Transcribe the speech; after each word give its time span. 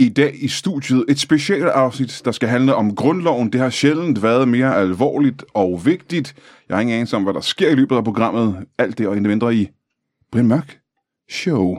I 0.00 0.08
dag 0.08 0.32
i 0.34 0.48
studiet 0.48 1.04
et 1.08 1.18
specielt 1.18 1.64
afsnit, 1.64 2.22
der 2.24 2.32
skal 2.32 2.48
handle 2.48 2.74
om 2.74 2.94
grundloven. 2.94 3.52
Det 3.52 3.60
har 3.60 3.70
sjældent 3.70 4.22
været 4.22 4.48
mere 4.48 4.76
alvorligt 4.76 5.44
og 5.54 5.80
vigtigt. 5.84 6.34
Jeg 6.68 6.76
har 6.76 6.80
ingen 6.80 6.94
anelse 6.94 7.16
om, 7.16 7.22
hvad 7.22 7.34
der 7.34 7.40
sker 7.40 7.70
i 7.70 7.74
løbet 7.74 7.96
af 7.96 8.04
programmet. 8.04 8.66
Alt 8.78 8.98
det 8.98 9.08
og 9.08 9.16
endnu 9.16 9.28
mindre 9.28 9.54
i 9.54 9.68
Brian 10.32 10.46
Mørk 10.46 10.78
Show. 11.30 11.78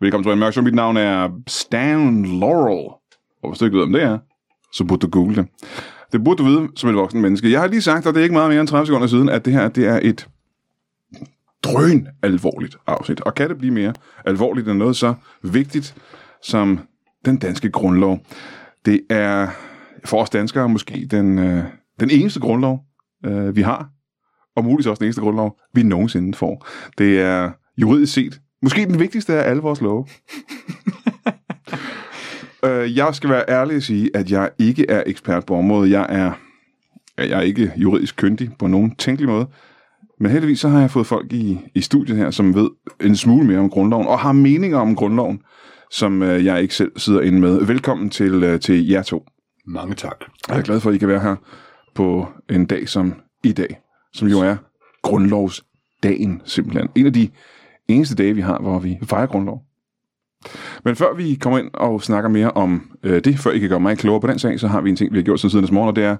Velkommen 0.00 0.22
til 0.24 0.28
Brian 0.28 0.38
Mørk 0.38 0.52
Show. 0.52 0.64
Mit 0.64 0.74
navn 0.74 0.96
er 0.96 1.28
Stan 1.48 2.24
Laurel. 2.40 2.90
Og 3.42 3.50
hvis 3.50 3.58
du 3.58 3.64
ikke 3.64 3.76
ved, 3.76 3.84
om 3.84 3.92
det 3.92 4.02
er, 4.02 4.18
så 4.74 4.84
burde 4.84 5.00
du 5.00 5.10
google 5.10 5.36
det. 5.36 5.46
Det 6.12 6.24
burde 6.24 6.38
du 6.38 6.44
vide 6.44 6.68
som 6.76 6.90
et 6.90 6.96
voksen 6.96 7.20
menneske. 7.20 7.52
Jeg 7.52 7.60
har 7.60 7.66
lige 7.66 7.82
sagt, 7.82 8.06
og 8.06 8.14
det 8.14 8.20
er 8.20 8.22
ikke 8.22 8.32
meget 8.32 8.50
mere 8.50 8.60
end 8.60 8.68
30 8.68 8.86
sekunder 8.86 9.06
siden, 9.06 9.28
at 9.28 9.44
det 9.44 9.52
her 9.52 9.68
det 9.68 9.86
er 9.86 10.00
et 10.02 10.28
drøn 11.62 12.08
alvorligt 12.22 12.76
afsnit. 12.86 13.20
Og 13.20 13.34
kan 13.34 13.48
det 13.48 13.58
blive 13.58 13.72
mere 13.72 13.94
alvorligt 14.24 14.68
end 14.68 14.78
noget 14.78 14.96
så 14.96 15.14
vigtigt 15.42 15.94
som 16.42 16.78
den 17.24 17.36
danske 17.36 17.70
grundlov? 17.70 18.20
Det 18.84 19.00
er 19.10 19.48
for 20.04 20.22
os 20.22 20.30
danskere 20.30 20.68
måske 20.68 21.06
den, 21.10 21.38
øh, 21.38 21.64
den 22.00 22.10
eneste 22.10 22.40
grundlov, 22.40 22.80
øh, 23.26 23.56
vi 23.56 23.62
har, 23.62 23.88
og 24.56 24.64
muligvis 24.64 24.86
også 24.86 25.00
den 25.00 25.06
eneste 25.06 25.20
grundlov, 25.20 25.58
vi 25.74 25.82
nogensinde 25.82 26.34
får. 26.34 26.66
Det 26.98 27.20
er 27.20 27.50
juridisk 27.76 28.12
set 28.12 28.40
måske 28.62 28.86
den 28.86 28.98
vigtigste 28.98 29.34
af 29.34 29.50
alle 29.50 29.62
vores 29.62 29.80
love. 29.80 30.06
Øh, 32.64 32.96
jeg 32.96 33.14
skal 33.14 33.30
være 33.30 33.44
ærlig 33.48 33.76
og 33.76 33.82
sige, 33.82 34.10
at 34.16 34.30
jeg 34.30 34.50
ikke 34.58 34.90
er 34.90 35.02
ekspert 35.06 35.46
på 35.46 35.56
området. 35.56 35.90
Jeg 35.90 36.06
er, 36.08 36.32
jeg 37.18 37.38
er 37.38 37.40
ikke 37.40 37.72
juridisk 37.76 38.16
kyndig 38.16 38.50
på 38.58 38.66
nogen 38.66 38.94
tænkelig 38.96 39.28
måde. 39.28 39.46
Men 40.20 40.30
heldigvis 40.30 40.60
så 40.60 40.68
har 40.68 40.80
jeg 40.80 40.90
fået 40.90 41.06
folk 41.06 41.32
i, 41.32 41.58
i 41.74 41.80
studiet 41.80 42.18
her, 42.18 42.30
som 42.30 42.54
ved 42.54 42.70
en 43.00 43.16
smule 43.16 43.46
mere 43.46 43.58
om 43.58 43.70
grundloven, 43.70 44.06
og 44.06 44.18
har 44.18 44.32
meninger 44.32 44.78
om 44.78 44.96
grundloven, 44.96 45.40
som 45.90 46.22
øh, 46.22 46.44
jeg 46.44 46.62
ikke 46.62 46.74
selv 46.74 46.92
sidder 46.96 47.20
inde 47.20 47.40
med. 47.40 47.64
Velkommen 47.66 48.10
til, 48.10 48.44
øh, 48.44 48.60
til 48.60 48.88
jer 48.88 49.02
to. 49.02 49.26
Mange 49.66 49.94
tak. 49.94 50.16
Jeg 50.48 50.58
er 50.58 50.62
glad 50.62 50.80
for, 50.80 50.90
at 50.90 50.96
I 50.96 50.98
kan 50.98 51.08
være 51.08 51.20
her 51.20 51.36
på 51.94 52.28
en 52.50 52.66
dag 52.66 52.88
som 52.88 53.14
i 53.44 53.52
dag, 53.52 53.80
som 54.12 54.28
jo 54.28 54.40
er 54.40 54.56
grundlovsdagen 55.02 56.42
simpelthen. 56.44 56.88
En 56.94 57.06
af 57.06 57.12
de 57.12 57.28
eneste 57.88 58.14
dage, 58.14 58.34
vi 58.34 58.40
har, 58.40 58.58
hvor 58.58 58.78
vi 58.78 58.98
fejrer 59.02 59.26
grundlov. 59.26 59.62
Men 60.84 60.96
før 60.96 61.14
vi 61.14 61.34
kommer 61.34 61.58
ind 61.58 61.70
og 61.74 62.02
snakker 62.02 62.30
mere 62.30 62.50
om 62.50 62.90
øh, 63.02 63.24
det, 63.24 63.38
før 63.38 63.50
I 63.50 63.58
kan 63.58 63.68
gøre 63.68 63.80
mig 63.80 63.98
klogere 63.98 64.20
på 64.20 64.26
den 64.26 64.38
sag, 64.38 64.60
så 64.60 64.68
har 64.68 64.80
vi 64.80 64.90
en 64.90 64.96
ting, 64.96 65.12
vi 65.12 65.18
har 65.18 65.22
gjort 65.22 65.40
siden 65.40 65.50
siden 65.50 65.74
morgen, 65.74 65.88
og 65.88 65.96
det 65.96 66.04
er 66.04 66.16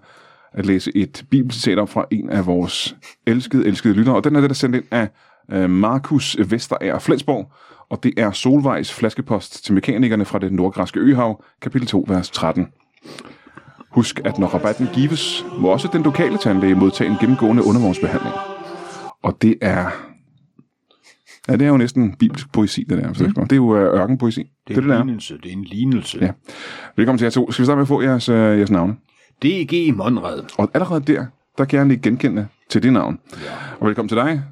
at 0.53 0.67
læse 0.67 0.97
et 0.97 1.25
bibelcitat 1.31 1.79
op 1.79 1.89
fra 1.89 2.05
en 2.11 2.31
af 2.31 2.47
vores 2.47 2.97
elskede, 3.27 3.67
elskede 3.67 3.95
lyttere. 3.95 4.17
Og 4.17 4.25
den 4.25 4.37
er 4.37 4.41
det, 4.41 4.51
der 4.51 4.55
er 4.55 4.57
sendt 4.57 4.77
ind 4.77 4.85
af 4.91 5.09
øh, 5.53 5.71
Markus 5.71 6.37
Vesterager 6.51 6.99
Flensborg, 6.99 7.53
og 7.91 8.03
det 8.03 8.13
er 8.17 8.31
Solvejs 8.31 8.93
flaskepost 8.93 9.65
til 9.65 9.75
mekanikerne 9.75 10.25
fra 10.25 10.39
det 10.39 10.53
nordgræske 10.53 11.01
øhav, 11.01 11.45
kapitel 11.63 11.89
2, 11.89 12.05
vers 12.09 12.31
13. 12.31 12.69
Husk, 13.91 14.21
at 14.25 14.39
når 14.39 14.47
rabatten 14.47 14.89
gives, 14.93 15.47
må 15.59 15.69
også 15.69 15.89
den 15.93 16.03
lokale 16.03 16.39
tandlæge 16.39 16.75
modtage 16.75 17.11
en 17.11 17.17
gennemgående 17.21 17.65
undervognsbehandling. 17.65 18.35
Og 19.23 19.43
det 19.43 19.59
er... 19.61 20.14
Ja, 21.49 21.53
det 21.53 21.63
er 21.63 21.69
jo 21.69 21.77
næsten 21.77 22.15
bibelsk 22.17 22.53
poesi, 22.53 22.85
det 22.89 22.99
der. 22.99 23.09
Mm. 23.09 23.15
Det 23.35 23.53
er 23.53 23.57
jo 23.57 23.77
øh, 23.77 24.01
ørkenpoesi. 24.01 24.41
Det 24.69 24.77
er, 24.77 24.81
det, 24.81 24.85
en 24.85 24.91
det, 24.91 24.97
der. 24.99 25.05
lignelse. 25.05 25.35
Det 25.43 25.49
er 25.49 25.53
en 25.53 25.65
lignelse. 25.65 26.19
Ja. 26.21 26.31
Velkommen 26.97 27.19
til 27.19 27.25
jer 27.25 27.31
to. 27.31 27.51
Skal 27.53 27.63
vi 27.63 27.67
starte 27.67 27.77
med 27.77 27.83
at 27.83 27.89
få 27.89 28.03
jeres, 28.03 28.29
øh, 28.29 28.37
jeres 28.59 28.71
navne? 28.71 28.97
DG 29.43 29.97
Monrad. 29.97 30.41
Og 30.59 30.71
allerede 30.75 31.01
der, 31.13 31.27
der 31.59 31.65
kan 31.65 31.79
jeg 31.79 31.87
lige 31.87 31.99
genkende 32.03 32.47
til 32.71 32.83
det 32.83 32.93
navn. 32.93 33.19
Ja. 33.33 33.37
Og 33.81 33.87
velkommen 33.87 34.09
til 34.09 34.17
dig, 34.19 34.43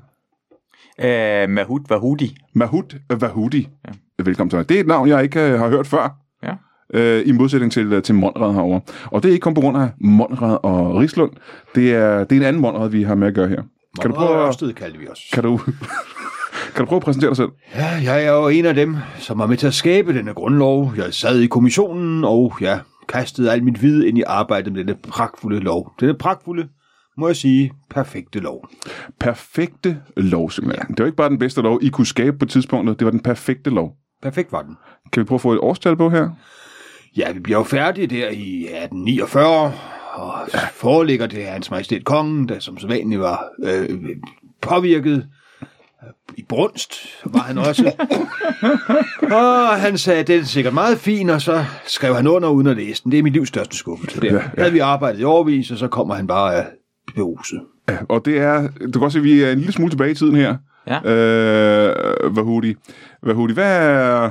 Uh, 0.98 1.50
Mahut 1.50 1.82
Vahudi. 1.88 2.36
Mahut 2.54 2.96
Vahudi. 3.20 3.68
Ja. 3.88 4.22
Velkommen 4.24 4.50
til 4.50 4.58
dig. 4.58 4.68
Det 4.68 4.76
er 4.76 4.80
et 4.80 4.86
navn, 4.86 5.08
jeg 5.08 5.22
ikke 5.22 5.40
øh, 5.40 5.58
har 5.58 5.68
hørt 5.68 5.86
før. 5.86 6.16
Ja. 6.42 6.52
Øh, 6.94 7.22
I 7.28 7.32
modsætning 7.32 7.72
til, 7.72 7.92
øh, 7.92 8.02
til 8.02 8.14
Monrad 8.14 8.52
herovre. 8.54 8.80
Og 9.04 9.22
det 9.22 9.28
er 9.28 9.32
ikke 9.32 9.42
kun 9.42 9.54
på 9.54 9.60
grund 9.60 9.76
af 9.76 9.88
Monrad 10.00 10.58
og 10.62 10.94
Rislund. 10.96 11.30
Det 11.74 11.94
er, 11.94 12.24
det 12.24 12.36
er 12.36 12.40
en 12.40 12.46
anden 12.46 12.62
Monrad, 12.62 12.88
vi 12.88 13.02
har 13.02 13.14
med 13.14 13.28
at 13.28 13.34
gøre 13.34 13.48
her. 13.48 13.62
Kan 14.00 14.10
du 14.10 14.16
prøve, 14.16 14.40
at- 14.40 14.46
Ørsted 14.48 14.72
kalder 14.72 14.98
vi 14.98 15.08
os. 15.08 15.20
kan 15.32 15.42
du, 15.42 15.60
kan 16.74 16.84
du 16.84 16.86
prøve 16.86 16.96
at 16.96 17.02
præsentere 17.02 17.28
dig 17.28 17.36
selv? 17.36 17.48
Ja, 17.74 17.86
jeg 17.86 18.24
er 18.24 18.32
jo 18.32 18.48
en 18.48 18.66
af 18.66 18.74
dem, 18.74 18.96
som 19.18 19.38
var 19.38 19.46
med 19.46 19.56
til 19.56 19.66
at 19.66 19.74
skabe 19.74 20.14
denne 20.14 20.34
grundlov. 20.34 20.92
Jeg 20.96 21.14
sad 21.14 21.40
i 21.40 21.46
kommissionen, 21.46 22.24
og 22.24 22.54
ja, 22.60 22.78
kastede 23.08 23.52
alt 23.52 23.64
mit 23.64 23.82
vid 23.82 24.04
ind 24.04 24.18
i 24.18 24.22
arbejdet 24.26 24.72
med 24.72 24.80
denne 24.84 24.96
pragtfulde 25.08 25.60
lov. 25.60 25.92
Denne 26.00 26.14
pragtfulde, 26.14 26.68
må 27.18 27.26
jeg 27.26 27.36
sige, 27.36 27.72
perfekte 27.90 28.38
lov. 28.38 28.68
Perfekte 29.20 29.98
lov, 30.16 30.50
simpelthen. 30.50 30.88
Det 30.88 30.98
var 30.98 31.06
ikke 31.06 31.16
bare 31.16 31.28
den 31.28 31.38
bedste 31.38 31.60
lov, 31.60 31.78
I 31.82 31.88
kunne 31.88 32.06
skabe 32.06 32.38
på 32.38 32.46
tidspunktet. 32.46 32.98
Det 32.98 33.04
var 33.04 33.10
den 33.10 33.20
perfekte 33.20 33.70
lov. 33.70 33.92
Perfekt 34.22 34.52
var 34.52 34.62
den. 34.62 34.76
Kan 35.12 35.20
vi 35.20 35.24
prøve 35.24 35.36
at 35.36 35.40
få 35.40 35.52
et 35.52 35.58
årstal 35.58 35.96
på 35.96 36.10
her? 36.10 36.30
Ja, 37.16 37.32
vi 37.32 37.40
bliver 37.40 37.58
jo 37.58 37.64
færdige 37.64 38.06
der 38.06 38.28
i 38.28 38.62
1849, 38.62 39.72
og 40.12 40.34
ja. 40.54 40.58
foreligger 40.72 41.26
det 41.26 41.46
Hans 41.46 41.70
Majestæt 41.70 42.04
Kongen, 42.04 42.48
der 42.48 42.58
som 42.58 42.78
sædvanligt 42.78 43.20
var 43.20 43.44
øh, 43.64 43.98
påvirket 44.60 45.26
i 46.36 46.44
brunst, 46.48 46.94
var 47.24 47.38
han 47.40 47.58
også. 47.58 47.92
og 49.36 49.80
han 49.80 49.98
sagde, 49.98 50.22
det 50.22 50.36
er 50.36 50.44
sikkert 50.44 50.74
meget 50.74 50.98
fint, 50.98 51.30
og 51.30 51.42
så 51.42 51.64
skrev 51.86 52.14
han 52.14 52.26
under 52.26 52.48
uden 52.48 52.66
at 52.66 52.76
læse 52.76 53.02
den. 53.02 53.12
Det 53.12 53.18
er 53.18 53.22
mit 53.22 53.32
livs 53.32 53.48
største 53.48 53.76
skuffelse. 53.76 54.20
Der 54.20 54.26
Ja, 54.26 54.34
ja, 54.34 54.42
havde 54.58 54.72
vi 54.72 54.78
arbejdet 54.78 55.20
i 55.20 55.24
overvis, 55.24 55.70
og 55.70 55.78
så 55.78 55.88
kommer 55.88 56.14
han 56.14 56.26
bare 56.26 56.54
af 56.54 56.66
beruset. 57.14 57.60
Ja, 57.88 57.96
og 58.08 58.24
det 58.24 58.38
er, 58.38 58.68
du 58.94 58.98
kan 58.98 59.02
også 59.02 59.12
se, 59.12 59.18
at 59.18 59.24
vi 59.24 59.42
er 59.42 59.50
en 59.52 59.58
lille 59.58 59.72
smule 59.72 59.90
tilbage 59.90 60.10
i 60.10 60.14
tiden 60.14 60.36
her. 60.36 60.56
Ja. 60.86 61.10
Øh, 61.10 62.36
Vahudi. 62.36 62.74
Vahudi, 63.22 63.52
hvad 63.54 63.76
er... 63.76 64.30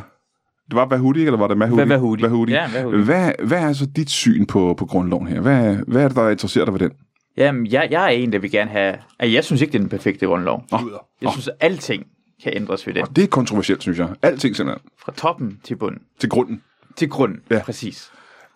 Det 0.69 0.75
var 0.75 0.85
Vahudi, 0.85 1.25
eller 1.25 1.37
var 1.37 1.47
det 1.47 1.57
Mahudi? 1.57 1.81
Hva- 1.81 1.85
Vahudi. 1.87 2.23
Vahudi. 2.23 2.51
Ja, 2.51 2.69
Vahudi. 2.73 2.97
Hvad, 3.03 3.31
hvad 3.43 3.57
er 3.59 3.73
så 3.73 3.85
dit 3.95 4.09
syn 4.09 4.45
på, 4.45 4.75
på 4.77 4.85
grundloven 4.85 5.27
her? 5.27 5.41
Hvad, 5.41 5.75
hvad 5.87 6.03
er 6.03 6.07
det, 6.07 6.17
der 6.17 6.29
interesserer 6.29 6.65
dig 6.65 6.73
ved 6.73 6.79
den? 6.79 6.91
Jamen, 7.37 7.67
jeg, 7.67 7.87
jeg 7.91 8.03
er 8.03 8.07
en, 8.09 8.33
der 8.33 8.39
vil 8.39 8.51
gerne 8.51 8.71
have... 8.71 8.97
Altså, 9.19 9.33
jeg 9.33 9.43
synes 9.43 9.61
ikke, 9.61 9.71
det 9.71 9.77
er 9.77 9.81
den 9.81 9.89
perfekte 9.89 10.25
grundlov. 10.25 10.65
Luder. 10.81 11.05
Jeg 11.21 11.31
synes, 11.31 11.47
at 11.47 11.53
alting 11.59 12.07
kan 12.43 12.53
ændres 12.55 12.87
ved 12.87 12.93
det. 12.93 13.15
Det 13.15 13.23
er 13.23 13.27
kontroversielt, 13.27 13.81
synes 13.81 13.97
jeg. 13.99 14.09
Alting 14.21 14.55
simpelthen. 14.55 14.89
Fra 14.99 15.11
toppen 15.17 15.59
til 15.63 15.75
bunden. 15.75 16.01
Til 16.19 16.29
grunden. 16.29 16.63
Til 16.95 17.09
grunden, 17.09 17.39
Ja. 17.51 17.61
præcis. 17.63 18.11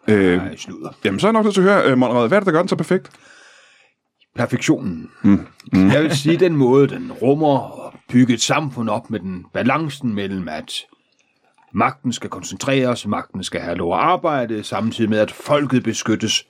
Øh, 0.07 0.37
Nej, 0.37 0.55
sluder. 0.55 0.89
jamen, 1.05 1.19
så 1.19 1.27
er 1.27 1.29
jeg 1.29 1.33
nok 1.33 1.43
nødt 1.43 1.53
til 1.55 1.61
at 1.61 1.67
høre, 1.83 1.91
uh, 1.91 1.97
Monrad, 1.97 2.27
hvad 2.27 2.37
er 2.37 2.39
det, 2.39 2.45
der 2.45 2.51
gør 2.51 2.59
den 2.59 2.67
så 2.67 2.75
perfekt? 2.75 3.09
perfektionen. 4.35 5.09
Mm. 5.23 5.47
Mm. 5.73 5.87
Jeg 5.89 6.03
vil 6.03 6.17
sige, 6.17 6.37
den 6.37 6.55
måde, 6.55 6.87
den 6.87 7.11
rummer 7.11 7.59
og 7.59 7.93
bygge 8.09 8.33
et 8.33 8.41
samfund 8.41 8.89
op 8.89 9.09
med 9.09 9.19
den 9.19 9.45
balancen 9.53 10.13
mellem, 10.13 10.47
at 10.47 10.73
magten 11.73 12.13
skal 12.13 12.29
koncentreres, 12.29 13.07
magten 13.07 13.43
skal 13.43 13.61
have 13.61 13.75
lov 13.77 13.93
at 13.93 13.99
arbejde, 13.99 14.63
samtidig 14.63 15.09
med, 15.09 15.19
at 15.19 15.31
folket 15.31 15.83
beskyttes 15.83 16.45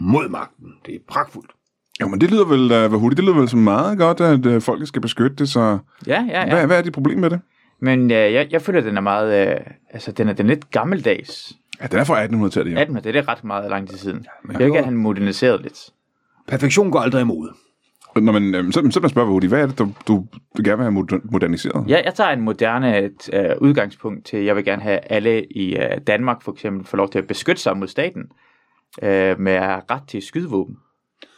mod 0.00 0.28
magten. 0.28 0.68
Det 0.86 0.94
er 0.94 0.98
pragtfuldt. 1.08 1.50
Jo, 2.00 2.08
men 2.08 2.20
det 2.20 2.30
lyder 2.30 2.44
vel, 2.44 2.62
uh, 2.64 2.92
Vahudi, 2.92 3.14
det 3.14 3.24
lyder 3.24 3.34
vel 3.38 3.48
så 3.48 3.56
meget 3.56 3.98
godt, 3.98 4.20
at 4.20 4.46
uh, 4.46 4.62
folket 4.62 4.88
skal 4.88 5.02
beskytte 5.02 5.36
det, 5.36 5.48
så 5.48 5.78
Ja, 6.06 6.24
ja, 6.28 6.40
ja. 6.40 6.54
hvad, 6.54 6.66
hvad 6.66 6.78
er 6.78 6.82
dit 6.82 6.92
problem 6.92 7.18
med 7.18 7.30
det? 7.30 7.40
Men 7.80 8.10
øh, 8.10 8.16
jeg, 8.32 8.46
jeg 8.50 8.62
føler, 8.62 8.78
at 8.78 8.84
den 8.84 8.96
er 8.96 9.00
meget... 9.00 9.48
Øh, 9.48 9.56
altså, 9.90 10.12
den 10.12 10.28
er, 10.28 10.32
den 10.32 10.46
er 10.46 10.48
lidt 10.50 10.70
gammeldags. 10.70 11.52
Ja, 11.82 11.86
den 11.86 11.98
er 11.98 12.04
fra 12.04 12.24
1800-tallet, 12.26 12.72
ja. 12.72 12.80
18, 12.80 12.96
det 12.96 13.16
er 13.16 13.28
ret 13.28 13.44
meget 13.44 13.70
lang 13.70 13.88
tid 13.88 13.98
siden. 13.98 14.26
men 14.44 14.52
Jeg 14.52 14.58
vil 14.58 14.64
det 14.64 14.72
gerne 14.72 14.84
have 14.84 14.94
den 14.94 15.02
moderniseret 15.02 15.62
lidt. 15.62 15.78
Perfektion 16.48 16.90
går 16.90 16.98
aldrig 17.00 17.20
imod. 17.20 17.48
Nå, 18.16 18.32
men 18.32 18.54
øhm, 18.54 18.72
så, 18.72 18.80
så 18.90 19.00
vil 19.00 19.04
jeg 19.04 19.10
spørge, 19.10 19.26
Vahudi, 19.26 19.46
hvad 19.46 19.62
er 19.62 19.66
det, 19.66 19.78
du, 19.78 19.92
du, 20.08 20.26
du 20.56 20.62
gerne 20.64 20.76
vil 20.76 20.84
have 20.84 20.92
moder- 20.92 21.20
moderniseret? 21.32 21.84
Jeg, 21.88 22.02
jeg 22.04 22.14
tager 22.14 22.30
en 22.30 22.40
moderne 22.40 22.96
øh, 23.32 23.50
udgangspunkt 23.60 24.26
til, 24.26 24.44
jeg 24.44 24.56
vil 24.56 24.64
gerne 24.64 24.82
have 24.82 24.98
alle 25.12 25.44
i 25.44 25.76
øh, 25.76 25.98
Danmark 26.06 26.42
for 26.42 26.52
eksempel 26.52 26.86
få 26.86 26.96
lov 26.96 27.10
til 27.10 27.18
at 27.18 27.26
beskytte 27.26 27.62
sig 27.62 27.76
mod 27.76 27.88
staten 27.88 28.22
øh, 29.02 29.40
med 29.40 29.58
ret 29.90 30.02
til 30.08 30.22
skydevåben. 30.22 30.76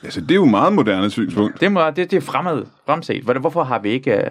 Altså, 0.04 0.20
det 0.20 0.30
er 0.30 0.34
jo 0.34 0.44
et 0.44 0.50
meget 0.50 0.72
moderne 0.72 1.10
synspunkt. 1.10 1.60
Det, 1.60 1.72
må, 1.72 1.80
det, 1.96 2.10
det 2.10 2.16
er 2.16 2.20
fremad, 2.20 2.62
fremset. 2.86 3.22
Hvor- 3.22 3.38
Hvorfor 3.38 3.62
har 3.64 3.78
vi 3.78 3.88
ikke, 3.90 4.12
øh, 4.16 4.24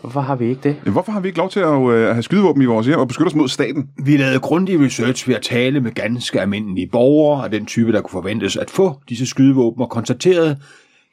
hvorfor 0.00 0.20
har 0.20 0.36
vi 0.36 0.48
ikke 0.48 0.60
det? 0.62 0.76
Hvorfor 0.92 1.12
har 1.12 1.20
vi 1.20 1.28
ikke 1.28 1.38
lov 1.38 1.50
til 1.50 1.60
at 1.60 1.66
øh, 1.90 2.08
have 2.08 2.22
skydevåben 2.22 2.62
i 2.62 2.64
vores 2.64 2.86
hjem 2.86 2.98
og 2.98 3.08
beskytte 3.08 3.28
os 3.28 3.34
mod 3.34 3.48
staten? 3.48 3.88
Vi 4.04 4.16
lavede 4.16 4.38
grundig 4.40 4.80
research 4.80 5.28
ved 5.28 5.34
at 5.34 5.42
tale 5.42 5.80
med 5.80 5.92
ganske 5.92 6.40
almindelige 6.40 6.88
borgere 6.92 7.44
af 7.44 7.50
den 7.50 7.66
type, 7.66 7.92
der 7.92 8.00
kunne 8.00 8.22
forventes 8.22 8.56
at 8.56 8.70
få 8.70 8.94
disse 9.08 9.26
skydevåben, 9.26 9.82
og 9.82 9.90
konstaterede, 9.90 10.56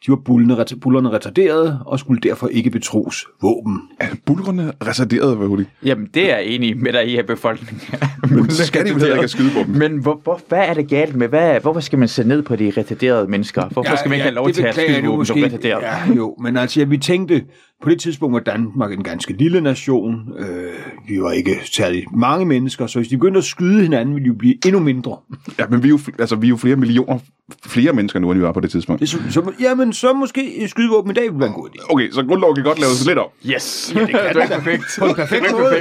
de 0.06 0.10
var 0.12 0.16
bullerne, 0.16 0.56
ret- 0.56 0.80
bullerne 0.82 1.10
retarderede 1.12 1.80
og 1.86 2.00
skulle 2.00 2.22
derfor 2.22 2.48
ikke 2.48 2.70
betros 2.70 3.26
våben. 3.42 3.82
Er 4.00 4.08
bulrene 4.26 4.74
reserveret, 4.88 5.40
Vahudi? 5.40 5.64
Jamen, 5.86 6.08
det 6.14 6.32
er 6.32 6.38
jeg 6.38 6.46
enig 6.46 6.78
med 6.78 6.94
dig 6.94 7.08
i 7.08 7.18
af 7.18 7.26
befolkningen. 7.26 7.82
Men 8.30 8.52
skal 8.52 8.86
de 8.86 8.90
heller 8.90 9.06
ikke 9.08 9.16
have 9.16 9.28
skydevåben? 9.28 9.80
Men 9.80 9.98
hvor, 9.98 10.20
hvor, 10.24 10.42
hvad 10.48 10.60
er 10.60 10.74
det 10.74 10.88
galt 10.90 11.16
med? 11.16 11.28
Hvad, 11.28 11.60
hvorfor 11.62 11.80
skal 11.80 12.00
man 12.00 12.08
se 12.08 12.24
ned 12.24 12.42
på 12.42 12.56
de 12.56 12.72
retarderede 12.78 13.28
mennesker? 13.28 13.70
Hvorfor 13.70 13.96
skal 13.96 14.10
man 14.10 14.16
ikke 14.16 14.24
have 14.24 14.36
lov 14.36 14.52
til 14.52 14.64
at 14.64 14.78
jeg 14.78 14.88
nu 14.88 14.94
skydevåben 14.98 15.26
som 15.26 15.38
retarderede? 15.44 15.86
Ja, 15.86 16.14
jo, 16.16 16.36
men 16.42 16.58
altså, 16.58 16.80
ja, 16.80 16.86
vi 16.86 16.98
tænkte, 16.98 17.44
På 17.84 17.90
det 17.90 18.00
tidspunkt 18.00 18.34
var 18.34 18.40
Danmark 18.40 18.92
en 18.92 19.04
ganske 19.04 19.34
lille 19.34 19.62
nation. 19.62 20.34
Øh, 20.40 20.74
vi 21.08 21.22
var 21.22 21.32
ikke 21.32 21.60
særlig 21.64 22.06
mange 22.16 22.46
mennesker, 22.46 22.88
så 22.88 23.00
hvis 23.00 23.08
de 23.08 23.18
begyndte 23.18 23.38
at 23.38 23.44
skyde 23.44 23.82
hinanden, 23.82 24.16
ville 24.16 24.24
de 24.24 24.28
jo 24.28 24.34
blive 24.34 24.56
endnu 24.66 24.80
mindre. 24.80 25.18
Ja, 25.60 25.68
men 25.70 25.84
vi 25.84 25.88
er, 25.88 25.90
jo, 25.90 26.00
altså, 26.20 26.36
vi 26.36 26.48
er 26.48 26.50
jo 26.50 26.58
flere 26.58 26.76
millioner 26.76 27.20
flere 27.66 27.94
mennesker 27.94 28.20
nu, 28.20 28.32
end 28.32 28.40
vi 28.40 28.46
var 28.46 28.52
på 28.52 28.60
det 28.60 28.72
tidspunkt. 28.72 29.00
Det, 29.00 29.10
så, 29.10 29.18
så, 29.30 29.52
jamen, 29.60 29.94
så 29.94 30.14
måske 30.14 30.68
skydevåben 30.68 31.12
i 31.12 31.14
dag 31.14 31.24
ville 31.24 31.40
være 31.40 31.48
en 31.50 31.54
god 31.54 31.70
idé. 31.70 31.94
Okay, 31.94 32.12
så 32.12 32.24
grundloven 32.24 32.56
kan 32.56 32.64
godt 32.64 32.80
laves 32.80 33.06
lidt 33.08 33.18
om. 33.20 33.28
Yes! 33.46 33.94
Ja, 33.96 34.02
det 34.02 34.10
kan 34.10 34.20
det 34.36 34.44
er 34.44 34.48
perfekt. 34.48 34.84
På 35.00 35.06
en 35.06 35.16
perfekt 35.16 35.44
måde. 35.52 35.76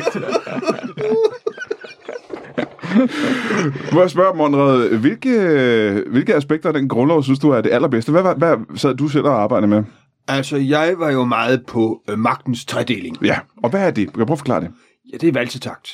Må 3.92 4.00
jeg 4.00 4.10
spørge, 4.10 4.36
Monrad, 4.36 4.88
hvilke, 4.88 6.02
hvilke 6.10 6.34
aspekter 6.34 6.68
af 6.68 6.72
den 6.72 6.88
grundlov 6.88 7.22
synes 7.22 7.38
du 7.38 7.50
er 7.50 7.60
det 7.60 7.70
allerbedste? 7.70 8.12
Hvad, 8.12 8.22
hvad, 8.22 8.34
hvad 8.34 8.56
sad 8.76 8.94
du 8.94 9.08
selv 9.08 9.24
og 9.24 9.42
arbejdede 9.42 9.70
med? 9.70 9.82
Altså, 10.28 10.56
jeg 10.56 10.94
var 10.98 11.10
jo 11.10 11.24
meget 11.24 11.66
på 11.66 12.02
øh, 12.08 12.18
magtens 12.18 12.64
tredeling. 12.64 13.24
Ja, 13.24 13.38
og 13.62 13.70
hvad 13.70 13.80
er 13.86 13.90
det? 13.90 14.12
Kan 14.12 14.18
jeg 14.20 14.26
prøve 14.26 14.34
at 14.34 14.38
forklare 14.38 14.60
det? 14.60 14.70
Ja, 15.12 15.16
det 15.16 15.28
er 15.28 15.32
valsetakt. 15.32 15.88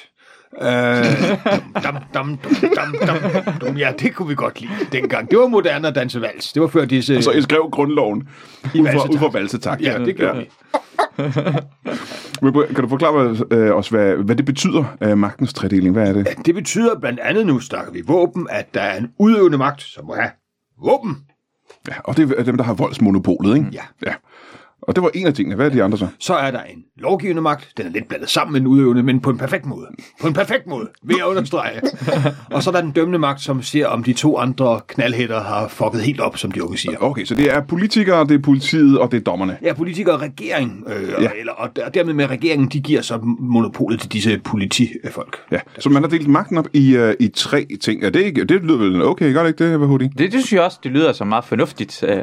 Øh, 0.60 0.68
dam, 1.84 1.96
dam, 2.14 2.38
dam, 2.76 2.94
dam, 3.06 3.22
dam. 3.60 3.76
Ja, 3.76 3.92
det 3.98 4.14
kunne 4.14 4.28
vi 4.28 4.34
godt 4.34 4.60
lide 4.60 4.72
dengang. 4.92 5.30
Det 5.30 5.38
var 5.38 5.46
moderne 5.46 5.88
at 5.88 5.94
danse 5.94 6.20
vals. 6.20 6.52
Det 6.52 6.62
var 6.62 6.68
før 6.68 6.84
disse... 6.84 7.22
Så 7.22 7.32
jeg 7.32 7.42
skrev 7.42 7.68
grundloven 7.72 8.18
ud 8.18 8.70
fra, 8.74 8.82
valsetakt. 8.82 9.12
ud 9.14 9.18
fra 9.18 9.28
valsetakt. 9.28 9.82
Ja, 9.82 9.98
det 9.98 10.16
gjorde 10.16 10.38
vi. 10.38 10.48
Men 12.42 12.52
Kan 12.74 12.82
du 12.82 12.88
forklare 12.88 13.36
øh, 13.50 13.76
os, 13.76 13.88
hvad, 13.88 14.14
hvad 14.14 14.36
det 14.36 14.44
betyder, 14.44 14.84
øh, 15.00 15.18
magtens 15.18 15.52
tredeling? 15.52 15.92
Hvad 15.92 16.08
er 16.08 16.12
det? 16.12 16.46
Det 16.46 16.54
betyder 16.54 16.98
blandt 17.00 17.20
andet, 17.20 17.46
nu 17.46 17.60
snakker 17.60 17.92
vi 17.92 18.02
våben, 18.06 18.46
at 18.50 18.74
der 18.74 18.80
er 18.80 18.98
en 18.98 19.08
udøvende 19.18 19.58
magt, 19.58 19.82
som 19.82 20.06
må 20.06 20.14
have 20.14 20.30
våben. 20.84 21.16
Ja, 21.88 21.94
og 22.04 22.16
det 22.16 22.34
er 22.38 22.42
dem, 22.42 22.56
der 22.56 22.64
har 22.64 22.74
voldsmonopolet, 22.74 23.56
ikke? 23.56 23.68
Ja. 23.72 23.82
ja. 24.06 24.14
Og 24.82 24.94
det 24.96 25.02
var 25.02 25.10
en 25.14 25.26
af 25.26 25.34
tingene. 25.34 25.56
Hvad 25.56 25.66
er 25.66 25.70
de 25.70 25.82
andre 25.82 25.98
så? 25.98 26.06
Så 26.18 26.34
er 26.34 26.50
der 26.50 26.62
en 26.62 26.84
lovgivende 26.98 27.42
magt. 27.42 27.68
Den 27.76 27.86
er 27.86 27.90
lidt 27.90 28.08
blandet 28.08 28.30
sammen 28.30 28.52
med 28.52 28.60
den 28.60 28.66
udøvende, 28.68 29.02
men 29.02 29.20
på 29.20 29.30
en 29.30 29.38
perfekt 29.38 29.66
måde. 29.66 29.86
På 30.20 30.28
en 30.28 30.34
perfekt 30.34 30.66
måde, 30.66 30.88
vil 31.04 31.16
jeg 31.18 31.26
understrege. 31.26 31.80
og 32.50 32.62
så 32.62 32.70
er 32.70 32.74
der 32.74 32.80
den 32.80 32.90
dømmende 32.90 33.18
magt, 33.18 33.40
som 33.40 33.62
ser, 33.62 33.86
om 33.86 34.04
de 34.04 34.12
to 34.12 34.38
andre 34.38 34.80
knaldhætter 34.88 35.40
har 35.42 35.68
fucket 35.68 36.00
helt 36.02 36.20
op, 36.20 36.38
som 36.38 36.50
de 36.52 36.64
unge 36.64 36.78
siger. 36.78 36.96
Okay, 37.00 37.24
så 37.24 37.34
det 37.34 37.52
er 37.54 37.60
politikere, 37.60 38.26
det 38.26 38.34
er 38.34 38.42
politiet, 38.42 38.98
og 38.98 39.12
det 39.12 39.16
er 39.16 39.24
dommerne. 39.24 39.56
Ja, 39.62 39.72
politikere 39.72 40.14
og 40.14 40.20
regering, 40.22 40.84
øh, 40.86 41.22
Ja. 41.22 41.28
eller, 41.40 41.52
og, 41.52 41.70
og 41.86 41.94
dermed 41.94 42.14
med 42.14 42.26
regeringen, 42.30 42.68
de 42.68 42.80
giver 42.80 43.00
så 43.02 43.18
monopolet 43.40 44.00
til 44.00 44.12
disse 44.12 44.40
politifolk. 44.44 45.36
Ja, 45.50 45.58
så 45.78 45.90
man 45.90 46.02
har 46.02 46.10
delt 46.10 46.28
magten 46.28 46.58
op 46.58 46.68
i, 46.72 46.98
uh, 46.98 47.10
i 47.20 47.28
tre 47.28 47.66
ting. 47.80 48.02
Ja, 48.02 48.08
det, 48.10 48.20
ikke, 48.24 48.44
det 48.44 48.62
lyder 48.62 48.78
vel 48.78 49.02
okay, 49.02 49.32
gør 49.32 49.42
det 49.42 49.48
ikke 49.48 49.72
det, 49.72 49.80
Vahudi? 49.80 50.04
Det, 50.06 50.18
det 50.18 50.32
synes 50.32 50.52
jeg 50.52 50.62
også, 50.62 50.78
det 50.82 50.92
lyder 50.92 51.12
så 51.12 51.24
meget 51.24 51.44
fornuftigt. 51.44 52.04
Øh, 52.08 52.18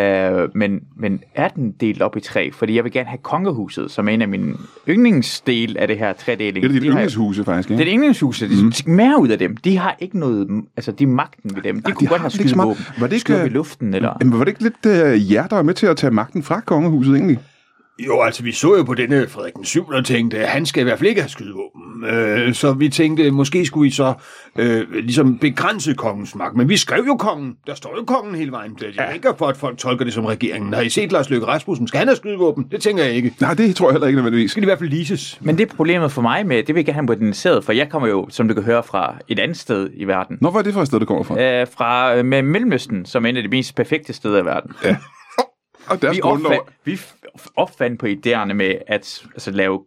øh, 0.00 0.48
men, 0.54 0.80
men 0.96 1.20
er 1.34 1.48
den 1.48 1.72
delt 1.80 1.93
op 2.02 2.16
i 2.16 2.20
tre? 2.20 2.52
Fordi 2.52 2.76
jeg 2.76 2.84
vil 2.84 2.92
gerne 2.92 3.08
have 3.08 3.18
kongehuset, 3.22 3.90
som 3.90 4.08
er 4.08 4.12
en 4.12 4.22
af 4.22 4.28
mine 4.28 4.54
yndlingsdel 4.88 5.76
af 5.78 5.88
det 5.88 5.98
her 5.98 6.12
tredeling. 6.12 6.54
Det 6.62 6.64
er 6.64 6.72
dit 6.72 6.82
De 6.82 6.86
har- 6.88 6.92
yndlingshuse, 6.94 7.44
faktisk, 7.44 7.68
Det 7.68 7.74
ikke? 7.74 7.82
er 7.82 7.84
det 7.84 7.92
yndlingshuse. 7.94 8.48
De 8.48 8.72
skal 8.72 8.90
mere 8.92 9.20
ud 9.20 9.28
af 9.28 9.38
dem. 9.38 9.56
De 9.56 9.78
har 9.78 9.96
ikke 10.00 10.18
noget... 10.18 10.48
Altså, 10.76 10.92
de 10.92 11.04
er 11.04 11.08
magten 11.08 11.54
ved 11.56 11.62
dem. 11.62 11.82
De 11.82 11.92
kunne 11.92 12.04
de 12.06 12.06
godt 12.08 12.20
har 12.20 12.28
have 12.28 12.38
meget. 12.38 12.50
skydevåben. 12.50 12.84
Var 12.98 13.06
det 13.06 13.12
ikke, 13.12 13.20
Skyde 13.20 13.38
øh, 13.38 13.46
i 13.46 13.48
luften, 13.48 13.94
eller... 13.94 14.16
Jamen, 14.20 14.38
var 14.38 14.44
det 14.44 14.48
ikke 14.50 14.62
lidt 14.62 14.86
uh, 14.86 15.32
jer, 15.32 15.46
der 15.46 15.56
var 15.56 15.62
med 15.62 15.74
til 15.74 15.86
at 15.86 15.96
tage 15.96 16.10
magten 16.10 16.42
fra 16.42 16.60
kongehuset, 16.60 17.14
egentlig? 17.16 17.38
Jo, 17.98 18.20
altså 18.20 18.42
vi 18.42 18.52
så 18.52 18.76
jo 18.76 18.82
på 18.82 18.94
denne 18.94 19.28
Frederik 19.28 19.54
den 19.54 19.64
7. 19.64 19.88
og 19.88 20.04
tænkte, 20.04 20.38
at 20.38 20.48
han 20.48 20.66
skal 20.66 20.80
i 20.80 20.84
hvert 20.84 20.98
fald 20.98 21.08
ikke 21.08 21.20
have 21.20 21.28
skydevåben. 21.28 22.04
Øh, 22.04 22.54
så 22.54 22.72
vi 22.72 22.88
tænkte, 22.88 23.30
måske 23.30 23.66
skulle 23.66 23.84
vi 23.84 23.90
så 23.90 24.14
øh, 24.58 24.92
ligesom 24.92 25.38
begrænse 25.38 25.94
kongens 25.94 26.34
magt. 26.34 26.56
Men 26.56 26.68
vi 26.68 26.76
skrev 26.76 27.04
jo 27.06 27.16
kongen. 27.16 27.56
Der 27.66 27.74
står 27.74 27.94
jo 27.98 28.04
kongen 28.04 28.34
hele 28.34 28.52
vejen. 28.52 28.74
Det 28.74 28.94
er 28.98 29.10
ikke 29.10 29.28
for, 29.38 29.46
at 29.46 29.56
folk 29.56 29.78
tolker 29.78 30.04
det 30.04 30.14
som 30.14 30.24
regeringen. 30.24 30.72
Har 30.72 30.80
I 30.80 30.88
set 30.88 31.12
Lars 31.12 31.30
Løkke 31.30 31.46
Rasmussen? 31.46 31.88
Skal 31.88 31.98
han 31.98 32.08
have 32.08 32.16
skydevåben? 32.16 32.66
Det 32.70 32.82
tænker 32.82 33.04
jeg 33.04 33.12
ikke. 33.12 33.34
Nej, 33.40 33.54
det 33.54 33.76
tror 33.76 33.88
jeg 33.88 33.92
heller 33.92 34.06
ikke 34.06 34.16
nødvendigvis. 34.16 34.50
Skal 34.50 34.62
de 34.62 34.64
i 34.64 34.68
hvert 34.68 34.78
fald 34.78 34.90
leases? 34.90 35.38
Men 35.40 35.58
det 35.58 35.70
er 35.70 35.76
problemet 35.76 36.12
for 36.12 36.22
mig 36.22 36.46
med, 36.46 36.56
det 36.56 36.68
vil 36.68 36.76
jeg 36.76 36.84
gerne 36.84 36.94
have 36.94 37.06
moderniseret, 37.06 37.64
for 37.64 37.72
jeg 37.72 37.88
kommer 37.90 38.08
jo, 38.08 38.26
som 38.30 38.48
du 38.48 38.54
kan 38.54 38.62
høre, 38.62 38.82
fra 38.82 39.14
et 39.28 39.38
andet 39.38 39.56
sted 39.56 39.90
i 39.94 40.04
verden. 40.04 40.38
Nå, 40.40 40.50
hvor 40.50 40.58
er 40.58 40.62
det 40.62 40.74
for 40.74 40.80
et 40.80 40.86
sted, 40.86 41.00
det 41.00 41.08
kommer 41.08 41.24
fra? 41.24 41.40
Øh, 41.40 41.66
fra 41.76 42.16
øh, 42.16 42.24
med 42.24 42.42
Mellemøsten, 42.42 43.06
som 43.06 43.24
er 43.24 43.28
en 43.28 43.36
af 43.36 43.42
de 43.42 43.48
mest 43.48 43.74
perfekte 43.74 44.12
steder 44.12 44.42
i 44.42 44.44
verden. 44.44 44.70
Ja. 44.84 44.96
Og 45.88 46.02
deres 46.02 46.16
Vi, 46.16 46.20
grundlov... 46.20 46.52
opfandt, 46.52 46.76
vi 46.84 47.00
opfandt 47.56 48.00
på 48.00 48.06
idéerne 48.06 48.52
med 48.52 48.74
at 48.86 49.22
altså, 49.34 49.50
lave 49.50 49.80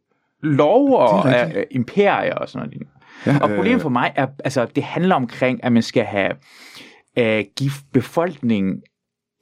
lov 0.43 0.93
og 0.93 1.25
uh, 1.25 1.61
imperier 1.71 2.35
og 2.35 2.49
sådan 2.49 2.69
noget. 2.69 2.87
Ja, 3.25 3.39
Og 3.41 3.49
øh, 3.49 3.55
problemet 3.55 3.81
for 3.81 3.89
mig 3.89 4.13
er, 4.15 4.27
altså 4.43 4.65
det 4.75 4.83
handler 4.83 5.15
omkring, 5.15 5.63
at 5.63 5.71
man 5.71 5.83
skal 5.83 6.03
have, 6.03 6.31
uh, 7.19 7.45
give 7.55 7.71
befolkningen 7.93 8.81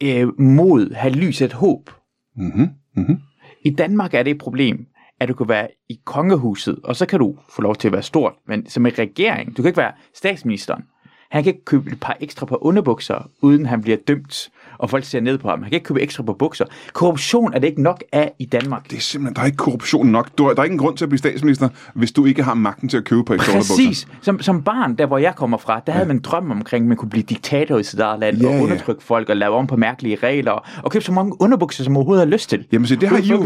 uh, 0.03 0.39
mod, 0.39 0.93
have 0.93 1.13
lys 1.13 1.41
et 1.41 1.53
håb. 1.53 1.89
Mhm, 2.35 2.69
mhm. 2.95 3.17
I 3.65 3.69
Danmark 3.69 4.13
er 4.13 4.23
det 4.23 4.31
et 4.31 4.37
problem, 4.37 4.85
at 5.19 5.27
du 5.27 5.33
kan 5.33 5.49
være 5.49 5.67
i 5.89 5.99
kongehuset, 6.05 6.79
og 6.83 6.95
så 6.95 7.05
kan 7.05 7.19
du 7.19 7.37
få 7.49 7.61
lov 7.61 7.75
til 7.75 7.87
at 7.87 7.91
være 7.91 8.03
stort, 8.03 8.33
men 8.47 8.69
som 8.69 8.85
en 8.85 8.99
regering, 8.99 9.57
du 9.57 9.61
kan 9.61 9.69
ikke 9.69 9.77
være 9.77 9.93
statsministeren. 10.13 10.83
Han 11.31 11.43
kan 11.43 11.53
ikke 11.53 11.65
købe 11.65 11.91
et 11.91 11.99
par 11.99 12.17
ekstra 12.19 12.45
på 12.45 12.55
underbukser, 12.55 13.29
uden 13.41 13.65
han 13.65 13.81
bliver 13.81 13.97
dømt, 14.07 14.49
og 14.77 14.89
folk 14.89 15.03
ser 15.05 15.19
ned 15.19 15.37
på 15.37 15.49
ham. 15.49 15.61
Han 15.61 15.69
kan 15.71 15.75
ikke 15.77 15.83
købe 15.87 16.01
ekstra 16.01 16.23
på 16.23 16.33
bukser. 16.33 16.65
Korruption 16.93 17.53
er 17.53 17.59
det 17.59 17.67
ikke 17.67 17.81
nok 17.81 18.03
af 18.11 18.31
i 18.39 18.45
Danmark. 18.45 18.89
Det 18.89 18.97
er 18.97 19.01
simpelthen, 19.01 19.35
der 19.35 19.41
er 19.41 19.45
ikke 19.45 19.57
korruption 19.57 20.07
nok. 20.07 20.29
Du, 20.37 20.43
har- 20.47 20.53
der 20.53 20.61
er 20.61 20.65
ingen 20.65 20.79
grund 20.79 20.97
til 20.97 21.05
at 21.05 21.09
blive 21.09 21.17
statsminister, 21.19 21.69
hvis 21.93 22.11
du 22.11 22.25
ikke 22.25 22.43
har 22.43 22.53
magten 22.53 22.89
til 22.89 22.97
at 22.97 23.03
købe 23.03 23.23
på 23.23 23.33
ekstra 23.33 23.51
underbukser. 23.51 23.75
Præcis. 23.75 24.07
Som, 24.21 24.41
som 24.41 24.63
barn, 24.63 24.95
der 24.95 25.05
hvor 25.05 25.17
jeg 25.17 25.33
kommer 25.35 25.57
fra, 25.57 25.81
der 25.87 25.91
havde 25.93 26.07
man 26.07 26.15
en 26.15 26.21
drøm 26.21 26.51
omkring, 26.51 26.83
at 26.85 26.87
man 26.87 26.97
kunne 26.97 27.09
blive 27.09 27.23
diktator 27.23 27.77
i 27.77 27.83
sit 27.83 27.99
eget 27.99 28.19
land, 28.19 28.37
Ja, 28.37 28.47
og 28.47 28.53
ja. 28.53 28.63
undertrykke 28.63 29.03
folk, 29.03 29.29
og 29.29 29.37
lave 29.37 29.55
om 29.55 29.67
på 29.67 29.75
mærkelige 29.77 30.15
regler, 30.23 30.51
og 30.83 30.91
købe 30.91 31.05
så 31.05 31.11
mange 31.11 31.41
underbukser, 31.41 31.83
som 31.83 31.97
overhovedet 31.97 32.25
har 32.25 32.31
lyst 32.31 32.49
til. 32.49 32.65
Jamen, 32.71 32.87
se, 32.87 32.95
det 32.95 33.09
har, 33.09 33.17
I 33.17 33.21
jo, 33.21 33.43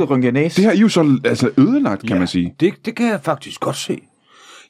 det 0.55 0.65
har 0.65 0.71
I 0.71 0.77
jo 0.79 0.89
så 0.89 1.19
altså, 1.25 1.49
ødelagt, 1.57 2.07
kan 2.07 2.17
man 2.17 2.27
sige. 2.27 2.53
Det, 2.59 2.73
det 2.85 2.95
kan 2.95 3.05
jeg 3.07 3.19
faktisk 3.23 3.59
godt 3.59 3.75
se. 3.75 3.99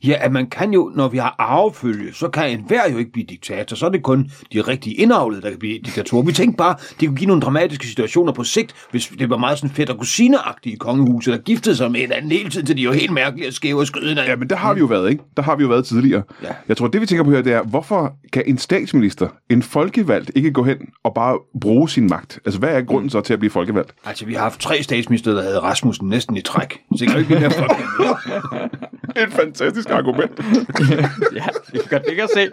Ja, 0.04 0.16
at 0.19 0.31
man 0.31 0.50
kan 0.50 0.74
jo, 0.74 0.92
når 0.96 1.07
vi 1.07 1.18
har 1.18 1.36
arvefølge, 1.40 2.13
så 2.13 2.28
kan 2.28 2.51
enhver 2.51 2.90
jo 2.92 2.98
ikke 2.98 3.12
blive 3.12 3.25
diktator. 3.30 3.75
Så 3.75 3.86
er 3.86 3.90
det 3.90 4.04
kun 4.04 4.31
de 4.54 4.62
rigtige 4.62 4.96
indavlede, 4.96 5.42
der 5.42 5.50
kan 5.50 5.60
blive 5.60 5.80
diktatorer. 5.86 6.24
Vi 6.24 6.31
tænkte 6.31 6.57
bare, 6.57 6.75
det 7.00 7.07
kunne 7.07 7.18
give 7.18 7.28
nogle 7.28 7.42
dramatiske 7.42 7.88
situationer 7.88 8.31
på 8.31 8.44
sigt, 8.44 8.75
hvis 8.92 9.07
det 9.19 9.30
var 9.30 9.38
meget 9.38 9.57
sådan 9.57 9.75
fedt 9.75 9.90
og 9.90 9.98
kusineagtigt 9.98 10.74
i 10.74 10.78
kongehuset, 10.78 11.34
der 11.34 11.40
giftede 11.40 11.75
sig 11.75 11.92
med 11.92 12.00
hinanden 12.00 12.31
hele 12.31 12.50
tiden, 12.50 12.68
så 12.68 12.74
de 12.74 12.81
jo 12.81 12.92
helt 12.92 13.13
mærkelige 13.13 13.48
og 13.48 13.54
skæve 13.54 13.80
og 13.80 13.88
skyde 13.88 14.22
Ja, 14.22 14.36
men 14.36 14.50
der 14.50 14.56
har 14.56 14.74
vi 14.74 14.80
jo 14.80 14.86
været, 14.86 15.10
ikke? 15.10 15.24
Der 15.38 15.44
har 15.44 15.56
vi 15.56 15.63
jo 15.63 15.69
været 15.69 15.86
tidligere. 15.86 16.24
Ja. 16.44 16.48
Jeg 16.68 16.78
tror, 16.78 16.88
det 16.88 17.01
vi 17.01 17.06
tænker 17.06 17.24
på 17.24 17.31
her, 17.31 17.42
det 17.42 17.54
er, 17.54 17.63
hvorfor 17.63 18.13
kan 18.34 18.44
en 18.46 18.57
statsminister, 18.57 19.28
en 19.50 19.63
folkevalgt, 19.63 20.31
ikke 20.36 20.51
gå 20.51 20.63
hen 20.63 20.78
og 21.04 21.13
bare 21.13 21.38
bruge 21.62 21.90
sin 21.90 22.07
magt? 22.10 22.40
Altså, 22.46 22.60
hvad 22.60 22.69
er 22.69 22.81
grunden 22.81 23.10
så 23.10 23.22
til 23.22 23.34
at 23.34 23.40
blive 23.40 23.51
folkevalgt? 23.51 23.94
Altså, 24.06 24.25
vi 24.25 24.34
har 24.34 24.42
haft 24.42 24.62
tre 24.62 24.84
statsminister, 24.84 25.34
der 25.34 25.42
havde 25.42 25.60
Rasmussen 25.60 26.10
næsten 26.10 26.38
i 26.38 26.42
træk. 26.42 26.80
Så 26.96 26.98
det 27.00 27.07
kan 27.07 27.12
jo 27.12 27.18
ikke 27.18 27.28
blive 27.28 27.40
mere 27.40 27.51
folk. 27.51 27.72
Et 29.16 29.34
fantastisk 29.89 29.91
argument. 29.91 30.31
ja, 31.39 31.45
det 31.71 31.81
kan 31.81 31.89
godt 31.89 32.06
det 32.07 32.15
kan 32.15 32.30
se. 32.33 32.50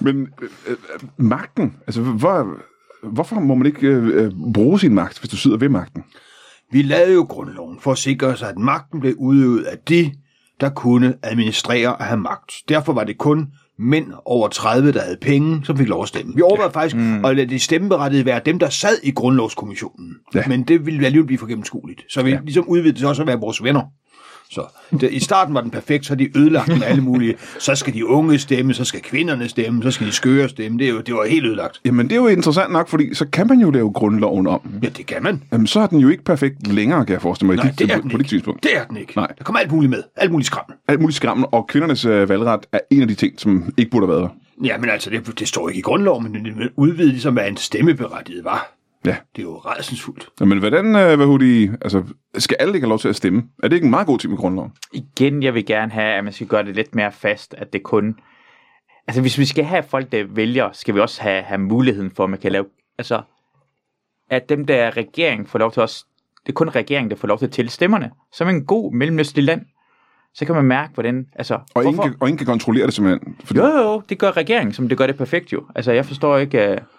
Men 0.04 0.28
øh, 0.42 0.48
øh, 0.66 0.76
magten, 1.16 1.76
altså, 1.86 2.02
hvor, 2.02 2.58
hvorfor 3.02 3.40
må 3.40 3.54
man 3.54 3.66
ikke 3.66 3.86
øh, 3.86 4.24
øh, 4.24 4.32
bruge 4.54 4.80
sin 4.80 4.94
magt, 4.94 5.18
hvis 5.18 5.30
du 5.30 5.36
sidder 5.36 5.56
ved 5.56 5.68
magten? 5.68 6.04
Vi 6.72 6.82
lavede 6.82 7.14
jo 7.14 7.22
grundloven 7.22 7.78
for 7.80 7.92
at 7.92 7.98
sikre 7.98 8.26
os, 8.26 8.42
at 8.42 8.58
magten 8.58 9.00
blev 9.00 9.14
udøvet 9.18 9.64
af 9.64 9.78
de, 9.78 10.12
der 10.60 10.68
kunne 10.68 11.14
administrere 11.22 11.96
og 11.96 12.04
have 12.04 12.20
magt. 12.20 12.52
Derfor 12.68 12.92
var 12.92 13.04
det 13.04 13.18
kun 13.18 13.48
mænd 13.78 14.12
over 14.24 14.48
30, 14.48 14.92
der 14.92 15.00
havde 15.00 15.16
penge, 15.20 15.60
som 15.64 15.76
fik 15.76 15.88
lov 15.88 16.02
at 16.02 16.08
stemme. 16.08 16.34
Vi 16.34 16.42
overvejede 16.42 16.72
faktisk 16.72 16.96
mm. 16.96 17.24
at 17.24 17.36
lade 17.36 17.50
de 17.50 17.58
stemmeberettigede 17.58 18.26
være 18.26 18.40
dem, 18.46 18.58
der 18.58 18.68
sad 18.68 18.98
i 19.02 19.10
grundlovskommissionen. 19.10 20.16
Ja. 20.34 20.42
Men 20.46 20.62
det 20.62 20.86
ville 20.86 21.06
alligevel 21.06 21.26
blive 21.26 21.38
for 21.38 21.46
gennemskueligt. 21.46 22.04
Så 22.08 22.22
vi 22.22 22.30
ja. 22.30 22.38
ligesom 22.42 22.68
udvidede 22.68 22.98
det 22.98 23.08
også 23.08 23.22
at 23.22 23.28
være 23.28 23.40
vores 23.40 23.62
venner. 23.62 23.82
Så 24.50 24.62
det, 25.00 25.12
i 25.12 25.20
starten 25.20 25.54
var 25.54 25.60
den 25.60 25.70
perfekt, 25.70 26.06
så 26.06 26.14
de 26.14 26.38
ødelagt 26.38 26.68
med 26.68 26.82
alle 26.82 27.02
mulige. 27.02 27.34
Så 27.58 27.74
skal 27.74 27.94
de 27.94 28.06
unge 28.06 28.38
stemme, 28.38 28.74
så 28.74 28.84
skal 28.84 29.00
kvinderne 29.02 29.48
stemme, 29.48 29.82
så 29.82 29.90
skal 29.90 30.06
de 30.06 30.12
skøre 30.12 30.48
stemme. 30.48 30.78
Det, 30.78 30.86
er 30.86 30.90
jo, 30.90 31.00
det 31.00 31.14
var 31.14 31.24
helt 31.26 31.46
ødelagt. 31.46 31.80
Jamen, 31.84 32.06
det 32.08 32.12
er 32.12 32.20
jo 32.20 32.26
interessant 32.26 32.72
nok, 32.72 32.88
fordi 32.88 33.14
så 33.14 33.26
kan 33.32 33.46
man 33.46 33.58
jo 33.60 33.70
lave 33.70 33.92
grundloven 33.92 34.46
om. 34.46 34.60
Ja, 34.82 34.88
det 34.88 35.06
kan 35.06 35.22
man. 35.22 35.42
Jamen, 35.52 35.66
så 35.66 35.80
er 35.80 35.86
den 35.86 35.98
jo 36.00 36.08
ikke 36.08 36.24
perfekt 36.24 36.66
længere, 36.72 37.04
kan 37.06 37.12
jeg 37.12 37.22
forestille 37.22 37.46
mig, 37.46 37.56
Nej, 37.56 37.66
i 37.66 37.68
dit- 37.70 37.78
det 37.78 37.90
er 37.90 38.00
den 38.00 38.10
på 38.10 38.18
ikke. 38.18 38.28
tidspunkt. 38.28 38.62
Det 38.62 38.76
er 38.76 38.84
den 38.84 38.96
ikke. 38.96 39.12
Nej. 39.16 39.32
Der 39.38 39.44
kommer 39.44 39.60
alt 39.60 39.72
muligt 39.72 39.90
med. 39.90 40.02
Alt 40.16 40.30
muligt 40.32 40.46
skram. 40.46 40.64
Alt 40.88 41.00
muligt 41.00 41.16
skrammel, 41.16 41.46
og 41.52 41.66
kvindernes 41.66 42.04
øh, 42.04 42.28
valgret 42.28 42.60
er 42.72 42.78
en 42.90 43.02
af 43.02 43.08
de 43.08 43.14
ting, 43.14 43.40
som 43.40 43.74
ikke 43.76 43.90
burde 43.90 44.06
have 44.06 44.12
været 44.20 44.30
der. 44.30 44.66
Ja, 44.66 44.78
men 44.78 44.90
altså, 44.90 45.10
det, 45.10 45.38
det 45.38 45.48
står 45.48 45.68
ikke 45.68 45.78
i 45.78 45.82
grundloven, 45.82 46.32
men 46.32 46.44
det 46.44 46.70
udvidet 46.76 47.10
ligesom, 47.10 47.34
hvad 47.34 47.48
en 47.48 47.56
stemmeberettiget 47.56 48.44
var. 48.44 48.75
Ja. 49.06 49.16
Det 49.36 49.42
er 49.42 49.46
jo 49.46 49.56
redselsfuldt. 49.56 50.28
Jamen, 50.40 50.58
hvordan, 50.58 50.86
øh, 50.86 51.16
hvad 51.16 51.38
de, 51.38 51.76
altså, 51.82 52.02
skal 52.38 52.56
alle 52.60 52.74
ikke 52.74 52.84
have 52.84 52.88
lov 52.88 52.98
til 52.98 53.08
at 53.08 53.16
stemme? 53.16 53.42
Er 53.62 53.68
det 53.68 53.76
ikke 53.76 53.84
en 53.84 53.90
meget 53.90 54.06
god 54.06 54.18
ting 54.18 54.30
med 54.30 54.38
grundloven? 54.38 54.72
Igen, 54.92 55.42
jeg 55.42 55.54
vil 55.54 55.66
gerne 55.66 55.92
have, 55.92 56.14
at 56.14 56.24
man 56.24 56.32
skal 56.32 56.46
gøre 56.46 56.64
det 56.64 56.74
lidt 56.76 56.94
mere 56.94 57.12
fast, 57.12 57.54
at 57.58 57.72
det 57.72 57.82
kun... 57.82 58.18
Altså, 59.08 59.20
hvis 59.20 59.38
vi 59.38 59.44
skal 59.44 59.64
have 59.64 59.82
folk, 59.82 60.12
der 60.12 60.24
vælger, 60.28 60.68
skal 60.72 60.94
vi 60.94 61.00
også 61.00 61.22
have, 61.22 61.42
have 61.42 61.58
muligheden 61.58 62.10
for, 62.10 62.24
at 62.24 62.30
man 62.30 62.38
kan 62.38 62.52
lave... 62.52 62.64
Altså, 62.98 63.22
at 64.30 64.48
dem, 64.48 64.66
der 64.66 64.74
er 64.74 64.96
regering, 64.96 65.48
får 65.48 65.58
lov 65.58 65.72
til 65.72 65.82
også... 65.82 66.04
Det 66.46 66.52
er 66.52 66.54
kun 66.54 66.68
regeringen, 66.68 67.10
der 67.10 67.16
får 67.16 67.28
lov 67.28 67.38
til 67.38 67.46
at 67.46 67.52
tælle 67.52 67.70
stemmerne. 67.70 68.10
Som 68.32 68.48
en 68.48 68.64
god 68.64 68.92
mellemøstlig 68.92 69.44
land, 69.44 69.62
så 70.34 70.44
kan 70.44 70.54
man 70.54 70.64
mærke, 70.64 70.94
hvordan... 70.94 71.26
Altså, 71.34 71.58
Og 71.74 71.84
ingen, 71.84 72.02
kan, 72.02 72.14
og 72.20 72.28
ingen 72.28 72.38
kan 72.38 72.46
kontrollere 72.46 72.86
det 72.86 72.94
simpelthen. 72.94 73.36
Fordi, 73.44 73.60
Jo, 73.60 73.66
jo, 73.66 73.78
jo, 73.78 74.02
det 74.08 74.18
gør 74.18 74.30
regeringen, 74.30 74.72
som 74.74 74.88
det 74.88 74.98
gør 74.98 75.06
det 75.06 75.16
perfekt 75.16 75.52
jo. 75.52 75.64
Altså, 75.74 75.92
jeg 75.92 76.06
forstår 76.06 76.36
ikke... 76.38 76.72
Uh... 76.72 76.95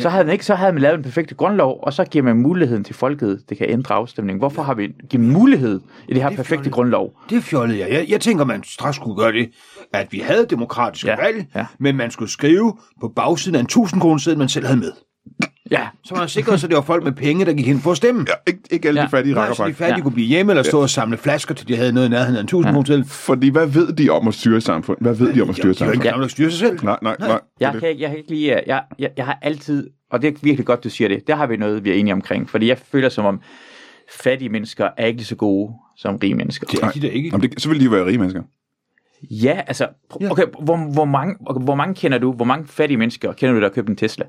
Så 0.00 0.08
havde, 0.08 0.24
man 0.24 0.32
ikke, 0.32 0.44
så 0.46 0.54
havde 0.54 0.72
man 0.72 0.82
lavet 0.82 0.96
en 0.96 1.02
perfekt 1.02 1.36
grundlov, 1.36 1.80
og 1.82 1.92
så 1.92 2.04
giver 2.04 2.24
man 2.24 2.36
muligheden 2.36 2.84
til 2.84 2.94
folket, 2.94 3.42
det 3.48 3.58
kan 3.58 3.70
ændre 3.70 3.94
afstemningen. 3.94 4.38
Hvorfor 4.38 4.62
har 4.62 4.74
vi 4.74 4.88
givet 5.10 5.26
mulighed 5.26 5.80
i 6.08 6.14
det 6.14 6.22
her 6.22 6.28
Det 6.28 6.34
er 6.34 6.42
perfekte 6.42 6.48
fjollet. 6.62 6.72
grundlov? 6.72 7.12
Det 7.30 7.42
fjollede 7.42 7.78
jeg. 7.80 7.90
jeg. 7.90 8.06
Jeg 8.08 8.20
tænker, 8.20 8.44
man 8.44 8.62
straks 8.64 8.96
skulle 8.96 9.16
gøre 9.16 9.32
det, 9.32 9.50
at 9.92 10.08
vi 10.12 10.18
havde 10.18 10.46
demokratiske 10.50 11.08
Ja, 11.10 11.16
valg, 11.16 11.46
ja. 11.54 11.66
men 11.78 11.96
man 11.96 12.10
skulle 12.10 12.30
skrive 12.30 12.76
på 13.00 13.08
bagsiden 13.16 13.54
af 13.54 13.60
en 13.60 13.64
1000 13.66 14.00
kroner 14.00 14.36
man 14.36 14.48
selv 14.48 14.66
havde 14.66 14.80
med. 14.80 14.92
Ja, 15.72 15.86
Så 16.04 16.14
man 16.14 16.28
sikrede 16.28 16.58
sig, 16.58 16.66
at 16.66 16.70
det 16.70 16.76
var 16.76 16.82
folk 16.82 17.04
med 17.04 17.12
penge, 17.12 17.44
der 17.44 17.52
gik 17.52 17.66
ind 17.68 17.80
for 17.80 17.90
at 17.90 17.96
stemme. 17.96 18.24
Ja, 18.28 18.32
ikke, 18.52 18.60
ikke 18.70 18.88
alle 18.88 19.00
Ja. 19.00 19.06
de 19.06 19.10
fattige 19.10 19.34
Nej, 19.34 19.40
rakker 19.42 19.54
så 19.54 19.62
de 19.62 19.66
faktisk. 19.66 19.78
fattige 19.78 19.96
Ja. 19.96 20.02
kunne 20.02 20.12
blive 20.12 20.26
hjemme 20.28 20.52
eller 20.52 20.62
stå 20.62 20.80
og 20.82 20.90
samle 20.90 21.16
flasker, 21.16 21.54
til 21.54 21.68
de 21.68 21.76
havde 21.76 21.92
noget 21.92 22.06
i 22.06 22.10
nærheden 22.10 22.36
af 22.36 22.40
en 22.40 22.44
1000 22.46 22.72
kroner 22.72 22.86
seddel. 22.86 23.04
Fordi 23.04 23.48
hvad 23.48 23.66
ved 23.66 23.92
de 23.92 24.10
om 24.10 24.28
at 24.28 24.34
styre 24.34 24.60
samfund? 24.60 24.98
Hvad 25.00 25.14
ved 25.14 25.34
de 25.34 25.42
om 25.42 25.48
at 25.50 25.56
styre 25.56 25.72
De 25.72 25.78
samfund? 25.78 26.02
ja. 26.04 26.28
styre 26.28 26.50
sig 26.50 26.58
selv. 26.58 26.84
Nej, 26.84 26.98
nej, 27.02 27.16
nej. 27.18 27.28
er 27.28 27.38
jeg 27.60 27.72
kan, 27.80 27.88
ikke, 27.88 28.02
jeg 28.02 28.10
kan 28.10 28.18
ikke 28.18 28.30
lide, 28.30 28.60
jeg, 28.66 28.82
jeg, 28.98 29.10
jeg 29.16 29.24
har 29.24 29.38
altid, 29.42 29.90
og 30.10 30.22
det 30.22 30.28
er 30.28 30.38
virkelig 30.42 30.66
godt, 30.66 30.84
du 30.84 30.90
siger 30.90 31.08
det, 31.08 31.26
der 31.26 31.36
har 31.36 31.46
vi 31.46 31.56
noget, 31.56 31.84
vi 31.84 31.90
er 31.90 31.94
enige 31.94 32.12
omkring, 32.14 32.50
fordi 32.50 32.68
jeg 32.68 32.78
føler 32.92 33.08
som 33.08 33.24
om, 33.24 33.40
fattige 34.20 34.48
mennesker 34.48 34.88
er 34.96 35.06
ikke 35.06 35.16
lige 35.18 35.26
så 35.26 35.36
gode 35.36 35.72
som 35.96 36.16
rige 36.16 36.34
mennesker. 36.34 36.66
Det 36.66 36.80
er 36.82 36.90
de 36.90 37.00
da 37.00 37.06
ikke. 37.08 37.28
Jamen, 37.32 37.50
det, 37.50 37.62
så 37.62 37.68
vil 37.68 37.80
de 37.80 37.84
jo 37.84 37.90
være 37.90 38.06
rige 38.06 38.18
mennesker. 38.18 38.42
Ja, 39.30 39.60
altså, 39.66 39.86
okay, 40.30 40.44
hvor, 40.62 40.92
hvor, 40.92 41.04
mange, 41.04 41.34
okay, 41.46 41.64
hvor 41.64 41.74
mange 41.74 41.94
kender 41.94 42.18
du, 42.18 42.32
hvor 42.32 42.44
mange 42.44 42.66
fattige 42.66 42.98
mennesker 42.98 43.32
kender 43.32 43.54
du, 43.54 43.60
der 43.60 43.66
har 43.66 43.72
købt 43.74 43.88
en 43.88 43.96
Tesla? 43.96 44.24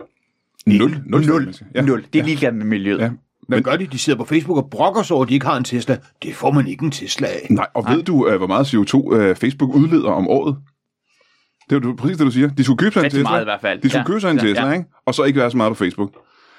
Nul. 0.66 0.98
Nul. 1.06 1.42
mennesker. 1.42 1.66
Ja. 1.76 1.82
Nul. 1.82 2.06
Det 2.14 2.20
er 2.20 2.24
ligeglad 2.26 2.52
med 2.52 2.66
miljøet. 2.66 3.00
Ja. 3.00 3.10
Hvad 3.48 3.62
gør 3.62 3.76
de? 3.76 3.86
De 3.88 3.98
sidder 3.98 4.18
på 4.20 4.26
Facebook 4.26 4.58
og 4.58 4.70
brokker 4.70 5.04
sig 5.04 5.14
over, 5.16 5.24
at 5.24 5.30
de 5.30 5.34
ikke 5.34 5.46
har 5.46 5.58
en 5.58 5.64
Tesla. 5.64 5.98
Det 6.24 6.36
får 6.36 6.52
man 6.52 6.68
ikke 6.68 6.84
en 6.86 6.92
Tesla 6.92 7.28
af. 7.28 7.48
Nej, 7.50 7.68
og 7.74 7.86
ved 7.90 8.04
du, 8.04 8.28
øh, 8.28 8.38
hvor 8.38 8.48
meget 8.48 8.66
CO2 8.74 9.16
øh, 9.16 9.36
Facebook 9.36 9.76
udleder 9.76 10.10
om 10.12 10.28
året? 10.28 10.58
Det 11.70 11.76
er 11.86 11.88
jo 11.90 11.96
præcis 11.98 12.18
det, 12.18 12.26
du 12.26 12.32
siger. 12.32 12.48
De 12.48 12.64
skulle 12.64 12.78
købe 12.78 12.94
sig 12.94 13.04
en 13.04 13.10
Tesla. 13.10 13.24
meget 13.24 13.42
i 13.42 13.44
hvert 13.44 13.62
fald. 13.62 13.82
De 13.82 13.90
skulle 13.90 14.00
Ja. 14.00 14.06
købe 14.08 14.20
sig 14.22 14.32
en 14.32 14.38
Ja, 14.38 14.44
Tesla, 14.44 14.66
ja. 14.68 14.72
ikke? 14.74 14.86
Og 15.06 15.16
så 15.16 15.24
ikke 15.24 15.40
være 15.40 15.52
så 15.52 15.58
meget 15.58 15.70
på 15.72 15.76
Facebook. 15.76 16.12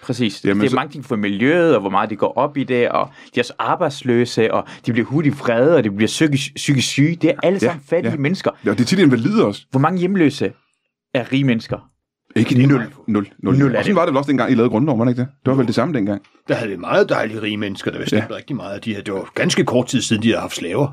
Præcis. 0.02 0.44
Jamen, 0.44 0.60
det 0.60 0.66
er 0.66 0.70
så- 0.70 0.76
mange 0.76 0.92
ting 0.92 1.04
for 1.04 1.16
miljøet, 1.16 1.74
og 1.74 1.80
hvor 1.80 1.90
meget 1.90 2.10
de 2.10 2.16
går 2.16 2.32
op 2.38 2.56
i 2.56 2.64
det, 2.64 2.88
og 2.88 3.10
de 3.34 3.40
er 3.40 3.44
så 3.44 3.52
arbejdsløse, 3.58 4.54
og 4.54 4.64
de 4.86 4.92
bliver 4.92 5.06
hurtigt 5.06 5.40
vrede, 5.40 5.76
og 5.76 5.84
de 5.84 5.90
bliver 5.90 6.06
psykisk, 6.06 6.54
psykisk 6.54 6.88
syge. 6.88 7.16
Det 7.16 7.30
er 7.30 7.34
alle 7.42 7.58
Ja, 7.62 7.66
sammen 7.66 7.84
fattige 7.88 8.10
ja. 8.12 8.16
mennesker. 8.18 8.50
Ja, 8.64 8.70
og 8.70 8.78
det 8.78 8.84
er 8.84 8.88
tit 8.88 8.98
invalide 8.98 9.44
også. 9.46 9.66
Hvor 9.70 9.80
mange 9.80 9.98
hjemløse 9.98 10.52
er 11.14 11.32
rige 11.32 11.44
mennesker? 11.44 11.78
Ikke 12.36 12.54
Det 12.54 12.62
er 12.62 12.66
nul. 12.66 12.76
meget 12.76 12.92
få. 12.92 13.04
Nul. 13.06 13.28
Nul. 13.38 13.58
Nul 13.58 13.74
er 13.74 13.78
og 13.78 13.84
sådan 13.84 13.90
det. 13.90 13.96
var 13.96 14.04
det 14.04 14.12
vel 14.12 14.18
også 14.18 14.28
dengang, 14.28 14.50
I 14.52 14.54
lavede 14.54 14.86
var 14.86 15.04
det 15.04 15.10
ikke 15.10 15.20
det? 15.20 15.28
Det 15.44 15.50
var 15.50 15.54
vel 15.54 15.66
det 15.66 15.74
samme 15.74 15.94
dengang. 15.94 16.22
Der 16.48 16.54
havde 16.54 16.70
vi 16.70 16.76
meget 16.76 17.08
dejlige 17.08 17.42
rige 17.42 17.56
mennesker, 17.56 17.90
der 17.90 17.98
bestemte 17.98 18.26
ja. 18.30 18.36
rigtig 18.36 18.56
meget. 18.56 18.84
De 18.84 18.90
havde, 18.90 19.04
det 19.04 19.14
var 19.14 19.30
ganske 19.34 19.64
kort 19.64 19.86
tid 19.86 20.00
siden, 20.00 20.22
de 20.22 20.28
havde 20.28 20.40
haft 20.40 20.56
slaver. 20.56 20.88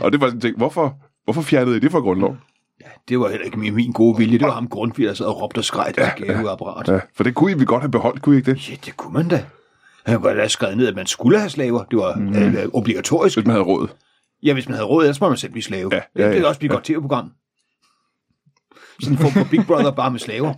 Og 0.00 0.12
det 0.12 0.20
var 0.20 0.26
sådan 0.26 0.36
en 0.36 0.40
ting, 0.40 0.56
hvorfor, 0.56 0.96
hvorfor 1.24 1.42
fjernede 1.42 1.76
I 1.76 1.80
det 1.80 1.92
fra 1.92 1.98
grundlov? 1.98 2.36
Det 3.08 3.20
var 3.20 3.28
heller 3.28 3.44
ikke 3.44 3.58
min, 3.58 3.74
min 3.74 3.92
gode 3.92 4.18
vilje. 4.18 4.38
Det 4.38 4.46
var 4.46 4.54
ham 4.54 4.68
Grundtvig, 4.68 5.06
der 5.06 5.14
sad 5.14 5.26
og 5.26 5.42
råbte 5.42 5.58
og 5.58 5.64
skreg 5.64 5.92
deres 5.96 6.12
gaveapparat. 6.26 6.88
Ja. 6.88 6.92
Ja, 6.92 7.00
for 7.14 7.24
det 7.24 7.34
kunne 7.34 7.52
I 7.52 7.54
vi 7.54 7.64
godt 7.64 7.82
have 7.82 7.90
beholdt, 7.90 8.22
kunne 8.22 8.34
I 8.34 8.38
ikke 8.38 8.50
det? 8.50 8.70
ja, 8.70 8.74
det 8.84 8.96
kunne 8.96 9.12
man 9.12 9.28
da. 9.28 9.44
Han 10.06 10.14
kunne 10.14 10.28
godt 10.28 10.36
have 10.38 10.48
skrevet 10.48 10.76
ned, 10.76 10.86
at 10.86 10.96
man 10.96 11.06
skulle 11.06 11.38
have 11.38 11.50
slaver. 11.50 11.84
Det 11.84 11.98
var 11.98 12.14
mm. 12.14 12.34
øh, 12.36 12.68
obligatorisk. 12.72 13.36
Hvis 13.36 13.46
man 13.46 13.54
havde 13.54 13.64
råd. 13.64 13.88
Ja, 14.42 14.52
hvis 14.52 14.68
man 14.68 14.74
havde 14.74 14.86
råd, 14.86 15.04
ellers 15.04 15.20
må 15.20 15.28
man 15.28 15.38
selv 15.38 15.52
blive 15.52 15.62
slave. 15.62 15.90
Ja, 15.92 16.00
ja, 16.16 16.24
det 16.24 16.32
kan 16.32 16.42
ja. 16.42 16.48
også 16.48 16.58
blive 16.58 16.70
et 16.70 16.74
godt 16.74 16.84
tv-program. 16.84 17.32
Sådan 19.02 19.12
en 19.16 19.18
form 19.22 19.32
for 19.32 19.44
Big 19.50 19.64
Brother, 19.66 19.90
bare 19.90 20.10
med 20.10 20.20
slaver. 20.20 20.54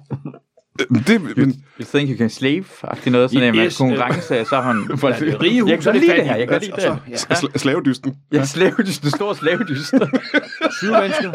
Øh, 0.91 1.07
Det, 1.07 1.37
men, 1.37 1.55
You 1.81 1.87
think 1.95 2.11
you 2.11 2.19
can 2.19 2.31
slave? 2.31 2.65
Det 2.83 3.07
er 3.07 3.11
noget 3.11 3.31
sådan, 3.31 3.49
at 3.49 3.55
man 3.55 3.65
Yes, 3.65 3.77
konkurrence, 3.77 4.45
så 4.45 4.55
har 4.57 4.63
han... 4.63 4.77
Der 5.01 5.09
er 5.09 5.19
det 5.19 5.43
rige 5.43 5.63
hus, 5.63 5.71
jeg 5.71 5.81
kan 5.81 5.95
lide 5.95 6.07
det 6.17 6.25
her, 6.25 6.37
jeg 6.37 6.49
kan 6.49 6.61
lide 6.61 6.73
det. 6.73 6.83
så- 6.83 6.97
ja. 7.09 7.15
sla- 7.15 7.59
slavedysten. 7.59 8.15
Ja, 8.33 8.45
slavedyst, 8.45 9.03
den 9.03 9.11
store 9.11 9.35
slavedyst. 9.37 9.95
Syge 10.79 10.93
mennesker. 10.93 11.33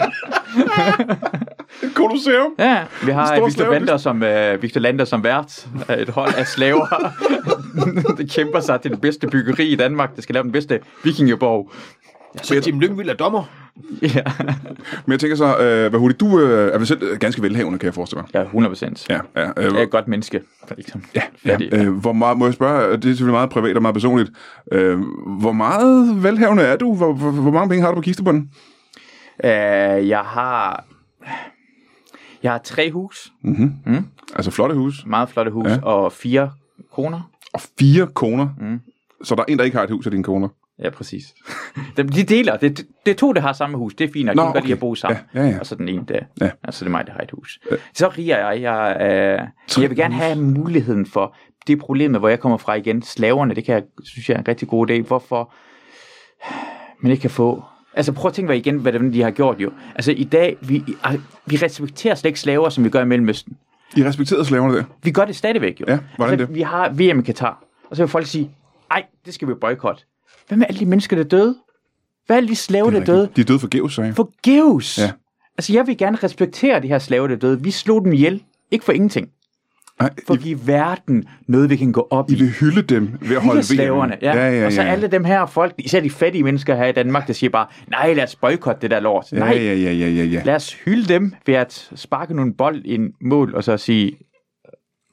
Kolosseum. 1.93 2.51
Ja, 2.59 2.83
vi 3.05 3.11
har 3.11 3.25
Stor 3.25 3.35
Victor 3.45 3.49
slavedyst. 3.49 3.79
Lander 3.79 3.97
som, 3.97 4.21
uh, 4.55 4.61
Victor 4.61 4.79
Lander 4.81 5.05
som 5.05 5.23
vært. 5.23 5.67
af 5.87 6.01
Et 6.01 6.09
hold 6.09 6.33
af 6.37 6.47
slaver. 6.47 7.13
det 8.17 8.31
kæmper 8.31 8.59
sig 8.59 8.81
til 8.81 8.91
det 8.91 9.01
bedste 9.01 9.27
byggeri 9.27 9.67
i 9.67 9.75
Danmark. 9.75 10.15
Det 10.15 10.23
skal 10.23 10.33
lave 10.33 10.43
den 10.43 10.51
bedste 10.51 10.79
vikingeborg. 11.03 11.71
Så 12.43 12.61
Jim 12.67 12.79
Lyngvild 12.79 13.09
er 13.09 13.13
dommer. 13.13 13.43
Ja, 14.01 14.21
Men 15.05 15.11
jeg 15.11 15.19
tænker 15.19 15.35
så, 15.35 15.57
øh, 15.57 15.89
hvad 15.89 15.99
hurtigt, 15.99 16.19
du 16.19 16.39
øh, 16.39 16.73
er 16.73 16.77
vel 16.77 16.87
selv 16.87 17.03
øh, 17.03 17.17
ganske 17.19 17.41
velhavende, 17.41 17.79
kan 17.79 17.85
jeg 17.85 17.93
forestille 17.93 18.21
mig. 18.21 18.29
ja 18.33 18.41
100 18.41 18.69
procent. 18.69 19.09
Ja, 19.09 19.19
ja. 19.35 19.47
Øh, 19.47 19.53
Jeg 19.57 19.71
er 19.73 19.81
et 19.81 19.89
godt 19.89 20.07
menneske. 20.07 20.41
Liksom. 20.77 21.03
ja, 21.15 21.21
ja 21.45 21.57
øh, 21.71 21.93
hvor 21.93 22.13
meget, 22.13 22.37
må 22.37 22.45
jeg 22.45 22.53
spørge, 22.53 22.91
det 22.91 23.05
er 23.05 23.07
selvfølgelig 23.09 23.33
meget 23.33 23.49
privat 23.49 23.75
og 23.75 23.81
meget 23.81 23.93
personligt, 23.95 24.31
øh, 24.71 24.99
hvor 25.39 25.51
meget 25.51 26.23
velhavende 26.23 26.63
er 26.63 26.75
du? 26.75 26.95
Hvor, 26.95 27.13
hvor, 27.13 27.31
hvor 27.31 27.51
mange 27.51 27.69
penge 27.69 27.81
har 27.83 27.89
du 27.89 27.95
på 27.95 28.01
kistebunden? 28.01 28.49
Uh, 29.43 29.49
jeg 30.07 30.19
har... 30.19 30.85
Jeg 32.43 32.51
har 32.51 32.57
tre 32.63 32.91
hus. 32.91 33.31
Altså 34.35 34.51
flotte 34.51 34.75
hus. 34.75 35.03
Meget 35.05 35.29
flotte 35.29 35.51
hus. 35.51 35.67
Ja. 35.67 35.79
Og 35.83 36.11
fire 36.11 36.51
koner. 36.93 37.29
Og 37.53 37.61
fire 37.79 38.07
koner. 38.07 38.47
Mm. 38.61 38.79
Så 39.23 39.35
der 39.35 39.41
er 39.41 39.45
en, 39.47 39.57
der 39.57 39.63
ikke 39.63 39.77
har 39.77 39.83
et 39.83 39.89
hus 39.91 40.05
af 40.05 40.11
dine 40.11 40.23
koner. 40.23 40.47
Ja, 40.83 40.89
præcis. 40.89 41.33
De 41.97 42.23
deler. 42.23 42.57
Det, 42.57 42.77
det, 42.77 42.87
det 43.05 43.11
er 43.11 43.15
to, 43.15 43.33
der 43.33 43.41
har 43.41 43.53
samme 43.53 43.77
hus. 43.77 43.95
Det 43.95 44.09
er 44.09 44.13
fint. 44.13 44.25
Nå, 44.25 44.31
De 44.31 44.37
kan 44.37 44.45
godt 44.45 44.55
lide 44.55 44.63
okay. 44.63 44.71
at 44.73 44.79
bo 44.79 44.95
sammen. 44.95 45.19
Ja, 45.33 45.41
ja, 45.43 45.49
ja. 45.49 45.59
Og 45.59 45.65
så 45.65 45.75
den 45.75 45.89
ene 45.89 46.05
der. 46.07 46.19
Ja. 46.41 46.49
Altså, 46.63 46.85
det 46.85 46.89
er 46.89 46.91
mig, 46.91 47.07
der 47.07 47.13
har 47.13 47.19
et 47.19 47.31
hus. 47.31 47.59
Så 47.93 48.07
rig 48.17 48.31
er 48.31 48.49
jeg. 48.49 48.61
Jeg, 48.61 48.97
øh, 49.01 49.81
jeg 49.81 49.89
vil 49.89 49.97
gerne 49.97 50.13
have 50.13 50.35
muligheden 50.35 51.05
for 51.05 51.35
det 51.67 51.79
problem, 51.79 52.15
hvor 52.15 52.29
jeg 52.29 52.39
kommer 52.39 52.57
fra 52.57 52.73
igen. 52.73 53.01
Slaverne, 53.01 53.55
det 53.55 53.65
kan 53.65 53.75
jeg, 53.75 53.83
synes 54.03 54.29
jeg 54.29 54.35
er 54.35 54.39
en 54.39 54.47
rigtig 54.47 54.67
god 54.67 54.89
idé. 54.89 55.01
Hvorfor 55.01 55.53
man 56.99 57.11
ikke 57.11 57.21
kan 57.21 57.29
få... 57.29 57.63
Altså 57.93 58.11
prøv 58.11 58.29
at 58.29 58.33
tænke 58.33 58.57
igen, 58.57 58.77
hvad 58.77 58.93
det, 58.93 59.13
de 59.13 59.21
har 59.21 59.31
gjort 59.31 59.59
jo. 59.59 59.71
Altså 59.95 60.11
i 60.11 60.23
dag, 60.23 60.57
vi, 60.61 60.83
vi 61.45 61.55
respekterer 61.55 62.15
slet 62.15 62.29
ikke 62.29 62.39
slaver, 62.39 62.69
som 62.69 62.83
vi 62.83 62.89
gør 62.89 63.01
i 63.01 63.05
Mellemøsten. 63.05 63.57
I 63.95 64.05
respekterede 64.05 64.45
slaverne 64.45 64.77
der. 64.77 64.83
Vi 65.03 65.11
gør 65.11 65.25
det 65.25 65.35
stadigvæk 65.35 65.81
jo. 65.81 65.85
Ja, 65.87 65.99
hvordan 66.15 66.33
altså, 66.33 66.45
det? 66.45 66.55
Vi 66.55 66.61
har 66.61 66.89
VM 66.89 67.19
i 67.19 67.21
Katar, 67.21 67.63
og 67.89 67.95
så 67.95 68.03
vil 68.03 68.09
folk 68.09 68.25
sige, 68.25 68.51
ej, 68.91 69.05
det 69.25 69.33
skal 69.33 69.47
vi 69.47 69.53
boykotte. 69.53 70.03
Hvad 70.47 70.57
med 70.57 70.65
alle 70.69 70.79
de 70.79 70.85
mennesker, 70.85 71.15
der 71.15 71.23
døde? 71.23 71.55
Hvad 72.25 72.35
er 72.35 72.37
alle 72.37 72.49
de 72.49 72.55
slaver, 72.55 72.89
der 72.89 73.03
døde? 73.05 73.29
De 73.35 73.41
er 73.41 73.45
døde 73.45 73.59
forgæves, 73.59 73.93
sagde 73.93 74.07
jeg. 74.07 74.15
Forgæves! 74.15 74.97
Ja. 74.97 75.11
Altså, 75.57 75.73
jeg 75.73 75.87
vil 75.87 75.97
gerne 75.97 76.17
respektere 76.23 76.81
de 76.81 76.87
her 76.87 76.99
slaver, 76.99 77.27
der 77.27 77.35
døde. 77.35 77.63
Vi 77.63 77.71
slog 77.71 78.05
dem 78.05 78.13
ihjel. 78.13 78.43
Ikke 78.71 78.85
for 78.85 78.91
ingenting. 78.91 79.29
For 80.27 80.33
I, 80.33 80.37
at 80.37 80.43
give 80.43 80.67
verden 80.67 81.25
noget, 81.47 81.69
vi 81.69 81.75
kan 81.75 81.91
gå 81.91 82.07
op 82.11 82.29
I 82.31 82.33
i. 82.33 82.37
vil 82.37 82.49
hylde 82.49 82.81
dem 82.81 83.09
ved 83.21 83.35
at 83.35 83.41
holde 83.41 83.57
VM. 83.59 83.63
slaverne, 83.63 84.17
ja. 84.21 84.35
ja, 84.37 84.59
ja, 84.59 84.65
Og 84.65 84.71
så 84.71 84.81
ja. 84.81 84.87
alle 84.87 85.07
dem 85.07 85.23
her 85.23 85.45
folk, 85.45 85.73
især 85.77 85.99
de 86.01 86.09
fattige 86.09 86.43
mennesker 86.43 86.75
her 86.75 86.85
i 86.85 86.91
Danmark, 86.91 87.27
der 87.27 87.33
siger 87.33 87.49
bare, 87.49 87.67
nej, 87.89 88.13
lad 88.13 88.23
os 88.23 88.35
boykotte 88.35 88.81
det 88.81 88.91
der 88.91 88.99
lort. 88.99 89.25
Ja, 89.31 89.37
Nej, 89.39 89.49
ja, 89.53 89.73
ja, 89.73 89.91
ja, 89.91 90.07
ja, 90.07 90.23
ja. 90.23 90.41
lad 90.45 90.55
os 90.55 90.73
hylde 90.73 91.13
dem 91.13 91.33
ved 91.45 91.53
at 91.55 91.89
sparke 91.95 92.33
nogle 92.33 92.53
bold 92.53 92.81
i 92.85 92.95
en 92.95 93.11
mål, 93.21 93.55
og 93.55 93.63
så 93.63 93.77
sige, 93.77 94.17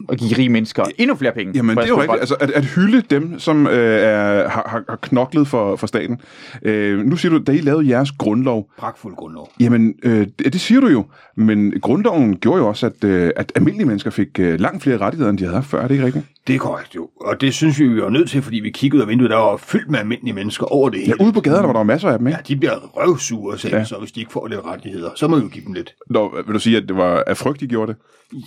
og 0.09 0.17
give 0.17 0.39
rige 0.39 0.49
mennesker 0.49 0.85
endnu 0.99 1.17
flere 1.17 1.33
penge. 1.33 1.53
Jamen, 1.57 1.77
det 1.77 1.85
er 1.85 1.89
jo 1.89 2.01
rigtigt. 2.01 2.21
Altså, 2.21 2.35
at, 2.41 2.51
at 2.51 2.65
hylde 2.65 3.03
dem, 3.11 3.39
som 3.39 3.67
øh, 3.67 3.73
er, 4.03 4.49
har, 4.49 4.67
har- 4.69 4.85
har 4.89 4.97
knoklet 5.03 5.49
for, 5.49 5.77
for 5.77 5.87
staten. 5.87 6.21
Øh, 6.63 6.99
nu 7.07 7.17
siger 7.17 7.33
du, 7.33 7.39
da 7.47 7.53
I 7.53 7.59
lavede 7.61 7.89
jeres 7.89 8.11
grundlov, 8.13 8.71
Pragtfuld 8.79 9.15
grundlov. 9.17 9.51
jamen, 9.61 9.95
øh, 10.03 10.27
det, 10.39 10.53
det 10.53 10.61
siger 10.61 10.81
du 10.81 10.87
jo, 10.89 11.05
men 11.37 11.73
grundloven 11.83 12.37
gjorde 12.37 12.59
jo 12.59 12.69
også, 12.69 12.87
at, 12.87 13.05
øh, 13.05 13.31
at 13.37 13.53
almindelige 13.55 13.87
mennesker 13.87 14.11
fik 14.11 14.29
øh, 14.39 14.61
langt 14.61 14.83
flere 14.83 14.99
rettigheder, 14.99 15.31
end 15.31 15.39
de 15.39 15.45
havde 15.45 15.55
haft 15.55 15.67
før. 15.67 15.83
Er 15.83 15.89
det 15.89 15.95
ikke 15.95 16.07
rigtigt? 16.07 16.25
Det 16.47 16.55
er 16.55 16.59
korrekt 16.59 16.95
jo. 16.97 17.09
Og 17.21 17.41
det 17.41 17.55
synes 17.55 17.81
vi, 17.81 17.89
vi 17.89 18.03
var 18.03 18.09
nødt 18.11 18.31
til, 18.31 18.43
fordi 18.43 18.57
vi 18.61 18.71
kiggede 18.71 18.99
ud 18.99 19.03
af 19.03 19.09
vinduet, 19.09 19.31
der 19.31 19.37
var 19.37 19.57
fyldt 19.57 19.91
med 19.91 19.99
almindelige 19.99 20.35
mennesker 20.35 20.67
over 20.67 20.89
det 20.89 20.99
Ja, 20.99 21.05
hele. 21.05 21.21
ude 21.21 21.33
på 21.33 21.41
gaderne 21.41 21.67
var 21.67 21.73
der 21.73 21.83
masser 21.83 22.09
af 22.09 22.19
dem, 22.19 22.27
ikke? 22.27 22.37
Ja, 22.49 22.55
de 22.55 22.57
bliver 22.57 22.77
røvsure, 22.97 23.59
sagde 23.59 23.77
Ja. 23.77 23.81
ja. 23.81 23.85
så, 23.85 23.97
hvis 23.99 24.13
de 24.13 24.21
ikke 24.21 24.33
får 24.33 24.47
lidt 24.47 24.61
rettigheder. 24.65 25.11
Så 25.17 25.29
må 25.29 25.37
vi 25.37 25.43
jo 25.43 25.49
give 25.49 25.65
dem 25.65 25.73
lidt. 25.73 25.95
Nå, 26.11 26.35
vil 26.47 26.55
du 26.55 26.59
sige, 26.59 26.77
at 26.77 26.83
det 26.89 26.97
var 26.97 27.25
af 27.27 27.37
frygt, 27.37 27.61
de 27.61 27.67
gjorde 27.67 27.93
det? 27.93 28.01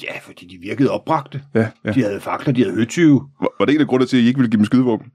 Ja, 0.04 0.20
fordi 0.22 0.46
de 0.46 0.58
virkede 0.62 0.90
opbragte. 0.92 1.42
Ja, 1.56 1.68
ja. 1.86 1.92
De 1.92 2.04
havde 2.04 2.20
fakler, 2.20 2.54
de 2.54 2.64
havde 2.64 2.76
høtyve. 2.76 3.22
Var, 3.42 3.48
var 3.60 3.66
det 3.66 3.72
ikke 3.74 3.82
af 3.82 3.88
grund 3.88 4.06
til, 4.08 4.18
at 4.18 4.24
I 4.24 4.28
ikke 4.28 4.38
ville 4.38 4.52
give 4.52 4.58
dem 4.58 4.66
skydevåben? 4.66 5.08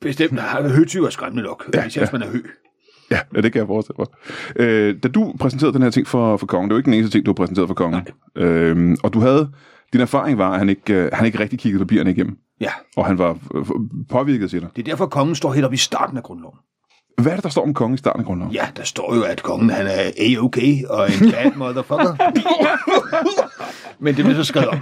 Bestemt, 0.00 0.40
har 0.40 0.68
høtyve 0.68 1.06
er 1.06 1.10
skræmmende 1.10 1.42
nok, 1.42 1.70
ja, 1.74 1.86
især 1.86 2.00
ja. 2.00 2.06
man 2.12 2.22
er 2.22 2.30
hø. 2.30 2.38
Ja, 3.10 3.18
ja, 3.36 3.40
det 3.40 3.52
kan 3.52 3.58
jeg 3.58 3.66
forestille 3.66 3.96
mig. 3.98 4.06
Øh, 4.56 4.94
da 5.02 5.08
du 5.08 5.34
præsenterede 5.40 5.74
den 5.74 5.82
her 5.82 5.90
ting 5.90 6.06
for, 6.06 6.36
for 6.36 6.46
kongen, 6.46 6.70
det 6.70 6.74
var 6.74 6.78
ikke 6.78 6.86
den 6.90 6.94
eneste 6.94 7.16
ting, 7.16 7.26
du 7.26 7.30
har 7.30 7.34
præsenteret 7.34 7.68
for 7.68 7.74
kongen. 7.74 8.00
Øh, 8.36 8.96
og 9.02 9.14
du 9.14 9.20
havde, 9.20 9.50
din 9.92 10.00
erfaring 10.00 10.38
var, 10.38 10.50
at 10.52 10.58
han 10.58 10.68
ikke, 10.68 10.94
øh, 10.94 11.10
han 11.12 11.26
ikke 11.26 11.38
rigtig 11.40 11.58
kiggede 11.58 11.84
papirerne 11.84 12.10
igennem. 12.10 12.36
Ja, 12.60 12.70
Og 12.96 13.06
han 13.06 13.18
var 13.18 13.38
øh, 13.54 13.64
påvirket, 14.10 14.50
siger 14.50 14.60
dig. 14.60 14.70
det 14.76 14.82
er 14.82 14.90
derfor, 14.92 15.06
kongen 15.06 15.34
står 15.34 15.52
helt 15.52 15.64
oppe 15.64 15.74
i 15.74 15.78
starten 15.78 16.16
af 16.16 16.22
grundloven. 16.22 16.56
Hvad 17.22 17.32
er 17.32 17.36
det, 17.36 17.44
der 17.44 17.50
står 17.50 17.62
om 17.62 17.74
kongen 17.74 17.94
i 17.94 17.98
starten 17.98 18.20
af 18.20 18.26
grundloven? 18.26 18.52
Ja, 18.52 18.66
der 18.76 18.82
står 18.84 19.14
jo, 19.14 19.22
at 19.22 19.42
kongen 19.42 19.70
han 19.70 19.86
er 19.86 20.10
A-okay 20.18 20.84
og 20.88 21.06
en 21.12 21.30
bad 21.30 21.52
motherfucker. 21.56 22.16
Men 24.02 24.16
det 24.16 24.24
bliver 24.24 24.36
så 24.36 24.44
skrevet 24.44 24.68
om. 24.68 24.78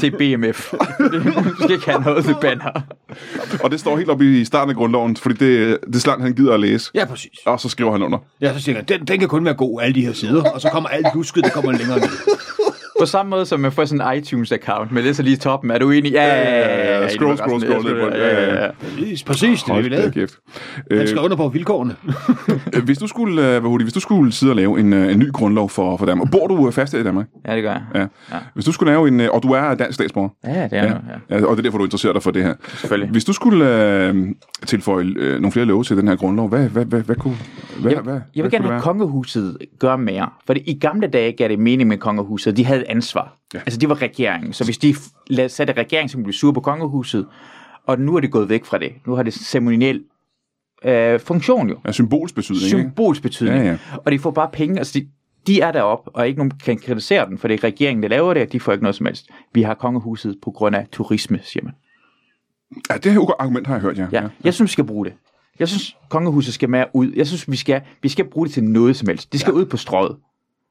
til 0.00 0.10
BMF. 0.10 0.70
du 0.70 1.54
skal 1.62 1.70
ikke 1.70 1.90
have 1.90 2.02
noget 2.02 2.24
til 2.24 2.34
banner. 2.40 2.80
Og 3.64 3.70
det 3.70 3.80
står 3.80 3.96
helt 3.96 4.10
oppe 4.10 4.40
i 4.40 4.44
starten 4.44 4.70
af 4.70 4.76
grundloven, 4.76 5.16
fordi 5.16 5.34
det, 5.34 5.78
det 5.86 5.94
er 5.94 5.98
slangt, 5.98 6.22
han 6.24 6.32
gider 6.34 6.54
at 6.54 6.60
læse. 6.60 6.90
Ja, 6.94 7.04
præcis. 7.04 7.38
Og 7.46 7.60
så 7.60 7.68
skriver 7.68 7.92
han 7.92 8.02
under. 8.02 8.18
Ja, 8.40 8.52
så 8.54 8.60
siger 8.60 8.76
han, 8.76 8.84
den, 8.84 9.04
den 9.06 9.18
kan 9.18 9.28
kun 9.28 9.44
være 9.44 9.54
god, 9.54 9.80
alle 9.82 9.94
de 9.94 10.06
her 10.06 10.12
sider. 10.12 10.50
Og 10.50 10.60
så 10.60 10.68
kommer 10.68 10.88
alt 10.88 11.06
lusket, 11.14 11.44
der 11.44 11.50
kommer 11.50 11.72
længere 11.72 11.98
ned. 11.98 12.08
På 13.00 13.06
samme 13.06 13.30
måde 13.30 13.46
som 13.46 13.60
man 13.60 13.72
får 13.72 13.84
sådan 13.84 14.16
en 14.16 14.22
iTunes-account, 14.22 14.94
men 14.94 15.02
det 15.04 15.10
er 15.10 15.14
så 15.14 15.22
lige 15.22 15.34
i 15.34 15.38
toppen. 15.38 15.70
Er 15.70 15.78
du 15.78 15.90
enig? 15.90 16.12
Ja, 16.12 16.26
ja, 16.26 16.58
ja, 16.58 17.00
ja. 17.02 17.08
Scroll, 17.08 17.36
scroll, 17.36 17.60
scroll. 17.60 18.12
Ja, 18.16 18.44
ja, 18.44 18.64
ja. 18.64 18.70
Præcis, 18.80 19.22
præcis 19.22 19.62
det 19.62 19.70
er 19.70 19.74
det, 19.74 19.84
vi 19.84 19.88
lavede. 19.88 20.12
Han 20.90 21.00
Øh, 21.00 21.08
skrev 21.08 21.24
under 21.24 21.36
på 21.36 21.48
vilkårene. 21.48 21.96
øh, 22.74 22.84
hvis 22.84 22.98
du 22.98 23.06
skulle, 23.06 23.56
øh, 23.56 23.62
Vahudi, 23.64 23.84
hvis 23.84 23.94
du 23.94 24.00
skulle 24.00 24.32
sidde 24.32 24.52
og 24.52 24.56
lave 24.56 24.80
en, 24.80 24.92
en 24.92 25.18
ny 25.18 25.32
grundlov 25.32 25.70
for, 25.70 25.96
for 25.96 26.06
Danmark, 26.06 26.30
bor 26.30 26.46
du 26.46 26.70
fast 26.70 26.94
i 26.94 27.02
Danmark? 27.02 27.26
Ja, 27.48 27.54
det 27.54 27.62
gør 27.62 27.70
jeg. 27.70 27.82
Ja. 27.94 28.00
ja. 28.00 28.38
Hvis 28.54 28.64
du 28.64 28.72
skulle 28.72 28.92
lave 28.92 29.08
en, 29.08 29.20
og 29.20 29.42
du 29.42 29.52
er 29.52 29.74
dansk 29.74 29.94
statsborger, 29.94 30.28
Ja, 30.44 30.64
det 30.64 30.78
er 30.78 30.84
ja. 30.84 30.92
ja. 31.30 31.38
ja, 31.38 31.46
og 31.46 31.56
det 31.56 31.58
er 31.58 31.62
derfor, 31.62 31.78
du 31.78 31.84
interesserer 31.84 32.12
dig 32.12 32.22
for 32.22 32.30
det 32.30 32.42
her. 32.42 32.54
Selvfølgelig. 32.68 33.10
Hvis 33.10 33.24
du 33.24 33.32
skulle 33.32 33.84
øh, 34.08 34.14
tilføje 34.66 35.04
øh, 35.16 35.32
nogle 35.40 35.52
flere 35.52 35.66
love 35.66 35.84
til 35.84 35.96
den 35.96 36.08
her 36.08 36.16
grundlov, 36.16 36.48
hvad, 36.48 36.68
hvad, 36.68 36.84
hvad, 36.84 37.00
hvad 37.00 37.16
kunne... 37.16 37.36
Hvad, 37.80 37.92
Jeg, 37.92 38.00
hvad, 38.00 38.14
jeg 38.14 38.22
hvad 38.34 38.42
vil 38.42 38.50
gerne 38.50 38.62
kunne 38.62 38.72
have 38.72 38.76
det 38.76 38.82
kongehuset 38.84 39.58
gøre 39.78 39.98
mere. 39.98 40.28
For 40.46 40.54
i 40.66 40.78
gamle 40.80 41.06
dage 41.06 41.32
gav 41.32 41.48
det 41.48 41.58
mening 41.58 41.88
med 41.88 41.96
kongehuset. 41.96 42.56
De 42.56 42.64
havde 42.64 42.89
ansvar. 42.90 43.36
Ja. 43.54 43.58
Ja. 43.58 43.62
Altså, 43.62 43.80
de 43.80 43.88
var 43.88 44.02
regeringen. 44.02 44.52
Så 44.52 44.64
hvis 44.64 44.78
de 44.78 44.94
satte 45.48 45.72
regering, 45.72 46.10
som 46.10 46.22
blev 46.22 46.32
sur 46.32 46.52
på 46.52 46.60
kongehuset, 46.60 47.26
og 47.86 48.00
nu 48.00 48.16
er 48.16 48.20
det 48.20 48.30
gået 48.30 48.48
væk 48.48 48.64
fra 48.64 48.78
det. 48.78 48.92
Nu 49.06 49.14
har 49.14 49.22
det 49.22 49.34
ceremoniel 49.34 50.04
øh, 50.84 51.20
funktion 51.20 51.68
jo. 51.68 51.78
Ja, 51.86 51.92
symbolsk 51.92 52.34
betydning? 52.34 52.62
Symbolsk 52.62 53.22
betydning. 53.22 53.64
Ja, 53.64 53.70
ja. 53.70 53.78
Og 54.04 54.12
de 54.12 54.18
får 54.18 54.30
bare 54.30 54.48
penge. 54.52 54.78
Altså, 54.78 54.98
de, 54.98 55.08
de 55.46 55.60
er 55.60 55.72
deroppe, 55.72 56.10
og 56.10 56.28
ikke 56.28 56.38
nogen 56.38 56.50
kan 56.50 56.78
kritisere 56.78 57.26
den, 57.26 57.38
for 57.38 57.48
det 57.48 57.54
er 57.54 57.64
regeringen, 57.64 58.02
der 58.02 58.08
laver 58.08 58.34
det, 58.34 58.42
og 58.42 58.52
de 58.52 58.60
får 58.60 58.72
ikke 58.72 58.82
noget 58.82 58.94
som 58.94 59.06
helst. 59.06 59.28
Vi 59.52 59.62
har 59.62 59.74
kongehuset 59.74 60.36
på 60.42 60.50
grund 60.50 60.76
af 60.76 60.86
turisme, 60.92 61.40
siger 61.42 61.64
man. 61.64 61.74
Ja, 62.90 62.96
det 62.96 63.12
her 63.12 63.36
argument 63.38 63.66
har 63.66 63.74
jeg 63.74 63.82
hørt, 63.82 63.98
ja. 63.98 64.06
Ja, 64.12 64.28
jeg 64.44 64.54
synes, 64.54 64.68
vi 64.68 64.72
skal 64.72 64.84
bruge 64.84 65.06
det. 65.06 65.14
Jeg 65.58 65.68
synes, 65.68 65.96
kongehuset 66.08 66.54
skal 66.54 66.70
mere 66.70 66.86
ud. 66.94 67.12
Jeg 67.16 67.26
synes, 67.26 67.50
vi 67.50 67.56
skal, 67.56 67.80
vi 68.02 68.08
skal 68.08 68.24
bruge 68.24 68.46
det 68.46 68.54
til 68.54 68.64
noget 68.64 68.96
som 68.96 69.08
helst. 69.08 69.32
Det 69.32 69.40
skal 69.40 69.50
ja. 69.50 69.56
ud 69.56 69.66
på 69.66 69.76
strøget. 69.76 70.16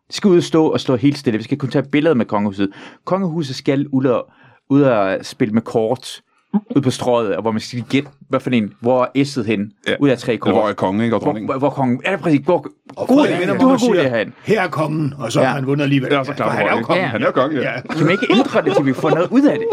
Skal 0.10 0.30
ud 0.30 0.38
og 0.38 0.44
stå 0.44 0.68
og 0.68 0.80
stå 0.80 0.96
helt 0.96 1.18
stille. 1.18 1.38
Vi 1.38 1.44
skal 1.44 1.58
kunne 1.58 1.72
tage 1.72 1.90
billeder 1.92 2.16
med 2.16 2.26
kongehuset. 2.26 2.70
Kongehuset 3.06 3.56
skal 3.56 3.88
ud 3.88 4.06
og, 4.06 4.32
ud 4.70 4.82
og 4.82 5.26
spille 5.26 5.54
med 5.54 5.62
kort 5.62 6.22
ud 6.76 6.82
på 6.82 6.92
strøget, 6.92 7.36
og 7.36 7.42
hvor 7.42 7.52
man 7.52 7.62
skal 7.62 7.84
gætte, 7.90 8.10
hvad 8.30 8.40
for 8.40 8.50
en, 8.50 8.74
hvor 8.82 9.12
er 9.16 9.24
S'et 9.24 9.44
hen, 9.48 9.72
Ja. 9.88 9.92
ja. 9.92 9.98
ud 10.00 10.10
af 10.10 10.18
tre 10.18 10.38
kort. 10.38 10.50
Eller 10.50 10.62
hvor 10.62 10.70
er 10.70 10.74
kongen, 10.74 11.04
ikke? 11.04 11.16
Og 11.16 11.20
hvor, 11.20 11.26
dronningen. 11.26 11.50
hvor, 11.52 11.60
hvor 11.60 11.70
kongen, 11.70 12.02
er 12.06 12.12
det 12.12 12.20
præcis, 12.20 12.40
hvor, 12.46 12.66
Og 12.98 13.08
god 13.08 13.28
idé, 13.28 13.40
vender 13.40 13.58
du 13.58 13.64
og 13.64 13.70
god 13.70 13.80
siger, 13.80 14.10
herinde. 14.10 14.32
her 14.44 14.62
er 14.62 14.68
kongen, 14.68 15.14
og 15.20 15.32
så 15.32 15.40
har 15.40 15.48
Ja. 15.48 15.54
han 15.54 15.68
vundet 15.68 15.84
alligevel. 15.84 16.10
Ja, 16.14 16.24
så 16.24 16.34
For 16.38 16.44
han 16.44 16.68
er 16.68 16.78
jo 16.78 16.82
kongen. 16.84 17.04
Ja. 17.04 17.08
Han 17.10 17.22
er 17.22 17.26
jo 17.26 17.32
kongen, 17.32 17.58
ja. 17.62 17.72
Ja. 17.74 17.82
Kan 17.82 18.02
man 18.06 18.12
ikke 18.12 18.28
ændre 18.34 18.62
det, 18.62 18.76
til 18.76 18.86
vi 18.86 18.94
får 18.94 19.10
noget 19.10 19.28
ud 19.32 19.42
af 19.42 19.58
det? 19.58 19.68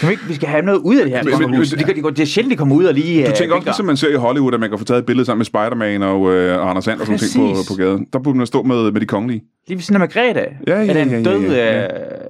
Kan 0.00 0.06
man 0.06 0.10
ikke, 0.10 0.22
vi 0.28 0.34
skal 0.34 0.48
have 0.48 0.62
noget 0.62 0.78
ud 0.78 0.96
af 0.96 1.04
det 1.04 1.12
her 1.14 1.22
Men- 1.24 1.50
men- 1.50 1.60
Det, 1.60 1.70
det, 1.86 1.96
det, 2.04 2.16
det 2.16 2.22
er 2.22 2.26
sjældent, 2.26 2.50
de 2.52 2.56
kommer 2.56 2.74
ud 2.76 2.84
og 2.84 2.94
lige... 2.94 3.22
Du 3.24 3.28
øh, 3.30 3.34
tænker 3.34 3.54
også, 3.54 3.54
vinker. 3.54 3.64
ligesom 3.70 3.86
man 3.86 3.96
ser 3.96 4.08
i 4.08 4.14
Hollywood, 4.14 4.54
at 4.54 4.60
man 4.60 4.68
kan 4.70 4.78
få 4.78 4.84
taget 4.84 4.98
et 4.98 5.06
billede 5.06 5.26
sammen 5.26 5.38
med 5.38 5.44
Spider-Man 5.46 6.02
og 6.02 6.32
øh, 6.32 6.70
Anders 6.70 6.84
Sand 6.84 7.00
og 7.00 7.06
sådan 7.06 7.18
ting 7.18 7.54
på, 7.54 7.60
på 7.68 7.74
gaden. 7.74 8.06
Der 8.12 8.18
burde 8.18 8.38
man 8.38 8.46
stå 8.46 8.62
med, 8.62 8.92
med 8.92 9.00
de 9.00 9.06
kongelige. 9.06 9.42
Lige 9.68 9.76
ved 9.76 9.82
siden 9.82 9.94
af 10.02 10.08
Margrethe. 10.14 10.40
Ja, 10.66 10.80
ja, 10.80 10.88
er 10.88 10.92
den 10.94 11.10
ja, 11.10 11.16
ja, 11.18 11.22
død 11.24 11.40
ja, 11.54 11.82
øh, 11.84 11.88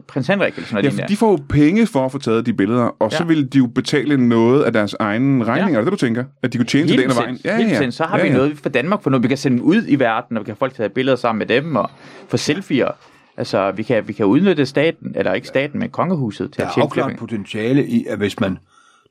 prins 0.09 0.27
Henrik 0.27 0.55
eller 0.55 0.67
sådan 0.69 0.85
Ja, 0.85 0.91
noget. 0.91 1.01
Ja, 1.01 1.07
de 1.09 1.17
får 1.17 1.31
jo 1.31 1.39
penge 1.49 1.87
for 1.87 2.05
at 2.05 2.13
få 2.13 2.19
taget 2.19 2.47
de 2.47 2.53
billeder, 2.53 2.97
og 3.07 3.13
så 3.13 3.19
Ja. 3.23 3.27
vil 3.27 3.53
de 3.53 3.59
jo 3.59 3.67
betale 3.67 4.29
noget 4.29 4.63
af 4.63 4.73
deres 4.73 4.95
egne 4.99 5.45
regninger. 5.45 5.73
Ja. 5.73 5.81
Er 5.81 5.85
det 5.85 5.93
du 5.93 5.97
tænker? 6.07 6.25
At 6.43 6.53
de 6.53 6.59
kunne 6.59 6.67
tjene 6.67 6.89
til 6.89 6.99
den 6.99 7.11
af 7.11 7.17
vejen? 7.17 7.35
bestemt. 7.35 7.57
Helt 7.57 7.71
bestemt. 7.71 7.95
Så 7.95 8.05
har 8.05 8.17
ja, 8.19 8.23
vi 8.25 8.29
ja. 8.29 8.35
noget 8.37 8.59
for 8.59 8.69
Danmark 8.69 9.03
for 9.03 9.11
noget. 9.11 9.23
Vi 9.23 9.29
kan 9.29 9.37
sende 9.37 9.57
dem 9.59 9.65
ud 9.67 9.83
i 9.89 9.99
verden, 9.99 10.37
og 10.37 10.41
vi 10.41 10.45
kan 10.45 10.51
have 10.53 10.57
folk 10.57 10.75
tage 10.75 10.89
billeder 10.89 11.17
sammen 11.17 11.39
med 11.39 11.47
dem, 11.47 11.77
og 11.77 11.91
få 12.29 12.37
selfier. 12.37 12.89
Altså, 13.37 13.71
vi 13.71 13.83
kan, 13.83 14.09
vi 14.09 14.13
kan 14.13 14.27
udnytte 14.27 14.67
staten, 14.67 15.13
eller 15.15 15.33
ikke 15.33 15.49
staten, 15.49 15.81
men 15.81 15.89
kongehuset 15.91 16.53
til 16.53 16.59
Der 16.61 16.65
at 16.67 16.71
er 16.71 16.75
tjene 16.75 16.85
afklart 16.85 17.05
flere 17.05 17.09
penge. 17.09 17.19
potentiale 17.21 17.87
i, 17.87 18.07
at 18.09 18.19
hvis 18.19 18.41
man, 18.41 18.59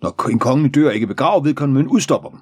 når 0.01 0.29
en 0.29 0.39
konge 0.39 0.69
dør, 0.69 0.89
ikke 0.89 1.07
begraver 1.07 1.43
vedkommende, 1.43 1.81
men 1.83 1.89
udstopper 1.91 2.29
dem. 2.29 2.39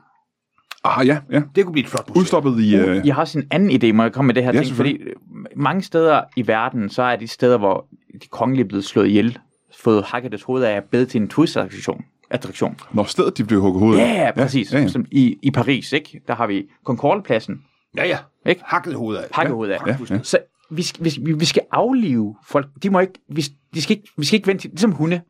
Ah, 0.85 1.07
ja, 1.07 1.17
ja. 1.31 1.41
Det 1.55 1.63
kunne 1.65 1.73
blive 1.73 1.83
et 1.83 1.89
flot 1.89 2.07
museum. 2.09 2.21
Udstoppet 2.21 2.59
i... 2.59 2.75
Øh, 2.75 3.07
Jeg 3.07 3.15
har 3.15 3.21
også 3.21 3.39
en 3.39 3.45
anden 3.51 3.71
idé, 3.71 3.91
må 3.93 4.03
jeg 4.03 4.11
komme 4.13 4.27
med 4.27 4.35
det 4.35 4.43
her 4.43 4.51
Ja, 4.53 4.63
ting, 4.63 4.75
fordi 4.75 4.91
øh, 4.93 5.13
mange 5.55 5.81
steder 5.81 6.21
i 6.37 6.47
verden, 6.47 6.89
så 6.89 7.01
er 7.03 7.15
de 7.15 7.27
steder, 7.27 7.57
hvor 7.57 7.85
de 8.21 8.27
kongelige 8.31 8.63
er 8.63 8.67
blevet 8.67 8.85
slået 8.85 9.07
ihjel, 9.07 9.37
fået 9.83 10.03
hakket 10.03 10.31
deres 10.31 10.43
hoved 10.43 10.63
af, 10.63 10.75
er 10.77 10.81
blevet 10.91 11.07
til 11.09 11.21
en 11.21 11.27
turistattraktion. 11.27 12.01
Attraktion. 12.29 12.77
når 12.93 13.03
stedet 13.03 13.37
de 13.37 13.43
blev 13.43 13.61
hugget 13.61 13.79
hovedet 13.79 14.01
af. 14.01 14.13
Ja, 14.13 14.21
ja, 14.25 14.31
præcis. 14.31 14.73
Ja, 14.73 14.79
ja. 14.79 14.87
Som 14.87 15.05
i, 15.11 15.37
I 15.41 15.51
Paris, 15.51 15.93
ikke? 15.93 16.21
Der 16.27 16.35
har 16.35 16.47
vi 16.47 16.63
Concordepladsen, 16.85 17.61
Ja, 17.97 18.07
ja. 18.07 18.17
Ikke? 18.45 18.61
Hakket 18.65 18.93
hoved 18.95 19.17
af. 19.17 19.23
hakket 19.31 19.53
hoved 19.53 19.69
af. 19.69 19.77
Ja, 19.87 19.95
ja. 20.09 20.19
Så 20.23 20.37
vi, 20.71 20.81
skal- 20.81 21.05
vi, 21.05 21.31
vi, 21.33 21.45
skal 21.45 21.61
aflive 21.71 22.35
folk. 22.47 22.67
De 22.83 22.89
må 22.89 22.99
ikke, 22.99 23.13
vi, 23.29 23.43
de 23.73 23.81
skal 23.81 23.97
ikke, 23.97 24.09
vi 24.17 24.25
skal 24.25 24.37
ikke 24.37 24.47
vente 24.47 24.61
til, 24.61 24.69
ligesom 24.69 24.91
hunde, 24.91 25.21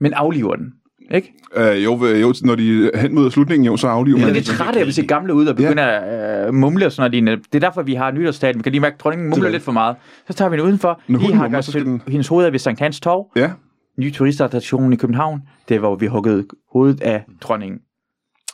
men 0.00 0.12
afliver 0.12 0.56
den. 0.56 0.72
Ikke? 1.10 1.32
Øh, 1.56 1.84
jo, 1.84 2.06
øh, 2.06 2.20
jo, 2.20 2.34
når 2.42 2.54
de 2.54 2.90
hen 2.94 3.14
mod 3.14 3.30
slutningen, 3.30 3.66
jo, 3.66 3.76
så 3.76 3.88
afliver 3.88 4.18
Ja, 4.18 4.24
man. 4.24 4.34
det 4.34 4.48
er 4.48 4.54
trætte 4.54 4.78
af, 4.78 4.80
at 4.80 4.86
vi 4.86 4.92
ser 4.92 5.06
gamle 5.06 5.34
ud 5.34 5.46
og 5.46 5.56
begynder 5.56 5.84
at 5.84 6.48
øh, 6.48 6.54
mumle 6.54 6.86
og 6.86 6.92
sådan 6.92 7.00
noget. 7.00 7.12
lignende. 7.12 7.42
Det 7.52 7.54
er 7.54 7.68
derfor, 7.68 7.82
vi 7.82 7.94
har 7.94 8.10
nytårsdagen. 8.10 8.56
Vi 8.58 8.62
kan 8.62 8.72
lige 8.72 8.80
mærke, 8.80 8.94
at 8.94 9.00
dronningen 9.00 9.30
mumler 9.30 9.44
Det- 9.44 9.52
lidt 9.52 9.62
for 9.62 9.72
meget. 9.72 9.96
Så 10.26 10.32
tager 10.32 10.48
vi 10.48 10.54
hende 10.56 10.64
udenfor. 10.64 10.88
Når 10.88 10.96
Lige 11.08 11.18
hunden 11.18 11.36
hakker 11.38 11.48
mumler, 11.48 11.60
så 11.60 11.70
skal 11.70 11.84
den- 11.84 12.02
hendes 12.08 12.28
hoved 12.28 12.46
af 12.46 12.52
ved 12.52 12.58
Sankt 12.58 12.80
Hans 12.80 13.00
Torv. 13.00 13.26
Ja, 13.36 13.50
Ny 13.98 14.12
turistattraktion 14.12 14.92
i 14.92 14.96
København. 14.96 15.40
Det 15.68 15.82
var, 15.82 15.88
hvor 15.88 15.96
vi 15.96 16.06
huggede 16.06 16.46
hovedet 16.72 17.00
af 17.00 17.24
dronningen 17.40 17.80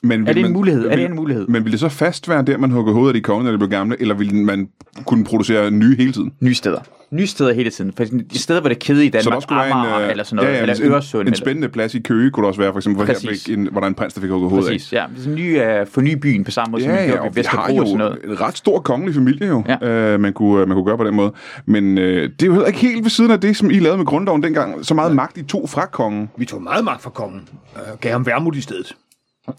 men 0.02 0.20
Er 0.20 0.24
vil 0.24 0.34
det 0.34 0.36
en 0.40 0.42
man- 0.44 0.52
mulighed? 0.52 0.84
Er 0.84 0.88
vil- 0.88 0.98
det 0.98 1.04
en 1.10 1.16
mulighed? 1.16 1.46
Men 1.46 1.64
ville 1.64 1.72
det 1.72 1.80
så 1.80 1.88
fast 1.88 2.28
være 2.28 2.42
der, 2.42 2.58
man 2.58 2.70
hugger 2.70 2.92
hovedet 2.92 3.08
af 3.08 3.14
de 3.14 3.20
konge, 3.20 3.44
når 3.44 3.50
de 3.52 3.58
blev 3.58 3.70
gamle, 3.70 3.96
eller 4.00 4.14
ville 4.14 4.34
man 4.44 4.68
kunne 5.06 5.24
producere 5.24 5.70
nye 5.70 5.96
hele 5.96 6.12
tiden? 6.12 6.32
Nye 6.40 6.54
steder. 6.54 6.80
Nye 7.10 7.26
steder 7.26 7.52
hele 7.52 7.70
tiden. 7.70 7.92
For 7.96 8.04
de 8.04 8.38
steder, 8.38 8.60
hvor 8.60 8.68
det 8.68 8.76
er 8.76 8.78
kede 8.80 9.06
i 9.06 9.08
Danmark, 9.08 9.22
Så 9.24 9.30
der 9.30 9.40
skulle 9.40 9.58
være 9.58 9.66
en, 9.66 9.72
Amager, 9.72 10.00
øh, 10.00 10.10
eller 10.10 10.24
sådan 10.24 10.36
noget, 10.36 10.48
ja, 10.48 10.54
ja, 10.54 10.62
eller 10.62 10.74
en, 10.74 10.82
Øresund. 10.92 11.20
en 11.20 11.26
eller- 11.26 11.36
spændende 11.36 11.68
plads 11.68 11.94
i 11.94 11.98
Køge 12.00 12.30
kunne 12.30 12.42
der 12.42 12.48
også 12.48 12.60
være, 12.60 12.72
for 12.72 12.78
eksempel, 12.78 13.04
hvor, 13.04 13.14
her 13.14 13.30
fik 13.46 13.56
en, 13.58 13.68
hvor 13.72 13.80
der 13.80 13.84
er 13.84 13.88
en 13.88 13.94
prins, 13.94 14.14
der 14.14 14.20
fik 14.20 14.30
hugget 14.30 14.50
hovedet 14.50 14.68
Præcis, 14.70 14.92
ja. 14.92 15.04
Det 15.10 15.18
er 15.18 15.22
sådan 15.22 15.34
ny, 15.38 15.80
uh, 15.82 15.86
forny 15.88 16.14
byen 16.16 16.44
på 16.44 16.50
samme 16.50 16.70
måde, 16.72 16.82
som 16.82 16.90
Ja, 16.92 16.96
vi 16.96 17.02
ja, 17.02 17.06
gjorde 17.06 17.22
har 17.22 17.30
Vesterbro 17.30 17.76
og 17.76 17.86
sådan 17.86 17.90
jo 17.90 17.96
noget. 17.96 18.18
en 18.24 18.40
ret 18.40 18.56
stor 18.58 18.80
kongelig 18.80 19.14
familie 19.14 19.46
jo, 19.46 19.64
Ja. 19.82 19.88
øh, 20.14 20.20
man, 20.20 20.32
kunne, 20.32 20.66
man 20.66 20.74
kunne 20.74 20.84
gøre 20.84 20.96
på 20.98 21.04
den 21.04 21.14
måde. 21.14 21.32
Men 21.66 21.98
øh, 21.98 22.22
det 22.30 22.42
er 22.42 22.46
jo 22.46 22.52
heller 22.52 22.66
ikke 22.66 22.78
helt 22.80 23.04
ved 23.04 23.10
siden 23.10 23.30
af 23.30 23.40
det, 23.40 23.56
som 23.56 23.70
I 23.70 23.78
lavede 23.78 23.98
med 23.98 24.06
grundloven 24.06 24.42
dengang. 24.42 24.84
Så 24.86 24.94
meget 24.94 25.14
magt 25.16 25.38
I 25.38 25.42
tog 25.42 25.68
fra 25.68 25.86
kongen. 25.86 26.28
Vi 26.38 26.44
tog 26.44 26.62
meget 26.62 26.84
magt 26.84 27.02
fra 27.02 27.10
kongen. 27.10 27.48
og 27.74 28.00
gav 28.00 28.12
ham 28.12 28.26
værmut 28.26 28.56
i 28.56 28.60
stedet. 28.60 28.94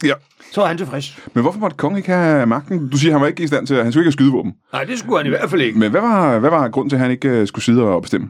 Ja. 0.03 0.13
Så 0.51 0.61
var 0.61 0.67
han 0.67 0.77
tilfreds. 0.77 1.19
Men 1.33 1.41
hvorfor 1.41 1.59
måtte 1.59 1.77
kongen 1.77 1.97
ikke 1.97 2.11
have 2.11 2.45
magten? 2.45 2.89
Du 2.89 2.97
siger, 2.97 3.11
han 3.11 3.21
var 3.21 3.27
ikke 3.27 3.43
i 3.43 3.47
stand 3.47 3.67
til, 3.67 3.73
at 3.75 3.83
han 3.83 3.91
skulle 3.91 4.01
ikke 4.01 4.07
have 4.07 4.11
skydevåben. 4.13 4.53
Nej, 4.73 4.83
det 4.83 4.99
skulle 4.99 5.17
han 5.17 5.25
i 5.25 5.29
hvert 5.29 5.49
fald 5.49 5.61
ikke. 5.61 5.79
Men 5.79 5.91
hvad 5.91 6.01
var, 6.01 6.39
hvad 6.39 6.49
var 6.49 6.69
grunden 6.69 6.89
til, 6.89 6.95
at 6.95 7.01
han 7.01 7.11
ikke 7.11 7.29
øh, 7.29 7.47
skulle 7.47 7.65
sidde 7.65 7.83
og 7.83 8.01
bestemme? 8.01 8.29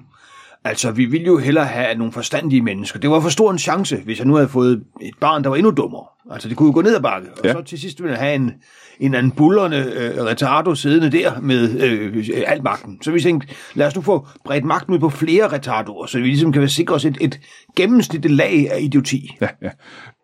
Altså, 0.64 0.92
vi 0.92 1.06
ville 1.06 1.28
jo 1.28 1.38
hellere 1.38 1.66
have 1.66 1.96
nogle 1.96 2.14
forstandige 2.14 2.62
mennesker. 2.62 3.00
Det 3.00 3.10
var 3.10 3.20
for 3.20 3.30
stor 3.30 3.52
en 3.52 3.60
chance, 3.60 3.98
hvis 4.06 4.18
jeg 4.20 4.28
nu 4.28 4.36
havde 4.36 4.48
fået 4.50 4.84
et 5.02 5.14
barn, 5.22 5.44
der 5.44 5.50
var 5.50 5.56
endnu 5.56 5.72
dummere. 5.72 6.04
Altså, 6.32 6.50
det 6.50 6.58
kunne 6.58 6.68
jo 6.68 6.74
gå 6.74 6.82
ned 6.82 6.96
ad 6.96 7.02
bakke. 7.02 7.28
Og 7.32 7.46
Ja. 7.46 7.54
så 7.54 7.62
til 7.62 7.80
sidst 7.80 8.02
ville 8.04 8.12
jeg 8.18 8.24
have 8.26 8.36
en, 8.36 8.52
en 9.00 9.14
anden 9.16 9.32
bullerne 9.32 9.78
øh, 9.78 10.24
retardo 10.26 10.76
siddende 10.76 11.10
der 11.18 11.40
med 11.42 11.80
øh, 11.82 12.28
alt 12.48 12.64
magten. 12.64 12.98
Så 13.02 13.12
vi 13.12 13.22
tænkte, 13.22 13.48
lad 13.74 13.88
os 13.88 13.96
nu 13.96 14.02
få 14.02 14.28
bredt 14.46 14.66
magten 14.66 14.94
ud 14.94 15.00
på 15.00 15.10
flere 15.10 15.48
retardoer, 15.48 16.06
så 16.06 16.18
vi 16.20 16.24
ligesom 16.26 16.52
kan 16.54 16.70
sikre 16.70 16.96
os 16.96 17.06
et, 17.06 17.18
et 17.22 17.40
gennemsnitligt 17.76 18.36
lag 18.36 18.68
af 18.72 18.78
idioti. 18.82 19.38
Ja, 19.42 19.48
ja. 19.62 19.70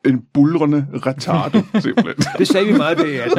En 0.06 0.22
bulrende 0.34 0.86
retardo, 1.06 1.62
simpelthen. 1.82 2.16
Det 2.38 2.48
sagde 2.48 2.68
vi 2.68 2.74
meget 2.74 2.98
det, 2.98 3.20
at 3.20 3.32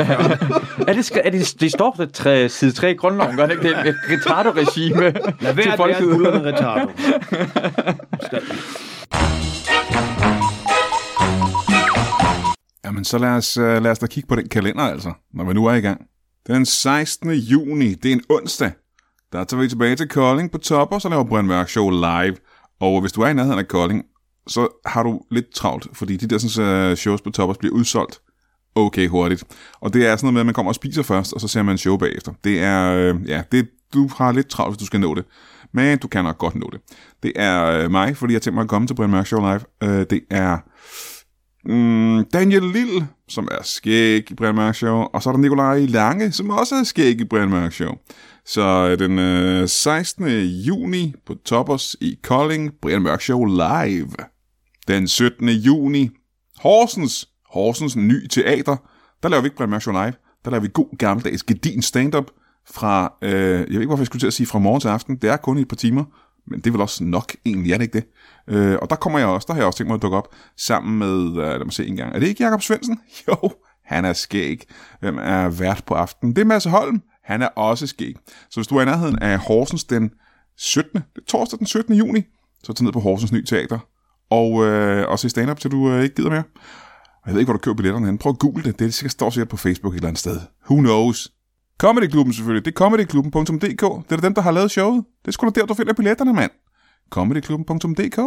Er 0.89 0.93
det, 0.93 1.05
skal, 1.05 1.23
er 1.25 1.31
det, 1.31 1.55
det 1.61 1.73
står 1.73 1.95
på 1.97 2.07
tre, 2.07 2.49
side 2.49 2.73
3 2.73 2.91
i 2.91 2.95
grundloven, 2.95 3.37
gør 3.37 3.47
det 3.47 3.53
ikke? 3.53 3.69
Det 3.69 3.77
er 3.77 3.83
et 3.91 3.97
retardo-regime 4.11 5.01
lad 5.01 5.13
til 5.13 5.57
være 5.57 5.73
at 5.73 5.79
være 5.79 6.03
en 6.03 6.11
bullerne 6.11 6.45
retardo. 6.53 6.91
Jamen, 12.87 13.05
så 13.05 13.19
lad 13.19 13.31
os, 13.31 13.57
øh, 13.57 13.83
lad 13.83 13.91
os 13.91 13.99
da 13.99 14.07
kigge 14.07 14.27
på 14.29 14.37
den 14.37 14.49
kalender, 14.49 14.83
altså, 14.83 15.13
når 15.35 15.45
vi 15.45 15.55
nu 15.55 15.67
er 15.67 15.75
i 15.75 15.81
gang. 15.81 16.01
Den 16.47 16.67
16. 16.67 17.31
juni, 17.31 17.95
det 17.95 18.09
er 18.09 18.13
en 18.13 18.23
onsdag. 18.29 18.73
Der 19.33 19.45
tager 19.45 19.63
vi 19.63 19.69
tilbage 19.69 19.97
til 19.97 20.09
Kolding 20.09 20.51
på 20.51 20.59
Topper, 20.59 20.99
så 20.99 21.09
laver 21.09 21.25
Brian 21.25 21.47
Mørk 21.47 21.69
Show 21.69 21.91
live. 21.91 22.37
Og 22.81 23.01
hvis 23.01 23.13
du 23.13 23.21
er 23.21 23.29
i 23.29 23.35
nærheden 23.35 23.59
af 23.59 23.69
Kolding, 23.69 24.05
så 24.47 24.69
har 24.87 25.03
du 25.03 25.21
lidt 25.31 25.55
travlt, 25.55 25.87
fordi 25.93 26.17
de 26.17 26.27
der 26.27 26.39
sådan, 26.39 26.97
shows 26.97 27.23
på 27.23 27.31
Toppers 27.31 27.59
bliver 27.59 27.75
udsolgt 27.75 28.21
okay 28.75 29.09
hurtigt. 29.09 29.45
Og 29.81 29.95
det 29.95 30.07
er 30.07 30.17
sådan 30.17 30.27
noget 30.27 30.33
med, 30.33 30.41
at 30.41 30.47
man 30.47 30.55
kommer 30.55 30.71
og 30.71 30.75
spiser 30.75 31.03
først, 31.03 31.33
og 31.33 31.41
så 31.41 31.49
ser 31.49 31.63
man 31.63 31.73
en 31.73 31.79
show 31.79 31.97
bagefter. 31.97 32.33
Det 32.45 32.61
er, 32.61 32.93
øh, 32.93 33.29
ja, 33.29 33.43
det, 33.53 33.69
du 33.95 34.09
har 34.17 34.33
lidt 34.33 34.49
travlt, 34.49 34.73
hvis 34.73 34.79
du 34.79 34.87
skal 34.87 35.01
nå 35.01 35.15
det. 35.15 35.25
Men 35.73 35.99
du 35.99 36.09
kan 36.09 36.25
nok 36.25 36.39
godt 36.39 36.55
nå 36.55 36.71
det. 36.73 36.81
Det 37.23 37.33
er 37.37 37.65
øh, 37.65 37.91
mig, 37.91 38.17
fordi 38.17 38.33
jeg 38.33 38.43
tænker 38.43 38.55
mig 38.55 38.63
at 38.63 38.69
komme 38.69 38.87
til 38.87 38.95
Brian 38.95 39.11
Mørk 39.11 39.27
Show 39.27 39.41
live. 39.41 39.61
Øh, 39.83 40.07
det 40.11 40.21
er 40.31 40.59
mm, 41.67 42.25
Daniel 42.33 42.63
Lille, 42.63 43.09
som 43.29 43.49
er 43.51 43.63
skæg 43.63 44.31
i 44.31 44.35
Brian 44.35 44.55
Mørk 44.55 44.75
Show, 44.75 44.97
og 44.97 45.23
så 45.23 45.31
er 45.31 45.33
der 45.33 45.41
Nikolaj 45.41 45.79
Lange, 45.79 46.33
som 46.33 46.51
også 46.51 46.75
er 46.75 46.83
skæg 46.83 47.21
i 47.21 47.25
Brian 47.25 47.51
Mørk 47.51 47.73
Show. 47.73 47.93
Så 48.47 48.89
øh, 48.91 48.99
den 48.99 49.19
øh, 49.19 49.69
16. 49.69 50.29
juni 50.43 51.15
på 51.27 51.35
Toppers 51.45 51.97
i 52.01 52.19
Kolding, 52.23 52.73
Brian 52.83 53.03
Mørk 53.03 53.21
Show 53.21 53.45
live. 53.45 54.09
Den 54.89 55.09
17. 55.09 55.49
juni, 55.49 56.11
Horsens, 56.59 57.29
Horsens 57.51 57.97
Ny 57.97 58.27
Teater. 58.27 58.77
Der 59.23 59.29
laver 59.29 59.43
vi 59.43 59.47
ikke 59.47 59.57
Brian 59.57 59.71
Mørk 59.71 59.83
Show 59.83 59.93
live. 59.93 60.13
Der 60.45 60.51
laver 60.51 60.63
vi 60.63 60.69
god 60.75 60.99
gammeldags 60.99 61.43
gedin 61.43 61.83
stand-up 61.83 62.31
fra, 62.71 63.13
øh, 63.23 63.31
jeg 63.31 63.59
ved 63.69 63.81
ikke 63.81 63.87
hvorfor 63.87 64.03
jeg 64.03 64.07
skulle 64.07 64.21
til 64.21 64.27
at 64.27 64.33
sige 64.33 64.47
fra 64.47 64.59
morgen 64.59 64.81
til 64.81 64.89
aften. 64.89 65.17
Det 65.17 65.31
er 65.31 65.37
kun 65.37 65.59
i 65.59 65.61
et 65.61 65.69
par 65.69 65.77
timer, 65.77 66.05
men 66.47 66.61
det 66.61 66.67
er 66.67 66.71
vel 66.71 66.81
også 66.81 67.05
nok 67.05 67.33
egentlig, 67.45 67.73
er 67.73 67.79
det 67.79 67.85
ikke 67.85 67.99
det? 67.99 68.07
Øh, 68.55 68.79
og 68.83 68.91
der 68.91 68.97
kommer 68.97 69.19
jeg 69.19 69.29
også, 69.29 69.47
der 69.47 69.55
har 69.55 69.61
jeg 69.61 69.67
også 69.67 69.77
tænkt 69.77 69.89
mig 69.89 69.95
at 69.95 70.03
dukke 70.03 70.17
op 70.17 70.29
sammen 70.57 70.99
med, 70.99 71.43
øh, 71.43 71.49
lad 71.59 71.65
mig 71.65 71.73
se 71.73 71.87
en 71.87 71.97
gang. 71.97 72.15
Er 72.15 72.19
det 72.19 72.27
ikke 72.27 72.45
Jakob 72.45 72.63
Svendsen? 72.63 73.01
Jo, 73.29 73.51
han 73.85 74.05
er 74.05 74.13
skæg. 74.13 74.65
Hvem 75.01 75.19
er 75.19 75.49
vært 75.49 75.83
på 75.87 75.95
aftenen? 75.95 76.37
Det 76.37 76.43
er 76.43 76.47
Mads 76.47 76.65
Holm. 76.65 77.03
Han 77.25 77.43
er 77.43 77.49
også 77.49 77.87
skæg. 77.87 78.15
Så 78.51 78.61
hvis 78.61 78.67
du 78.67 78.77
er 78.77 78.83
i 78.83 78.85
nærheden 78.85 79.19
af 79.19 79.39
Horsens 79.39 79.85
den 79.85 80.11
17. 80.57 81.03
Det 81.15 81.23
er 81.23 81.27
torsdag 81.27 81.59
den 81.59 81.67
17. 81.67 81.95
juni. 81.95 82.23
Så 82.63 82.73
tag 82.73 82.85
ned 82.85 82.93
på 82.93 83.01
Horsens 83.01 83.33
Ny 83.33 83.45
Teater. 83.45 83.79
Og, 84.31 84.65
øh, 84.65 85.09
og 85.09 85.19
se 85.19 85.29
stand-up, 85.29 85.61
til 85.61 85.71
du 85.71 85.91
øh, 85.91 86.03
ikke 86.03 86.15
gider 86.15 86.31
mere. 86.31 86.43
Jeg 87.27 87.35
ved 87.35 87.41
ikke, 87.41 87.47
hvor 87.47 87.59
du 87.59 87.63
køber 87.63 87.77
billetterne 87.77 88.07
hen. 88.07 88.19
Prøv 88.19 88.31
at 88.31 88.39
google 88.39 88.65
det. 88.65 88.79
Det 88.79 88.95
sikkert, 88.95 89.13
står 89.13 89.31
sikkert 89.31 89.49
på 89.49 89.57
Facebook 89.57 89.95
et 89.95 89.97
eller 89.97 90.09
andet 90.09 90.21
sted. 90.21 90.41
Who 90.71 90.77
knows? 90.77 91.33
Comedyklubben 91.81 92.33
selvfølgelig. 92.33 92.65
Det 92.65 92.71
er 92.71 92.77
comedyklubben.dk. 92.77 94.09
Det 94.11 94.17
er 94.17 94.21
dem, 94.21 94.35
der 94.35 94.43
har 94.43 94.51
lavet 94.51 94.71
showet. 94.71 95.05
Det 95.23 95.29
er 95.29 95.33
sgu 95.33 95.47
da 95.47 95.61
der, 95.61 95.67
du 95.67 95.75
finder 95.75 95.93
billetterne, 95.93 96.33
mand. 96.33 96.51
comedyklubben.dk 97.11 98.21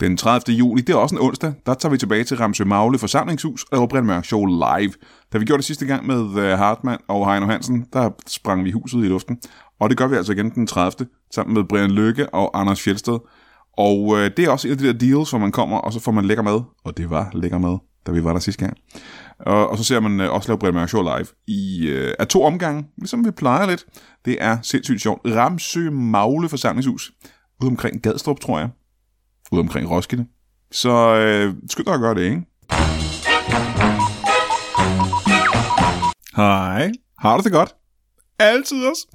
Den 0.00 0.16
30. 0.16 0.56
juli, 0.56 0.82
det 0.82 0.92
er 0.92 0.96
også 0.96 1.14
en 1.14 1.20
onsdag, 1.20 1.52
der 1.66 1.74
tager 1.74 1.90
vi 1.90 1.98
tilbage 1.98 2.24
til 2.24 2.36
Ramsø 2.36 2.64
Magle 2.64 2.98
forsamlingshus 2.98 3.62
og 3.62 3.68
laver 3.72 3.86
Brian 3.86 4.06
Mørk 4.06 4.24
Show 4.24 4.44
live. 4.46 4.92
Da 5.32 5.38
vi 5.38 5.44
gjorde 5.44 5.58
det 5.58 5.64
sidste 5.64 5.86
gang 5.86 6.06
med 6.06 6.42
øh, 6.42 6.58
Hartmann 6.58 7.00
og 7.08 7.30
Heino 7.30 7.46
Hansen, 7.46 7.86
der 7.92 8.10
sprang 8.26 8.64
vi 8.64 8.70
huset 8.70 9.04
i 9.04 9.08
luften. 9.08 9.38
Og 9.80 9.90
det 9.90 9.98
gør 9.98 10.06
vi 10.06 10.16
altså 10.16 10.32
igen 10.32 10.50
den 10.50 10.66
30. 10.66 11.06
sammen 11.34 11.54
med 11.54 11.64
Brian 11.64 11.90
Lykke 11.90 12.34
og 12.34 12.60
Anders 12.60 12.82
Fjeldsted. 12.82 13.18
Og 13.78 14.18
øh, 14.18 14.30
det 14.36 14.44
er 14.44 14.50
også 14.50 14.68
et 14.68 14.72
af 14.72 14.78
de 14.78 14.86
der 14.86 14.92
deals, 14.92 15.30
hvor 15.30 15.38
man 15.38 15.52
kommer, 15.52 15.78
og 15.78 15.92
så 15.92 16.00
får 16.00 16.12
man 16.12 16.24
lækker 16.24 16.42
mad. 16.42 16.60
Og 16.84 16.96
det 16.96 17.10
var 17.10 17.30
lækker 17.32 17.58
mad, 17.58 17.78
da 18.06 18.12
vi 18.12 18.24
var 18.24 18.32
der 18.32 18.40
sidste 18.40 18.64
gang. 18.64 18.76
Og, 19.40 19.70
og 19.70 19.78
så 19.78 19.84
ser 19.84 20.00
man 20.00 20.20
øh, 20.20 20.32
også 20.32 20.48
lave 20.48 20.58
Brian 20.58 20.74
Mørk 20.74 20.88
Show 20.88 21.02
live 21.02 21.26
i 21.46 21.86
øh, 21.86 22.14
af 22.18 22.26
to 22.26 22.42
omgange, 22.42 22.86
ligesom 22.98 23.24
vi 23.24 23.30
plejer 23.30 23.66
lidt. 23.66 23.84
Det 24.24 24.36
er 24.40 24.58
sindssygt 24.62 25.02
sjovt. 25.02 25.20
Ramsø 25.24 25.90
Magle 25.90 26.48
forsamlingshus. 26.48 27.12
Ude 27.62 27.68
omkring 27.68 28.02
Gadstrup, 28.02 28.40
tror 28.40 28.58
jeg. 28.58 28.68
Ude 29.52 29.60
omkring 29.60 29.90
Roskilde. 29.90 30.26
Så 30.72 31.14
øh, 31.14 31.54
skynd 31.70 31.86
dig 31.86 31.94
at 31.94 32.00
gøre 32.00 32.14
det, 32.14 32.22
ikke? 32.22 32.42
Hej. 36.36 36.92
Har 37.18 37.36
du 37.36 37.42
det 37.42 37.52
godt? 37.52 37.74
Altid 38.38 38.84
også. 38.84 39.06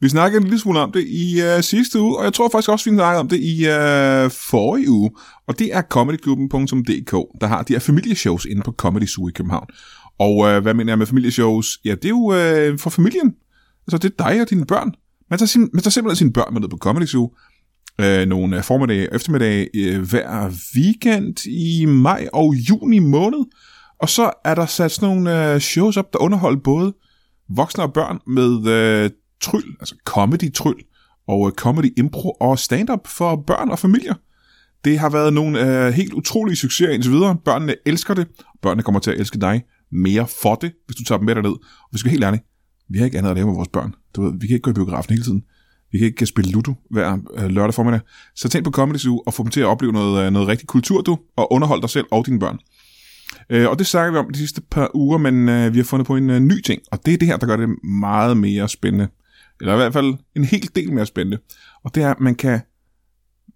Vi 0.00 0.08
snakkede 0.08 0.40
en 0.40 0.44
lille 0.44 0.58
smule 0.58 0.78
om 0.78 0.92
det 0.92 1.04
i 1.08 1.40
øh, 1.42 1.62
sidste 1.62 2.00
uge, 2.00 2.18
og 2.18 2.24
jeg 2.24 2.32
tror 2.32 2.48
faktisk 2.48 2.70
også, 2.70 2.90
vi 2.90 2.96
snakkede 2.96 3.20
om 3.20 3.28
det 3.28 3.40
i 3.40 3.66
øh, 3.66 4.30
forrige 4.30 4.90
uge. 4.90 5.10
Og 5.46 5.58
det 5.58 5.74
er 5.74 5.82
comedyklubben.dk, 5.82 7.12
der 7.40 7.46
har 7.46 7.62
de 7.62 7.72
her 7.72 7.80
familieshows 7.80 8.44
inde 8.44 8.62
på 8.62 8.72
Comedy 8.72 9.06
Zoo 9.06 9.28
i 9.28 9.32
København. 9.32 9.66
Og 10.18 10.48
øh, 10.48 10.62
hvad 10.62 10.74
mener 10.74 10.92
jeg 10.92 10.98
med 10.98 11.06
familieshows? 11.06 11.78
Ja, 11.84 11.94
det 11.94 12.04
er 12.04 12.08
jo 12.08 12.34
øh, 12.34 12.78
for 12.78 12.90
familien. 12.90 13.34
Altså, 13.86 13.98
det 13.98 14.14
er 14.18 14.30
dig 14.30 14.40
og 14.40 14.50
dine 14.50 14.66
børn. 14.66 14.92
Man 15.30 15.38
tager, 15.38 15.46
sin, 15.46 15.70
man 15.72 15.82
tager 15.82 15.90
simpelthen 15.90 16.16
sine 16.16 16.32
børn 16.32 16.52
med 16.52 16.60
ned 16.60 16.68
på 16.68 16.76
Comedy 16.76 17.06
Zoo, 17.06 17.30
øh, 18.00 18.26
nogle 18.26 18.56
øh, 18.56 18.62
formiddage 18.62 18.68
formiddag 18.68 19.10
og 19.10 19.16
eftermiddag 19.16 19.68
øh, 19.74 20.08
hver 20.10 20.52
weekend 20.76 21.46
i 21.46 21.84
maj 21.84 22.28
og 22.32 22.54
juni 22.54 22.98
måned. 22.98 23.44
Og 24.00 24.08
så 24.08 24.30
er 24.44 24.54
der 24.54 24.66
sat 24.66 24.90
sådan 24.90 25.08
nogle 25.08 25.54
øh, 25.54 25.60
shows 25.60 25.96
op, 25.96 26.12
der 26.12 26.18
underholder 26.18 26.60
både 26.60 26.94
voksne 27.48 27.82
og 27.82 27.92
børn 27.92 28.18
med 28.26 28.66
øh, 28.66 29.10
tryl, 29.40 29.64
altså 29.80 29.94
comedy-tryl, 30.04 30.82
og 31.28 31.46
øh, 31.46 31.52
comedy 31.52 31.98
impro 31.98 32.30
og 32.30 32.58
stand-up 32.58 33.06
for 33.06 33.44
børn 33.46 33.70
og 33.70 33.78
familier. 33.78 34.14
Det 34.84 34.98
har 34.98 35.10
været 35.10 35.32
nogle 35.32 35.86
øh, 35.86 35.92
helt 35.92 36.12
utrolige 36.12 36.56
succeser 36.56 36.92
indtil 36.92 37.12
videre. 37.12 37.36
Børnene 37.44 37.74
elsker 37.86 38.14
det. 38.14 38.28
Børnene 38.62 38.82
kommer 38.82 39.00
til 39.00 39.10
at 39.10 39.20
elske 39.20 39.40
dig 39.40 39.62
mere 39.92 40.26
for 40.42 40.54
det, 40.54 40.72
hvis 40.86 40.96
du 40.96 41.04
tager 41.04 41.18
dem 41.18 41.26
med 41.26 41.34
derned. 41.34 41.50
Og 41.50 41.88
vi 41.92 41.98
skal 41.98 42.08
være 42.08 42.12
helt 42.12 42.24
ærlige, 42.24 42.42
vi 42.90 42.98
har 42.98 43.04
ikke 43.04 43.18
andet 43.18 43.30
at 43.30 43.36
lave 43.36 43.46
med 43.46 43.54
vores 43.54 43.68
børn. 43.68 43.94
Du 44.16 44.22
ved, 44.22 44.32
vi 44.40 44.46
kan 44.46 44.54
ikke 44.54 44.62
gå 44.62 44.70
i 44.70 44.74
biografen 44.74 45.12
hele 45.12 45.24
tiden. 45.24 45.42
Vi 45.92 45.98
kan 45.98 46.06
ikke 46.06 46.26
spille 46.26 46.50
Ludo 46.50 46.74
hver 46.90 47.18
øh, 47.34 47.50
lørdag 47.50 47.74
formiddag. 47.74 48.00
Så 48.36 48.48
tænk 48.48 48.64
på 48.64 48.70
Comedy 48.70 48.96
Zoo 48.96 49.22
og 49.26 49.34
få 49.34 49.42
dem 49.42 49.50
til 49.50 49.60
at 49.60 49.66
opleve 49.66 49.92
noget, 49.92 50.26
øh, 50.26 50.32
noget 50.32 50.48
rigtig 50.48 50.68
kultur, 50.68 51.00
du, 51.00 51.18
og 51.36 51.52
underholde 51.52 51.82
dig 51.82 51.90
selv 51.90 52.06
og 52.10 52.26
dine 52.26 52.38
børn. 52.38 52.58
Øh, 53.50 53.68
og 53.68 53.78
det 53.78 53.86
snakker 53.86 54.12
vi 54.12 54.18
om 54.18 54.30
de 54.30 54.38
sidste 54.38 54.60
par 54.60 54.90
uger, 54.94 55.18
men 55.18 55.48
øh, 55.48 55.72
vi 55.72 55.78
har 55.78 55.84
fundet 55.84 56.06
på 56.06 56.16
en 56.16 56.30
øh, 56.30 56.40
ny 56.40 56.60
ting, 56.60 56.82
og 56.92 57.06
det 57.06 57.14
er 57.14 57.18
det 57.18 57.28
her, 57.28 57.36
der 57.36 57.46
gør 57.46 57.56
det 57.56 57.68
meget 57.84 58.36
mere 58.36 58.68
spændende. 58.68 59.08
Eller 59.60 59.74
i 59.74 59.76
hvert 59.76 59.92
fald 59.92 60.14
en 60.36 60.44
hel 60.44 60.70
del 60.74 60.92
mere 60.92 61.06
spændende. 61.06 61.38
Og 61.84 61.94
det 61.94 62.02
er, 62.02 62.10
at 62.10 62.20
man 62.20 62.34
kan, 62.34 62.60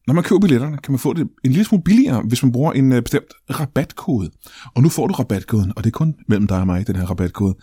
når 0.07 0.15
man 0.15 0.25
køber 0.25 0.41
billetterne, 0.41 0.79
kan 0.79 0.93
man 0.93 0.99
få 0.99 1.13
det 1.13 1.29
en 1.45 1.51
lille 1.51 1.65
smule 1.65 1.83
billigere, 1.85 2.23
hvis 2.23 2.43
man 2.43 2.53
bruger 2.53 2.73
en 2.73 2.93
øh, 2.93 3.03
bestemt 3.03 3.33
rabatkode. 3.51 4.31
Og 4.75 4.83
nu 4.83 4.89
får 4.89 5.07
du 5.07 5.15
rabatkoden, 5.15 5.73
og 5.77 5.85
det 5.85 5.91
er 5.91 5.99
kun 5.99 6.15
mellem 6.29 6.47
dig 6.47 6.61
og 6.61 6.67
mig, 6.67 6.87
den 6.87 6.97
her 6.97 7.05
rabatkode. 7.05 7.57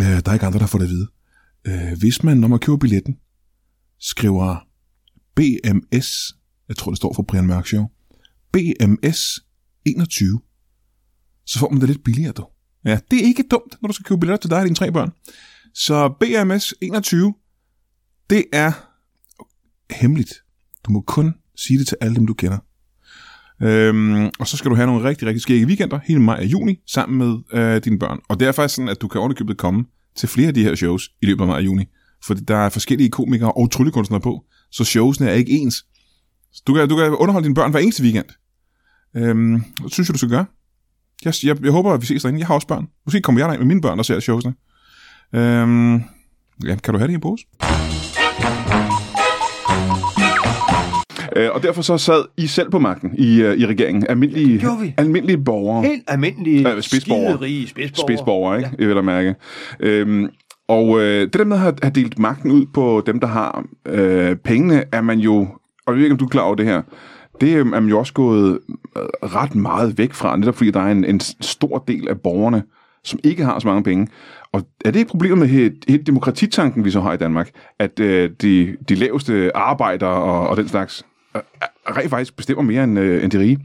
Øh, 0.00 0.06
der 0.06 0.22
er 0.26 0.32
ikke 0.32 0.46
andre, 0.46 0.58
der 0.58 0.66
får 0.66 0.78
det 0.78 0.84
at 0.84 0.90
vide. 0.90 1.08
Øh, 1.64 1.98
hvis 1.98 2.22
man, 2.22 2.36
når 2.36 2.48
man 2.48 2.58
køber 2.58 2.78
billetten, 2.78 3.16
skriver 4.00 4.56
BMS, 5.34 6.34
jeg 6.68 6.76
tror 6.76 6.90
det 6.90 6.96
står 6.96 7.14
for 7.14 7.22
Brian 7.22 7.46
Mørk 7.46 7.66
Show, 7.66 7.86
BMS 8.52 9.40
21, 9.84 10.40
så 11.50 11.58
får 11.58 11.70
man 11.70 11.80
det 11.80 11.88
lidt 11.88 12.04
billigere, 12.04 12.32
du. 12.32 12.46
Ja, 12.84 12.98
det 13.10 13.18
er 13.18 13.24
ikke 13.24 13.44
dumt, 13.50 13.76
når 13.82 13.86
du 13.86 13.92
skal 13.92 14.04
købe 14.04 14.20
billetter 14.20 14.40
til 14.40 14.50
dig 14.50 14.58
og 14.58 14.64
dine 14.64 14.74
tre 14.74 14.92
børn. 14.92 15.10
Så 15.74 16.08
BMS 16.20 16.74
21, 16.80 17.34
det 18.30 18.44
er 18.52 18.72
hemmeligt. 19.90 20.32
Du 20.86 20.92
må 20.92 21.00
kun 21.00 21.34
sige 21.56 21.78
det 21.78 21.86
til 21.86 21.96
alle 22.00 22.16
dem, 22.16 22.26
du 22.26 22.34
kender. 22.34 22.58
Øhm, 23.62 24.30
og 24.38 24.46
så 24.46 24.56
skal 24.56 24.70
du 24.70 24.74
have 24.76 24.86
nogle 24.86 25.08
rigtig, 25.08 25.28
rigtig 25.28 25.42
skægge 25.42 25.66
weekender 25.66 25.98
hele 26.04 26.20
maj 26.20 26.36
og 26.36 26.44
juni 26.44 26.78
sammen 26.86 27.18
med 27.18 27.60
øh, 27.60 27.84
dine 27.84 27.98
børn. 27.98 28.18
Og 28.28 28.40
det 28.40 28.48
er 28.48 28.52
faktisk 28.52 28.74
sådan, 28.74 28.88
at 28.88 29.00
du 29.00 29.08
kan 29.08 29.20
ordentligt 29.20 29.58
komme 29.58 29.84
til 30.16 30.28
flere 30.28 30.48
af 30.48 30.54
de 30.54 30.62
her 30.62 30.74
shows 30.74 31.10
i 31.22 31.26
løbet 31.26 31.40
af 31.40 31.46
maj 31.46 31.56
og 31.56 31.64
juni. 31.64 31.84
For 32.24 32.34
der 32.34 32.56
er 32.56 32.68
forskellige 32.68 33.10
komikere 33.10 33.52
og 33.52 33.70
tryllekunstnere 33.70 34.20
på, 34.20 34.44
så 34.70 34.84
showsene 34.84 35.28
er 35.30 35.34
ikke 35.34 35.52
ens. 35.52 35.74
Så 36.52 36.62
du 36.66 36.74
kan, 36.74 36.88
du 36.88 36.96
kan 36.96 37.06
underholde 37.06 37.44
dine 37.44 37.54
børn 37.54 37.70
hver 37.70 37.80
eneste 37.80 38.02
weekend. 38.02 38.26
Øhm, 39.16 39.64
det 39.82 39.92
synes 39.92 40.08
jeg, 40.08 40.14
du 40.14 40.18
skal 40.18 40.30
gøre. 40.30 40.46
Jeg, 41.24 41.34
jeg, 41.44 41.56
jeg 41.64 41.72
håber, 41.72 41.92
at 41.92 42.00
vi 42.00 42.06
ses 42.06 42.22
derinde. 42.22 42.38
Jeg 42.40 42.46
har 42.46 42.54
også 42.54 42.66
børn. 42.66 42.86
Måske 43.06 43.20
kommer 43.20 43.40
jeg 43.40 43.48
derind 43.48 43.60
med 43.60 43.66
mine 43.66 43.80
børn 43.80 43.98
og 43.98 44.04
ser 44.04 44.20
showsene. 44.20 44.54
Øhm, 45.34 45.94
ja, 46.66 46.76
kan 46.84 46.94
du 46.94 46.98
have 46.98 47.06
det 47.06 47.10
i 47.12 47.14
en 47.14 47.20
pose? 47.20 47.44
Øh, 51.36 51.50
og 51.54 51.62
derfor 51.62 51.82
så 51.82 51.98
sad 51.98 52.24
I 52.36 52.46
selv 52.46 52.70
på 52.70 52.78
magten 52.78 53.10
i, 53.18 53.44
uh, 53.44 53.54
i 53.54 53.66
regeringen. 53.66 54.06
Almindelige, 54.08 54.62
vi. 54.80 54.94
almindelige 54.96 55.38
borgere. 55.44 55.82
Helt 55.88 56.02
almindelige, 56.08 56.68
Ja, 56.68 56.80
spidsborgere. 56.80 57.32
skiderige 57.36 57.68
spidsborgere. 57.68 58.06
spidsborgere, 58.08 58.56
ikke? 58.58 58.70
Ja. 58.70 58.76
Jeg 58.78 58.88
vil 58.88 58.96
da 58.96 59.02
mærke. 59.02 59.34
Øhm, 59.80 60.28
og 60.68 61.00
øh, 61.00 61.20
det 61.20 61.32
der 61.34 61.44
med 61.44 61.56
at 61.56 61.62
have, 61.62 61.74
have 61.82 61.92
delt 61.94 62.18
magten 62.18 62.50
ud 62.50 62.66
på 62.74 63.02
dem, 63.06 63.20
der 63.20 63.26
har 63.26 63.64
øh, 63.86 64.36
pengene, 64.36 64.84
er 64.92 65.00
man 65.00 65.18
jo, 65.18 65.36
og 65.86 65.92
jeg 65.92 65.94
ved 65.96 66.02
ikke, 66.02 66.12
om 66.14 66.18
du 66.18 66.24
er 66.24 66.28
klar 66.28 66.42
over 66.42 66.54
det 66.54 66.66
her, 66.66 66.82
det 67.40 67.56
er 67.56 67.64
man 67.64 67.86
jo 67.86 67.98
også 67.98 68.12
gået 68.12 68.58
øh, 68.96 69.02
ret 69.22 69.54
meget 69.54 69.98
væk 69.98 70.14
fra, 70.14 70.36
netop 70.36 70.56
fordi 70.56 70.70
der 70.70 70.80
er 70.80 70.92
en, 70.92 71.04
en 71.04 71.20
stor 71.40 71.84
del 71.88 72.08
af 72.08 72.20
borgerne, 72.20 72.62
som 73.04 73.20
ikke 73.24 73.44
har 73.44 73.58
så 73.58 73.68
mange 73.68 73.82
penge. 73.82 74.08
Og 74.52 74.62
er 74.84 74.90
det 74.90 75.00
et 75.00 75.06
problem 75.06 75.38
med 75.38 75.46
hele, 75.46 75.72
hele 75.88 76.02
demokratitanken, 76.02 76.84
vi 76.84 76.90
så 76.90 77.00
har 77.00 77.12
i 77.12 77.16
Danmark, 77.16 77.50
at 77.78 78.00
øh, 78.00 78.30
de, 78.42 78.76
de 78.88 78.94
laveste 78.94 79.56
arbejdere 79.56 80.10
og, 80.10 80.48
og 80.48 80.56
den 80.56 80.68
slags 80.68 81.06
øh, 81.36 81.42
rent 81.96 82.10
faktisk 82.10 82.36
bestemmer 82.36 82.62
mere 82.62 82.84
end, 82.84 82.98
øh, 82.98 83.24
end 83.24 83.30
de 83.30 83.38
rige? 83.38 83.58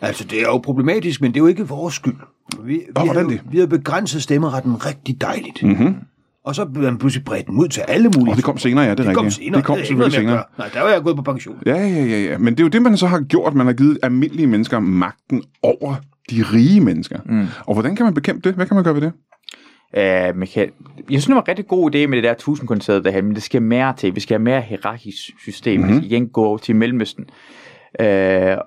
Altså, 0.00 0.24
det 0.24 0.38
er 0.38 0.46
jo 0.46 0.58
problematisk, 0.58 1.20
men 1.20 1.30
det 1.30 1.36
er 1.36 1.44
jo 1.44 1.46
ikke 1.46 1.68
vores 1.68 1.94
skyld. 1.94 2.16
Vi, 2.62 2.72
vi, 2.72 2.84
hvordan 2.94 3.14
har, 3.14 3.22
jo, 3.22 3.28
det? 3.28 3.40
vi 3.50 3.58
har 3.58 3.66
begrænset 3.66 4.22
stemmeretten 4.22 4.86
rigtig 4.86 5.20
dejligt. 5.20 5.62
Mm-hmm. 5.62 5.94
Og 6.44 6.54
så 6.54 6.64
blev 6.66 6.84
man 6.84 6.98
pludselig 6.98 7.24
bredt 7.24 7.48
ud 7.48 7.68
til 7.68 7.80
alle 7.88 8.08
mulige. 8.16 8.32
Og 8.32 8.36
det 8.36 8.44
kom 8.44 8.58
senere, 8.58 8.84
ja, 8.84 8.90
det 8.90 9.00
er 9.00 9.04
det 9.04 9.14
kom 9.14 9.24
rigtigt. 9.24 9.44
senere. 9.44 9.56
Det 9.58 9.64
kom 9.64 9.74
noget 9.74 9.86
selvfølgelig 9.86 10.12
senere. 10.20 10.44
Nej, 10.58 10.68
der 10.74 10.80
var 10.82 10.88
jeg 10.88 11.02
gået 11.02 11.16
på 11.16 11.22
pension. 11.22 11.56
Ja, 11.66 11.76
ja, 11.76 12.04
ja, 12.04 12.18
ja. 12.18 12.38
Men 12.38 12.54
det 12.54 12.60
er 12.60 12.64
jo 12.64 12.68
det, 12.68 12.82
man 12.82 12.96
så 12.96 13.06
har 13.06 13.20
gjort. 13.20 13.54
Man 13.54 13.66
har 13.66 13.72
givet 13.72 13.98
almindelige 14.02 14.46
mennesker 14.46 14.80
magten 14.80 15.42
over 15.62 15.94
de 16.30 16.42
rige 16.52 16.80
mennesker. 16.80 17.18
Mm. 17.26 17.46
Og 17.66 17.74
hvordan 17.74 17.96
kan 17.96 18.04
man 18.04 18.14
bekæmpe 18.14 18.48
det? 18.48 18.56
Hvad 18.56 18.66
kan 18.66 18.74
man 18.74 18.84
gøre 18.84 18.94
ved 18.94 19.00
det? 19.02 19.12
Uh, 19.96 20.38
man 20.38 20.48
kan, 20.54 20.62
jeg 20.62 20.70
synes, 21.08 21.24
det 21.26 21.34
var 21.34 21.40
en 21.42 21.48
rigtig 21.48 21.66
god 21.66 21.94
idé 21.94 21.98
med 22.06 22.16
det 22.16 22.24
der 22.24 22.34
tusindkoncertet 22.34 23.04
derhen, 23.04 23.24
men 23.24 23.34
det 23.34 23.42
skal 23.42 23.62
mere 23.62 23.94
til. 23.96 24.14
Vi 24.14 24.20
skal 24.20 24.34
have 24.34 24.44
mere 24.44 24.60
hierarkisk 24.60 25.18
system. 25.42 25.80
Mm-hmm. 25.80 25.94
Vi 25.94 26.00
skal 26.00 26.12
igen 26.12 26.28
gå 26.28 26.58
til 26.58 26.76
Mellemøsten. 26.76 27.24
Uh, 28.00 28.06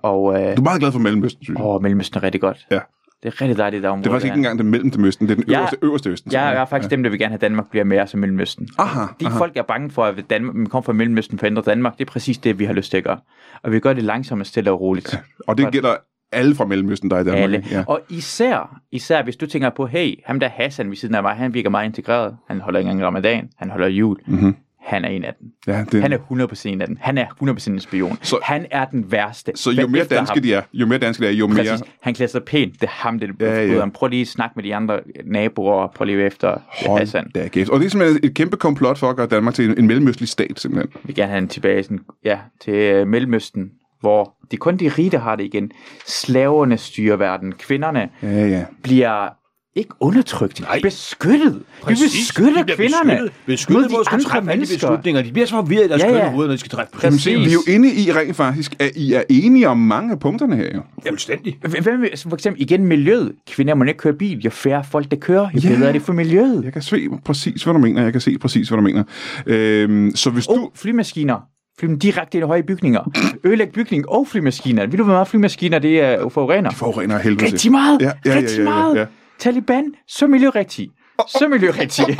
og 0.03 0.23
uh, 0.23 0.33
Du 0.35 0.39
er 0.39 0.61
meget 0.61 0.79
glad 0.79 0.91
for 0.91 0.99
Mellemøsten, 0.99 1.43
synes 1.43 1.57
jeg. 1.57 1.65
åh, 1.65 1.81
Mellemøsten 1.81 2.17
er 2.17 2.23
rigtig 2.23 2.41
godt. 2.41 2.57
Ja. 2.71 2.79
Det 3.23 3.33
er 3.33 3.41
rigtig 3.41 3.57
dejligt 3.57 3.83
der 3.83 3.89
område. 3.89 4.03
Det 4.03 4.09
er 4.09 4.13
faktisk 4.13 4.25
ikke 4.25 4.35
engang 4.37 4.59
den 4.59 4.67
mellemste 4.71 5.01
østen, 5.01 5.27
det 5.27 5.31
er 5.31 5.35
den 5.43 5.51
Ja. 5.51 5.57
øverste, 5.57 5.77
øverste 5.81 6.09
østen. 6.09 6.31
Jeg 6.31 6.53
er 6.55 6.65
faktisk 6.65 6.91
dem, 6.91 7.03
der 7.03 7.09
vil 7.09 7.19
gerne 7.19 7.29
have, 7.29 7.35
at 7.37 7.41
Danmark 7.41 7.69
bliver 7.69 7.83
mere 7.83 8.07
som 8.07 8.19
Mellemøsten. 8.19 8.67
Aha, 8.77 9.05
De 9.19 9.25
aha. 9.25 9.37
folk, 9.37 9.57
er 9.57 9.61
bange 9.63 9.91
for, 9.91 10.03
at 10.05 10.23
Danmark, 10.29 10.55
man 10.55 10.65
kommer 10.65 10.83
fra 10.83 10.93
Mellemøsten 10.93 11.39
for 11.39 11.45
at 11.45 11.49
ændre 11.51 11.61
Danmark, 11.65 11.97
det 11.97 12.07
er 12.07 12.11
præcis 12.11 12.37
det, 12.37 12.59
vi 12.59 12.65
har 12.65 12.73
lyst 12.73 12.91
til 12.91 12.97
at 12.97 13.03
gøre. 13.03 13.19
Og 13.63 13.71
vi 13.71 13.79
gør 13.79 13.93
det 13.93 14.03
langsomt 14.03 14.41
og 14.41 14.45
stille 14.47 14.71
og 14.71 14.81
roligt. 14.81 15.19
Og 15.47 15.57
det 15.57 15.71
gælder 15.71 15.95
alle 16.31 16.55
fra 16.55 16.65
Mellemøsten, 16.65 17.09
der 17.09 17.15
er 17.15 17.21
i 17.21 17.23
Danmark. 17.23 17.43
Alle. 17.43 17.63
Ja. 17.71 17.83
Og 17.87 18.01
især, 18.09 18.79
især 18.91 19.23
hvis 19.23 19.35
du 19.35 19.45
tænker 19.47 19.69
på, 19.69 19.85
hey, 19.85 20.13
ham 20.25 20.39
der 20.39 20.47
Hassan 20.47 20.89
ved 20.89 20.95
siden 20.95 21.15
af 21.15 21.21
mig, 21.23 21.35
han 21.35 21.53
virker 21.53 21.69
meget 21.69 21.85
integreret. 21.85 22.37
Han 22.47 22.61
holder 22.61 22.79
ikke 22.79 22.91
engang 22.91 23.07
ramadan, 23.07 23.49
han 23.57 23.69
holder 23.69 23.87
jul. 23.87 24.17
Mm-hmm. 24.27 24.55
Han 24.85 25.05
er 25.05 25.09
en 25.09 25.23
af 25.23 25.33
dem. 25.39 25.47
Ja, 25.67 25.85
det, 25.91 26.01
Han 26.01 26.13
er 26.13 26.17
100% 26.17 26.67
en 26.69 26.81
af 26.81 26.87
dem. 26.87 26.97
Han 27.01 27.17
er 27.17 27.25
100% 27.25 27.67
en 27.71 27.79
spion. 27.79 28.17
Så- 28.21 28.39
han 28.43 28.65
er 28.71 28.85
den 28.85 29.11
værste. 29.11 29.51
så 29.55 29.71
jo 29.71 29.87
mere 29.87 30.03
danske 30.03 30.33
ham? 30.33 30.41
de 30.43 30.53
er, 30.53 30.61
jo 30.73 30.85
mere 30.85 30.99
danske 30.99 31.23
de 31.23 31.27
er, 31.27 31.31
jo 31.33 31.47
mere... 31.47 31.57
Præcis. 31.57 31.81
Han 32.01 32.13
klæder 32.13 32.31
sig 32.31 32.43
pænt. 32.43 32.73
Det 32.73 32.83
er 32.83 32.87
ham, 32.91 33.19
det 33.19 33.29
er 33.41 33.61
ja. 33.61 33.73
ja, 33.73 33.89
Prøv 33.89 34.07
lige 34.07 34.21
at 34.21 34.27
snakke 34.27 34.53
med 34.55 34.63
de 34.63 34.75
andre 34.75 34.99
naboer 35.25 35.73
og 35.73 35.91
prøv 35.95 36.05
lige 36.05 36.23
efter 36.25 36.57
Hassan. 36.97 37.21
Hold 37.23 37.43
da 37.43 37.47
kæft. 37.47 37.69
Og 37.69 37.79
det 37.79 37.85
er 37.85 37.89
simpelthen 37.89 38.19
et 38.23 38.33
kæmpe 38.33 38.57
komplot 38.57 38.97
for 38.97 39.09
at 39.09 39.15
gøre 39.15 39.27
Danmark 39.27 39.53
til 39.53 39.65
en, 39.69 39.77
en 39.77 39.87
mellemøstlig 39.87 40.29
stat, 40.29 40.59
simpelthen. 40.59 40.91
Vi 41.03 41.13
gerne 41.13 41.29
have 41.31 41.41
den 41.41 41.47
tilbage 41.49 41.83
sådan, 41.83 41.99
ja, 42.25 42.39
til 42.61 42.73
øh, 42.73 43.07
Mellemøsten, 43.07 43.71
hvor 44.01 44.35
det 44.51 44.53
er 44.57 44.61
kun 44.61 44.77
de 44.77 44.87
rige, 44.89 45.09
der 45.09 45.19
har 45.19 45.35
det 45.35 45.43
igen. 45.43 45.71
Slaverne 46.07 46.77
styrer 46.77 47.15
verden. 47.17 47.51
Kvinderne 47.51 48.09
Ja, 48.21 48.47
ja. 48.47 48.65
bliver 48.83 49.27
Ikke 49.77 49.89
undertrykt, 49.99 50.61
Nej. 50.61 50.79
beskyttet. 50.83 51.61
Præcis. 51.81 52.13
Vi 52.13 52.19
beskytter 52.19 52.63
De 52.63 52.73
kvinderne 52.75 53.09
beskyttet, 53.11 53.31
beskyttet 53.45 53.91
mod 53.91 53.99
de 53.99 54.05
skulle 54.05 54.25
andre 54.35 54.39
de 54.41 54.45
mennesker. 54.57 54.75
beslutninger. 54.87 55.21
De 55.21 55.31
bliver 55.31 55.45
så 55.45 55.51
forvirret 55.55 55.85
i 55.85 55.87
deres 55.87 56.01
Ja, 56.01 56.07
ja, 56.07 56.13
ja. 56.17 56.23
ja. 56.23 56.29
hoveder, 56.31 56.47
når 56.47 56.53
de 56.53 56.57
skal 56.59 56.69
træffe 56.69 56.93
Jamen, 57.03 57.19
se, 57.19 57.29
beslutninger. 57.29 57.47
vi 57.67 57.71
er 57.71 57.73
jo 57.73 57.75
inde 57.75 57.95
i 57.95 58.11
rent 58.11 58.35
faktisk, 58.35 58.75
at 58.79 58.91
I 58.95 59.13
er 59.13 59.23
enige 59.29 59.69
om 59.69 59.77
mange 59.77 60.11
af 60.11 60.19
punkterne 60.19 60.55
her 60.55 60.69
jo. 60.75 60.81
Fuldstændig. 61.07 61.57
Hvem, 61.81 62.01
vil- 62.01 62.09
for 62.17 62.33
eksempel 62.35 62.61
igen 62.61 62.83
miljøet. 62.85 63.31
Kvinder 63.51 63.75
må 63.75 63.83
ikke 63.83 63.97
køre 63.97 64.13
bil. 64.13 64.39
Jo 64.39 64.49
færre 64.49 64.83
folk, 64.91 65.11
der 65.11 65.17
kører, 65.17 65.49
jo 65.55 65.59
Ja. 65.63 65.69
bedre 65.75 65.87
er 65.87 65.91
det 65.91 66.01
for 66.01 66.13
miljøet. 66.13 66.63
Jeg 66.63 66.73
kan 66.73 66.81
se 66.81 67.07
præcis, 67.25 67.63
hvad 67.63 67.73
du 67.73 67.79
mener. 67.79 68.03
Jeg 68.03 68.11
kan 68.11 68.21
se 68.21 68.37
præcis, 68.37 68.67
hvad 68.69 68.77
du 68.77 68.83
mener. 68.83 69.03
Øhm, 69.45 70.11
så 70.15 70.29
hvis 70.29 70.47
du... 70.47 70.53
Og 70.53 70.71
flymaskiner. 70.75 71.35
Fly 71.79 71.87
direkte 72.01 72.37
i 72.37 72.41
de 72.41 72.45
høje 72.45 72.63
bygninger. 72.63 73.11
Ødelæg 73.43 73.69
bygning 73.69 74.09
og 74.09 74.27
flymaskiner. 74.27 74.85
Ved 74.87 74.97
du, 74.97 75.03
hvor 75.03 75.13
meget 75.13 75.27
flymaskiner 75.27 75.79
det 75.79 76.01
er 76.01 76.29
forurener? 76.29 76.69
Forurener 76.71 77.15
af 77.15 77.21
helvede 77.23 77.41
til. 77.45 77.51
Rigtig 77.51 77.71
meget. 77.71 78.01
Ja, 78.01 78.05
ja, 78.25 78.31
ja, 78.31 78.37
Rigtig 78.37 78.57
ja, 78.57 78.63
ja, 78.63 78.69
meget. 78.69 79.07
Taliban, 79.39 79.85
så 80.07 80.27
miljørigtige. 80.27 80.91
Så 81.27 81.47
miljørigtige. 81.47 82.17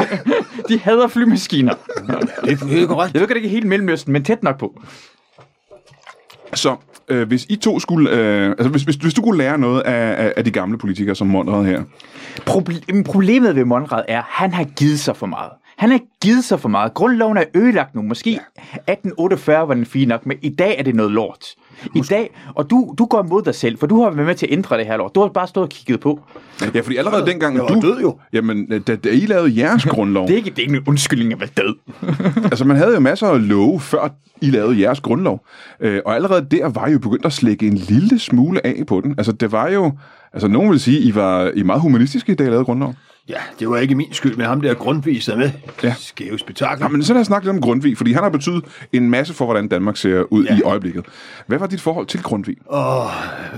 de 0.69 0.79
hader 0.79 1.07
flymaskiner. 1.07 1.73
Det 2.43 2.83
er 2.83 2.87
korrekt. 2.87 3.13
Jeg 3.13 3.21
ved 3.29 3.35
ikke 3.35 3.49
helt 3.49 3.67
Mellemøsten, 3.67 4.13
men 4.13 4.23
tæt 4.23 4.43
nok 4.43 4.59
på. 4.59 4.81
Så 6.53 6.75
øh, 7.09 7.27
hvis 7.27 7.45
I 7.49 7.55
to 7.55 7.79
skulle... 7.79 8.09
Øh, 8.09 8.49
altså, 8.49 8.69
hvis, 8.69 8.83
hvis, 8.83 8.95
hvis 8.95 9.13
du 9.13 9.21
kunne 9.21 9.37
lære 9.37 9.57
noget 9.57 9.81
af, 9.81 10.25
af, 10.25 10.33
af 10.37 10.43
de 10.43 10.51
gamle 10.51 10.77
politikere, 10.77 11.15
som 11.15 11.27
Monrad 11.27 11.65
her. 11.65 11.83
Proble- 12.49 13.03
problemet 13.03 13.55
ved 13.55 13.65
Monrad 13.65 14.03
er, 14.07 14.17
at 14.17 14.23
han 14.27 14.53
har 14.53 14.63
givet 14.63 14.99
sig 14.99 15.17
for 15.17 15.25
meget. 15.25 15.51
Han 15.77 15.89
har 15.91 15.99
givet 16.21 16.43
sig 16.43 16.59
for 16.59 16.69
meget. 16.69 16.93
Grundloven 16.93 17.37
er 17.37 17.43
ødelagt 17.55 17.95
nu. 17.95 18.01
Måske 18.01 18.31
1848 18.31 19.67
var 19.67 19.73
den 19.73 19.85
fin 19.85 20.07
nok, 20.07 20.25
men 20.25 20.37
i 20.41 20.49
dag 20.49 20.75
er 20.79 20.83
det 20.83 20.95
noget 20.95 21.11
lort. 21.11 21.45
I 21.95 21.99
dag, 21.99 22.29
og 22.55 22.69
du, 22.69 22.95
du 22.97 23.05
går 23.05 23.23
imod 23.23 23.41
dig 23.41 23.55
selv, 23.55 23.77
for 23.77 23.87
du 23.87 24.01
har 24.03 24.09
været 24.09 24.27
med 24.27 24.35
til 24.35 24.45
at 24.45 24.51
ændre 24.53 24.77
det 24.77 24.85
her 24.85 24.97
lort. 24.97 25.15
Du 25.15 25.21
har 25.21 25.27
bare 25.27 25.47
stået 25.47 25.63
og 25.63 25.69
kigget 25.69 25.99
på. 25.99 26.19
Ja, 26.75 26.79
fordi 26.79 26.97
allerede 26.97 27.25
dengang, 27.25 27.55
Jeg 27.57 27.65
du... 27.69 27.81
død 27.81 28.01
jo. 28.01 28.19
Jamen, 28.33 28.81
da, 28.87 28.95
da 28.95 29.09
I 29.09 29.25
lavede 29.25 29.59
jeres 29.59 29.85
grundlov... 29.95 30.27
Det 30.27 30.33
er 30.33 30.37
ikke, 30.37 30.49
det 30.49 30.57
er 30.59 30.61
ikke 30.61 30.75
en 30.77 30.83
undskyldning 30.87 31.33
at 31.33 31.39
være 31.39 31.49
død. 31.57 31.75
altså, 32.51 32.65
man 32.65 32.77
havde 32.77 32.93
jo 32.93 32.99
masser 32.99 33.27
af 33.27 33.47
love, 33.47 33.79
før 33.79 34.09
I 34.41 34.49
lavede 34.49 34.81
jeres 34.81 34.99
grundlov. 34.99 35.45
Øh, 35.79 36.01
og 36.05 36.15
allerede 36.15 36.47
der 36.51 36.69
var 36.69 36.87
I 36.87 36.91
jo 36.91 36.99
begyndt 36.99 37.25
at 37.25 37.33
slække 37.33 37.67
en 37.67 37.77
lille 37.77 38.19
smule 38.19 38.65
af 38.65 38.83
på 38.87 39.01
den. 39.01 39.15
Altså, 39.17 39.31
det 39.31 39.51
var 39.51 39.69
jo... 39.69 39.91
Altså, 40.33 40.47
nogen 40.47 40.71
vil 40.71 40.79
sige, 40.79 40.99
I 40.99 41.15
var 41.15 41.51
I 41.55 41.63
meget 41.63 41.81
humanistiske, 41.81 42.35
da 42.35 42.43
I 42.43 42.47
lavede 42.47 42.65
grundlov. 42.65 42.93
Ja, 43.29 43.37
det 43.59 43.69
var 43.69 43.77
ikke 43.77 43.95
min 43.95 44.13
skyld, 44.13 44.35
men 44.37 44.45
ham 44.45 44.61
der 44.61 44.73
grundvis 44.73 45.27
er 45.27 45.35
med. 45.37 45.51
Ja. 45.83 45.93
Skæve 45.97 46.39
spektakel. 46.39 46.83
Ja, 46.83 46.87
men 46.87 47.03
så 47.03 47.13
lad 47.13 47.21
os 47.21 47.27
snakke 47.27 47.47
lidt 47.47 47.55
om 47.55 47.61
Grundtvig, 47.61 47.97
fordi 47.97 48.13
han 48.13 48.23
har 48.23 48.29
betydet 48.29 48.63
en 48.93 49.09
masse 49.09 49.33
for, 49.33 49.45
hvordan 49.45 49.67
Danmark 49.67 49.97
ser 49.97 50.23
ud 50.33 50.43
ja. 50.45 50.57
I 50.57 50.61
øjeblikket. 50.61 51.05
Hvad 51.47 51.59
var 51.59 51.67
dit 51.67 51.81
forhold 51.81 52.05
til 52.07 52.23
Grundtvig? 52.23 52.55
Åh, 52.71 53.05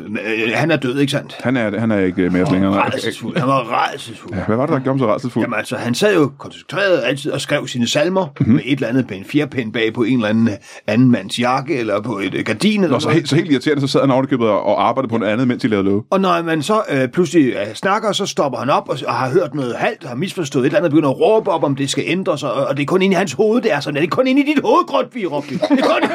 øh, 0.05 0.51
han 0.55 0.71
er 0.71 0.75
død, 0.77 0.99
ikke 0.99 1.11
sandt? 1.11 1.35
Han 1.43 1.57
er, 1.57 1.79
han 1.79 1.91
er 1.91 1.99
ikke 1.99 2.29
med 2.29 2.41
os 2.43 2.51
længere. 2.51 2.71
nej. 2.71 2.89
Rædselsfuld. 2.93 3.37
Han 3.37 3.47
var 3.47 3.59
rædselsfuld. 3.59 4.33
Ja, 4.35 4.43
hvad 4.47 4.55
var 4.57 4.65
det, 4.65 4.73
der 4.73 4.79
gjorde 4.79 4.89
ham 4.89 4.99
så 4.99 5.13
rædselsfuld? 5.13 5.43
Jamen 5.45 5.57
altså, 5.57 5.75
han 5.75 5.95
sad 5.95 6.15
jo 6.15 6.31
koncentreret 6.37 7.01
altid 7.05 7.31
og 7.31 7.41
skrev 7.41 7.67
sine 7.67 7.87
salmer 7.87 8.25
Mhm. 8.25 8.33
mm-hmm. 8.39 8.53
med 8.55 8.61
et 8.65 8.71
eller 8.75 8.87
andet 8.87 9.07
på 9.07 9.13
en 9.13 9.25
fjerpind 9.25 9.73
bag 9.73 9.93
på 9.93 10.03
en 10.03 10.13
eller 10.17 10.27
anden 10.29 10.49
anden 10.87 11.11
mands 11.11 11.39
jakke, 11.39 11.77
eller 11.79 12.01
på 12.01 12.19
et 12.19 12.33
øh, 12.33 12.43
gardin 12.45 12.83
eller 12.83 12.95
Nå, 12.95 12.99
så, 12.99 13.09
helt, 13.09 13.29
så 13.29 13.35
helt 13.35 13.51
irriterende, 13.51 13.81
så 13.81 13.87
sad 13.87 13.99
han 14.01 14.11
ovenikøbet 14.11 14.47
og, 14.47 14.87
arbejdede 14.87 15.09
på 15.11 15.17
noget 15.17 15.31
andet, 15.33 15.47
mens 15.47 15.63
I 15.63 15.67
lavede 15.67 15.89
love. 15.89 16.03
Og 16.11 16.21
når 16.21 16.41
man 16.41 16.61
så 16.63 16.81
øh, 16.89 17.07
pludselig 17.07 17.45
øh, 17.53 17.73
snakker, 17.75 18.11
så 18.11 18.25
stopper 18.25 18.59
han 18.59 18.69
op 18.69 18.89
og, 18.89 18.97
og 19.07 19.13
har 19.13 19.29
hørt 19.29 19.53
noget 19.57 19.75
halvt, 19.75 20.03
har 20.03 20.15
misforstået 20.15 20.61
et 20.63 20.65
eller 20.65 20.77
andet, 20.77 20.91
begynder 20.91 21.09
at 21.09 21.19
råbe 21.19 21.51
op, 21.51 21.63
om 21.63 21.75
det 21.75 21.89
skal 21.89 22.03
ændres, 22.07 22.43
og, 22.43 22.53
og 22.53 22.77
det 22.77 22.83
er 22.83 22.87
kun 22.87 23.01
inde 23.01 23.13
i 23.13 23.17
hans 23.17 23.33
hoved, 23.33 23.61
det 23.61 23.73
er 23.73 23.79
sådan. 23.79 23.95
Det 24.01 24.03
er 24.03 24.07
kun 24.15 24.27
inde 24.27 24.41
i 24.41 24.45
dit 24.45 24.59
hoved, 24.63 24.85
Grundtvig, 24.87 25.31
råbte 25.31 25.53
de. 25.55 25.59
Det 25.59 25.79
er 25.79 25.99
kun 25.99 26.09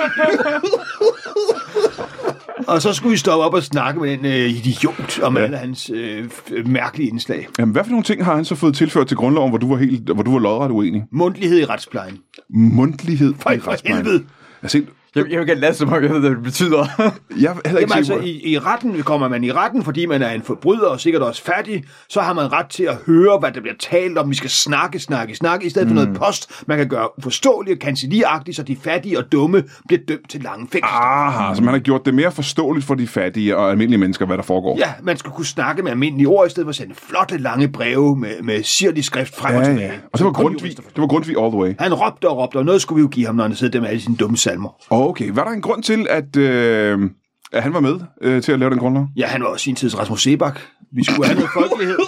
Og 2.67 2.83
så 2.83 2.93
skulle 2.93 3.11
vi 3.11 3.17
stoppe 3.17 3.45
op 3.45 3.55
og 3.55 3.63
snakke 3.63 4.01
med 4.01 4.11
den 4.17 4.25
øh, 4.27 4.51
idiot 4.51 5.21
om 5.23 5.37
ja. 5.37 5.43
alle 5.43 5.57
hans 5.57 5.91
øh, 5.95 6.25
f- 6.25 6.69
mærkelige 6.69 7.09
indslag. 7.11 7.49
Jamen, 7.59 7.73
hvad 7.73 7.85
for 7.85 7.91
nogle 7.91 8.05
ting 8.05 8.25
har 8.25 8.35
han 8.37 8.45
så 8.45 8.55
fået 8.55 8.75
tilført 8.77 9.07
til 9.09 9.17
grundloven, 9.17 9.51
hvor 9.51 9.59
du 9.59 9.69
var, 9.69 9.77
helt, 9.77 10.03
hvor 10.15 10.23
du 10.23 10.33
var 10.33 10.39
lodret 10.39 10.71
uenig? 10.71 11.05
Mundtlighed 11.13 11.59
i 11.59 11.65
retsplejen. 11.65 12.19
Mundtlighed 12.51 13.35
For, 13.41 13.51
i 13.51 13.59
for 13.59 13.71
retsplejen. 13.71 14.05
helvede. 14.07 14.25
Jeg, 14.63 14.71
set, 14.71 14.87
Jeg, 15.17 15.25
jeg 15.31 15.39
vil 15.39 15.47
gerne 15.49 15.61
lade 15.61 15.75
som 15.75 15.89
om, 15.93 16.03
jeg 16.03 16.11
ved, 16.11 16.21
hvad 16.21 16.31
det 16.31 16.43
betyder. 16.43 16.79
jeg 16.99 17.51
er 17.51 17.55
heller 17.65 17.81
ikke 17.81 17.81
Jamen 17.81 17.93
altså, 17.93 18.17
i, 18.17 18.41
i 18.53 18.59
retten 18.59 19.03
kommer 19.03 19.29
man 19.29 19.45
i 19.45 19.53
retten, 19.53 19.83
fordi 19.85 20.07
man 20.07 20.23
er 20.23 20.31
en 20.31 20.43
forbryder 20.43 20.87
og 20.87 21.01
sikkert 21.01 21.23
også 21.23 21.43
fattig, 21.45 21.85
så 22.09 22.21
har 22.21 22.33
man 22.33 22.53
ret 22.53 22.67
til 22.67 22.85
at 22.85 22.97
høre, 23.07 23.39
hvad 23.39 23.53
der 23.53 23.61
bliver 23.61 23.75
talt 23.81 24.19
om. 24.19 24.31
Vi 24.31 24.35
skal 24.35 24.51
snakke, 24.51 24.99
snakke, 24.99 25.35
snakke, 25.35 25.67
i 25.67 25.71
stedet 25.71 25.89
for 25.89 25.93
Mm. 25.95 26.01
noget 26.01 26.19
post, 26.19 26.63
man 26.67 26.79
kan 26.79 26.89
gøre 26.89 27.19
uforståeligt 27.19 27.75
og 27.77 27.81
kancellieragtigt, 27.81 28.57
så 28.57 28.63
de 28.63 28.77
fattige 28.85 29.19
og 29.19 29.33
dumme 29.33 29.65
bliver 29.89 30.01
dømt 30.09 30.31
til 30.31 30.41
lange 30.41 30.61
fængselsstraffe. 30.73 31.39
Aha, 31.39 31.55
så 31.55 31.63
man 31.63 31.75
har 31.75 31.79
gjort 31.81 32.05
det 32.07 32.15
mere 32.15 32.33
forståeligt 32.33 32.87
for 32.87 32.95
de 32.95 33.07
fattige 33.07 33.57
og 33.57 33.71
almindelige 33.71 33.99
mennesker, 34.01 34.27
hvad 34.27 34.37
der 34.37 34.43
foregår. 34.43 34.77
Ja, 34.79 34.93
man 35.03 35.17
skal 35.17 35.31
kunne 35.33 35.47
snakke 35.47 35.83
med 35.83 35.91
almindelige 35.91 36.29
ord, 36.29 36.47
i 36.47 36.51
stedet 36.51 36.67
for 36.67 36.71
at 36.71 36.77
sende 36.77 36.95
flotte, 36.95 37.39
lange 37.39 37.69
breve 37.69 38.17
med, 38.17 38.43
med 38.43 38.63
sirlig 38.63 39.05
skrift 39.05 39.37
frem 39.37 39.55
og 39.57 39.63
ja, 39.63 39.69
tilbage. 39.69 39.87
ja. 39.89 39.93
Og 40.13 40.19
så 40.19 40.25
var 40.25 40.33
Grundtvig, 40.33 40.77
det 40.77 40.85
var 40.97 41.07
Grundtvig 41.07 41.37
all 41.43 41.51
the 41.53 41.59
way. 41.61 41.75
Han 41.79 41.95
råbte 41.95 42.29
og 42.29 42.37
råbte, 42.39 42.57
og 42.57 42.65
noget 42.65 42.83
skulle 42.83 42.97
vi 42.97 43.03
jo 43.03 43.09
give 43.09 43.27
ham, 43.27 43.35
når 43.35 43.43
han 43.45 43.55
sidder 43.57 43.71
der 43.73 43.81
med 43.81 43.89
alle 43.89 44.01
sine 44.03 44.17
dumme 44.17 44.37
salmer. 44.37 44.69
Okay, 45.09 45.31
var 45.33 45.45
der 45.45 45.51
en 45.51 45.61
grund 45.63 45.83
til, 45.83 46.07
at, 46.11 46.37
øh, 46.37 47.11
at 47.53 47.63
han 47.63 47.75
var 47.75 47.81
med 47.81 48.01
øh, 48.21 48.43
til 48.43 48.53
at 48.53 48.59
lave 48.59 48.71
den 48.71 48.79
grundlov? 48.79 49.07
Ja, 49.17 49.27
han 49.27 49.43
var 49.43 49.49
også 49.49 49.65
sin 49.65 49.75
tids 49.75 49.99
Rasmus 49.99 50.23
Sebak. 50.23 50.61
Vi 50.93 51.05
skulle 51.05 51.27
have 51.27 51.35
noget 51.35 51.51
folkelighed. 51.55 51.99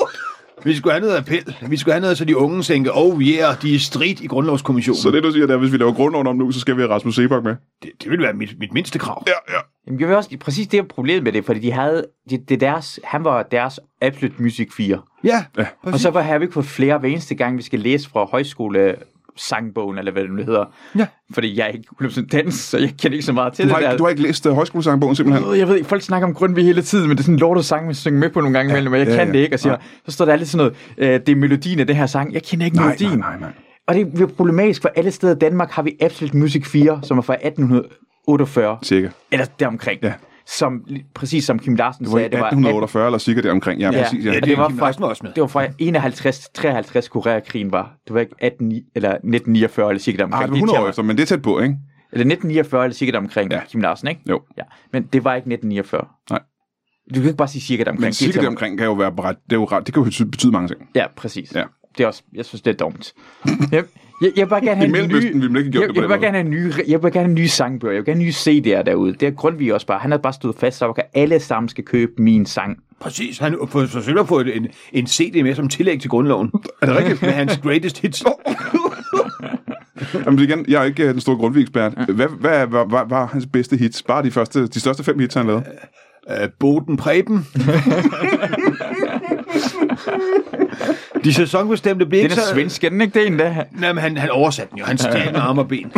Vi 0.65 0.75
skulle 0.75 0.93
have 0.93 1.01
noget 1.01 1.17
appel. 1.17 1.57
Vi 1.69 1.77
skulle 1.77 1.93
have 1.93 2.01
noget, 2.01 2.19
så 2.19 2.25
de 2.25 2.37
unge 2.37 2.63
tænker, 2.63 2.91
oh 2.95 3.23
yeah, 3.23 3.63
de 3.63 3.75
er 3.75 3.79
strid 3.79 4.21
i 4.23 4.27
grundlovskommissionen. 4.27 5.01
Så 5.01 5.11
det, 5.11 5.23
du 5.23 5.31
siger, 5.33 5.47
det 5.47 5.51
er, 5.51 5.55
at 5.55 5.61
hvis 5.61 5.73
vi 5.73 5.77
laver 5.77 5.93
grundloven 5.93 6.27
om 6.27 6.37
nu, 6.37 6.51
så 6.53 6.61
skal 6.61 6.77
vi 6.77 6.81
have 6.81 6.91
Rasmus 6.95 7.15
Sebak 7.15 7.45
med. 7.45 7.57
Det, 7.83 7.91
det 8.03 8.11
vil 8.11 8.21
være 8.21 8.33
mit, 8.33 8.59
mit 8.59 8.73
mindste 8.73 8.99
krav. 8.99 9.25
Ja, 9.27 9.55
ja. 9.55 9.61
Jamen, 9.87 10.01
jeg 10.01 10.09
vil 10.09 10.17
også, 10.17 10.37
præcis 10.41 10.67
det 10.67 10.79
er 10.79 10.83
problemet 10.83 11.23
med 11.23 11.33
det, 11.33 11.45
fordi 11.45 11.61
de 11.61 11.73
havde, 11.73 12.05
det, 12.31 12.49
det 12.49 12.55
er 12.55 12.59
deres, 12.59 13.01
han 13.05 13.25
var 13.25 13.43
deres 13.43 13.81
Absolute 14.03 14.35
Music 14.39 14.69
4. 14.77 15.01
Ja, 15.25 15.45
Ja. 15.59 15.67
Og 15.83 15.99
så 15.99 16.11
var 16.11 16.23
har 16.23 16.39
vi 16.39 16.45
ikke 16.45 16.55
fået 16.55 16.67
flere 16.67 16.99
hver 16.99 17.09
eneste 17.09 17.35
gang, 17.35 17.57
vi 17.57 17.63
skal 17.63 17.81
læse 17.81 18.11
fra 18.11 18.25
højskole 18.25 18.95
sangbogen, 19.37 19.99
eller 19.99 20.13
hvad 20.13 20.23
det 20.23 20.31
nu 20.31 20.43
hedder. 20.45 20.65
Ja. 20.99 21.07
Fordi 21.35 21.59
jeg 21.59 21.65
er 21.65 21.69
ikke 21.69 21.85
100% 22.03 22.27
dans, 22.27 22.55
så 22.55 22.79
jeg 22.79 22.89
kender 22.99 23.15
ikke 23.15 23.27
så 23.27 23.33
meget 23.33 23.53
til 23.53 23.65
Du 23.69 23.71
har, 23.75 23.81
det 23.81 23.91
der. 23.91 23.97
du 23.97 24.03
har 24.05 24.11
ikke 24.11 24.23
læst 24.23 24.47
uh, 24.47 24.53
højskolesangbogen 24.53 25.17
simpelthen? 25.17 25.53
Øh, 25.53 25.59
Jeg 25.59 25.69
ved 25.69 25.77
ikke, 25.77 25.89
folk 25.89 26.03
snakker 26.03 26.29
om 26.29 26.35
Grundtvig 26.35 26.65
hele 26.65 26.83
tiden, 26.83 27.09
men 27.09 27.17
det 27.17 27.23
er 27.23 27.25
sådan 27.25 27.35
en 27.35 27.39
lortet 27.41 27.65
sang, 27.65 27.87
man 27.87 27.95
synger 27.95 28.21
med 28.21 28.31
på 28.31 28.41
nogle 28.41 28.59
gange 28.59 28.71
imellem, 28.73 28.93
og 28.93 28.99
jeg 28.99 29.09
ja, 29.09 29.17
kan 29.17 29.27
ja. 29.27 29.33
det 29.33 29.39
ikke, 29.39 29.57
og 29.57 29.61
siger, 29.61 29.77
så 30.07 30.13
står 30.13 30.25
der 30.25 30.33
altid 30.33 30.47
sådan 30.47 30.73
noget, 30.99 31.15
øh, 31.15 31.21
det 31.27 31.29
er 31.33 31.37
melodien 31.37 31.81
af 31.81 31.87
det 31.87 31.97
her 31.97 32.07
sang, 32.07 32.33
jeg 32.35 32.43
kender 32.43 32.65
ikke 32.67 32.77
Nej, 32.77 32.87
melodien. 32.87 33.19
nej, 33.19 33.31
nej, 33.31 33.39
nej. 33.41 33.53
Og 33.87 33.95
det 33.95 34.21
er 34.21 34.27
problematisk, 34.27 34.83
for 34.83 34.91
alle 34.97 35.11
steder 35.11 35.35
i 35.35 35.39
Danmark 35.39 35.71
har 35.71 35.83
vi 35.83 35.97
Absolute 36.01 36.37
Music 36.37 36.67
4, 36.67 37.01
som 37.03 37.19
er 37.19 37.23
fra 37.23 37.35
1848, 37.35 38.79
Cirka. 38.83 39.09
eller 39.33 39.47
deromkring. 39.61 40.01
Ja. 40.03 40.13
Som, 40.47 40.85
præcis 41.15 41.45
som 41.45 41.59
Kim 41.59 41.75
Larsen 41.75 42.05
Det 42.05 42.13
sagde, 42.13 42.29
det 42.29 42.39
var 42.41 42.47
1848 42.47 43.07
eller 43.07 43.19
cirka 43.19 43.41
deromkring. 43.41 43.81
Ja, 43.81 43.91
Ja, 43.93 44.03
præcis. 44.03 44.25
Ja. 44.25 44.33
ja, 44.33 44.41
det 44.41 44.49
det 44.49 44.59
var 44.59 44.69
fra, 44.69 44.87
Larsen 44.87 45.03
var 45.03 45.09
også 45.09 45.23
med. 45.25 45.33
det 45.33 45.41
var 45.41 45.47
fra 45.47 45.67
51 45.79 46.39
til 46.39 46.49
53, 46.55 47.09
Koreakrigen 47.09 47.73
var. 47.73 47.95
Det 48.07 48.15
var 48.15 48.21
ikke 48.21 48.35
18, 48.41 48.73
eller 48.95 49.11
1949 49.11 49.91
eller 49.91 50.01
cirka 50.01 50.17
deromkring. 50.17 50.43
Ah, 50.43 50.49
det 50.49 50.51
var 50.51 50.57
100 50.57 50.81
år 50.85 50.89
efter, 50.89 51.03
men 51.03 51.17
det 51.17 51.23
er 51.23 51.27
tæt 51.27 51.43
på, 51.43 51.61
ikke? 51.61 51.75
Eller 52.13 52.25
1949 52.27 52.85
eller 52.85 52.95
cirka 52.95 53.13
deromkring, 53.13 53.51
Ja. 53.51 53.57
ja. 53.57 53.63
Kim 53.65 53.81
Larsen, 53.81 54.09
ikke? 54.09 54.21
Jo. 54.31 54.41
Ja. 54.59 54.63
Men 54.93 55.03
det 55.03 55.25
var 55.25 55.35
ikke 55.35 55.53
1949. 55.53 56.07
Nej. 56.31 56.41
Du 57.15 57.15
kan 57.15 57.25
ikke 57.25 57.37
bare 57.37 57.49
sige 57.49 57.63
cirka 57.63 57.85
deromkring. 57.85 58.01
Men 58.01 58.09
Det 58.09 58.17
cirka 58.17 58.37
mig. 58.39 58.43
deromkring 58.43 58.79
kan 58.79 58.87
jo 58.87 58.93
være 58.93 59.11
ret, 59.19 59.37
det, 59.51 59.53
er 59.53 59.61
jo 59.61 59.65
ret, 59.65 59.87
det 59.87 59.95
kan 59.95 60.01
jo 60.01 60.05
betyde, 60.05 60.31
betyde 60.31 60.53
mange 60.53 60.69
ting. 60.69 60.81
Ja, 60.95 61.07
præcis. 61.17 61.55
Ja. 61.55 61.65
Det 61.99 62.05
er 62.05 62.07
også, 62.07 62.23
jeg 62.35 62.45
synes, 62.45 62.63
det 62.63 62.71
er 62.71 62.77
dumt. 62.77 63.13
jeg, 63.73 63.85
jeg, 64.23 64.33
jeg 64.37 64.47
vil 64.47 64.51
bare 64.51 64.61
gerne 64.61 64.77
have 64.77 64.85
I 64.85 64.87
en 64.87 64.93
Mellemøsten 64.93 65.31
ny... 65.31 65.41
ville 65.41 65.53
man 65.53 65.59
ikke 65.61 65.71
gjort 65.73 65.83
jeg, 65.83 65.89
det 65.89 65.95
jeg, 65.95 66.03
vil 66.03 66.09
bare 66.09 66.21
gerne 66.21 66.37
have 66.37 66.45
en 66.47 66.51
ny, 66.51 66.73
jeg 66.89 67.03
vil 67.03 67.13
gerne 67.13 67.25
have 67.27 67.29
en 67.29 67.35
ny 67.35 67.47
sangbøger. 67.47 67.93
Jeg 67.95 67.99
vil 67.99 68.07
gerne 68.07 68.21
have 68.25 68.51
en 68.51 68.61
ny 68.61 68.67
CD'er 68.77 68.83
derude. 68.83 69.13
Det 69.13 69.29
er 69.29 69.31
Grundtvig 69.31 69.75
også 69.75 69.87
bare. 69.87 69.99
Han 69.99 70.11
har 70.11 70.19
bare 70.19 70.33
stået 70.33 70.57
fast, 70.59 70.79
så 70.79 70.93
kan 70.93 71.05
alle 71.15 71.41
sammen 71.41 71.69
skal 71.69 71.85
købe 71.85 72.13
min 72.19 72.47
sang. 72.47 72.79
Præcis. 73.01 73.39
Han 73.39 73.57
for- 73.69 73.87
forsøger 73.87 74.21
at 74.21 74.29
få 74.29 74.41
en, 74.41 74.67
en 74.93 75.07
CD 75.07 75.43
med 75.43 75.55
som 75.55 75.69
tillæg 75.69 76.01
til 76.01 76.11
grundloven. 76.11 76.51
Er 76.83 76.87
det 76.87 76.97
rigtigt? 76.97 77.23
med 77.23 77.31
hans 77.31 77.59
greatest 77.63 77.99
hits. 77.99 78.25
Jamen 80.27 80.39
igen, 80.39 80.65
jeg 80.69 80.81
er 80.81 80.85
ikke 80.85 81.03
øh, 81.03 81.13
den 81.13 81.21
store 81.21 81.37
Grundtvig-ekspert. 81.37 81.93
Hvad, 81.93 82.29
hvad, 82.41 82.67
hvad, 82.67 82.89
hvad 82.89 83.01
var 83.09 83.27
hans 83.27 83.47
bedste 83.53 83.77
hits? 83.77 84.03
Bare 84.03 84.23
de, 84.23 84.31
første, 84.31 84.67
de 84.67 84.81
største 84.81 85.05
fem 85.05 85.19
hits, 85.19 85.35
han 85.35 85.47
lavede? 85.47 85.65
Uh, 86.31 86.49
Boden 86.61 86.97
Preben. 86.97 87.47
De 91.25 91.35
sæsonbestemte 91.35 92.07
bliver 92.07 92.23
Den 92.23 92.31
ikke 92.31 92.41
er 92.41 92.45
så... 92.45 92.55
svensk, 92.55 92.85
er 92.85 92.89
den 92.89 93.01
ikke 93.01 93.19
det 93.21 93.27
en 93.27 93.39
der? 93.39 93.55
Nej, 93.73 93.93
men 93.93 94.03
han, 94.03 94.17
han 94.17 94.31
oversatte 94.31 94.71
den 94.71 94.79
jo. 94.79 94.85
Han 94.85 94.99
stjal 94.99 95.33
med 95.33 95.41
arme 95.41 95.61
og 95.61 95.69
ben. 95.69 95.93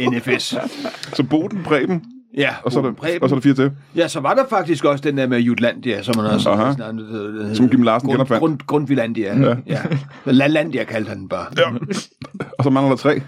NFS. 0.00 0.56
Så 1.16 1.22
Boden, 1.22 1.62
Preben, 1.64 2.02
Ja, 2.36 2.50
og 2.64 2.72
så, 2.72 2.78
er 2.78 2.82
der, 2.82 2.90
og 3.22 3.28
så 3.28 3.34
er 3.34 3.38
der 3.38 3.40
fire 3.40 3.54
til. 3.54 3.70
Ja, 3.96 4.08
så 4.08 4.20
var 4.20 4.34
der 4.34 4.44
faktisk 4.50 4.84
også 4.84 5.02
den 5.02 5.18
der 5.18 5.26
med 5.26 5.38
Jutlandia, 5.38 6.02
som 6.02 6.16
man 6.16 6.26
også... 6.26 6.50
Aha. 6.50 6.72
Sådan, 6.72 7.54
Som 7.54 7.68
Kim 7.68 7.82
Larsen 7.82 8.06
grund, 8.06 8.16
genopfandt. 8.16 8.40
grund, 8.40 8.58
Grundvilandia. 8.66 9.38
Ja. 9.38 9.56
ja. 9.66 9.78
Lalandia 10.24 10.84
kaldte 10.84 11.08
han 11.08 11.18
den 11.18 11.28
bare. 11.28 11.46
Ja. 11.58 11.64
Og 12.58 12.64
så 12.64 12.70
mangler 12.70 12.90
der 12.90 12.96
tre. 12.96 13.20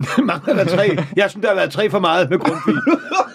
Mangler 0.24 0.54
der 0.54 0.64
tre? 0.64 0.96
Jeg 1.16 1.30
synes, 1.30 1.42
der 1.42 1.48
har 1.48 1.54
været 1.56 1.70
tre 1.70 1.90
for 1.90 1.98
meget 1.98 2.30
med 2.30 2.38
Grundtvig. 2.38 2.74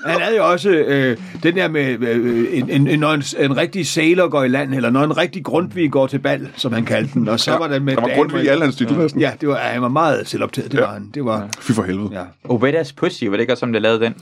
Han 0.06 0.22
havde 0.22 0.38
jo 0.38 0.52
også 0.52 0.70
øh, 0.70 1.18
den 1.44 1.56
der 1.56 1.68
med, 1.68 2.00
øh, 2.08 2.48
en, 2.52 2.70
en, 2.70 2.88
en, 2.88 3.00
når 3.00 3.12
en, 3.14 3.24
en 3.38 3.58
rigtig 3.58 3.88
sailor 3.88 4.28
går 4.28 4.44
i 4.44 4.48
land, 4.48 4.74
eller 4.74 4.90
når 4.90 5.04
en 5.04 5.18
rigtig 5.18 5.44
Grundtvig 5.46 5.92
går 5.92 6.08
til 6.08 6.20
bal, 6.20 6.50
som 6.56 6.74
han 6.74 6.86
kaldte 6.86 7.14
den. 7.14 7.28
Og 7.28 7.40
så 7.40 7.52
var 7.58 7.68
den 7.68 7.84
med 7.86 7.96
Der 7.96 8.02
var 8.02 8.16
Grundtvig 8.16 8.44
i 8.44 8.48
alle 8.48 8.64
hans 8.64 8.76
titler 8.76 8.98
næsten. 8.98 9.22
Ja, 9.22 9.32
det 9.42 9.50
var, 9.50 9.56
han 9.58 9.82
var 9.82 9.88
meget 9.88 10.28
selvoptaget, 10.28 10.72
det 10.72 10.80
var 10.80 10.94
han. 10.94 11.12
Det 11.14 11.26
var, 11.26 11.50
Fy 11.60 11.72
for 11.72 11.84
helvede. 11.84 12.10
ja. 12.12 12.24
Og 12.44 12.60
Wet 12.62 12.76
Ass 12.76 12.94
Pussy, 12.94 13.24
var 13.24 13.32
det 13.32 13.40
ikke 13.40 13.54
også, 13.54 13.60
som 13.60 13.74
der 13.74 13.80
lavede 13.80 14.00
den? 14.00 14.14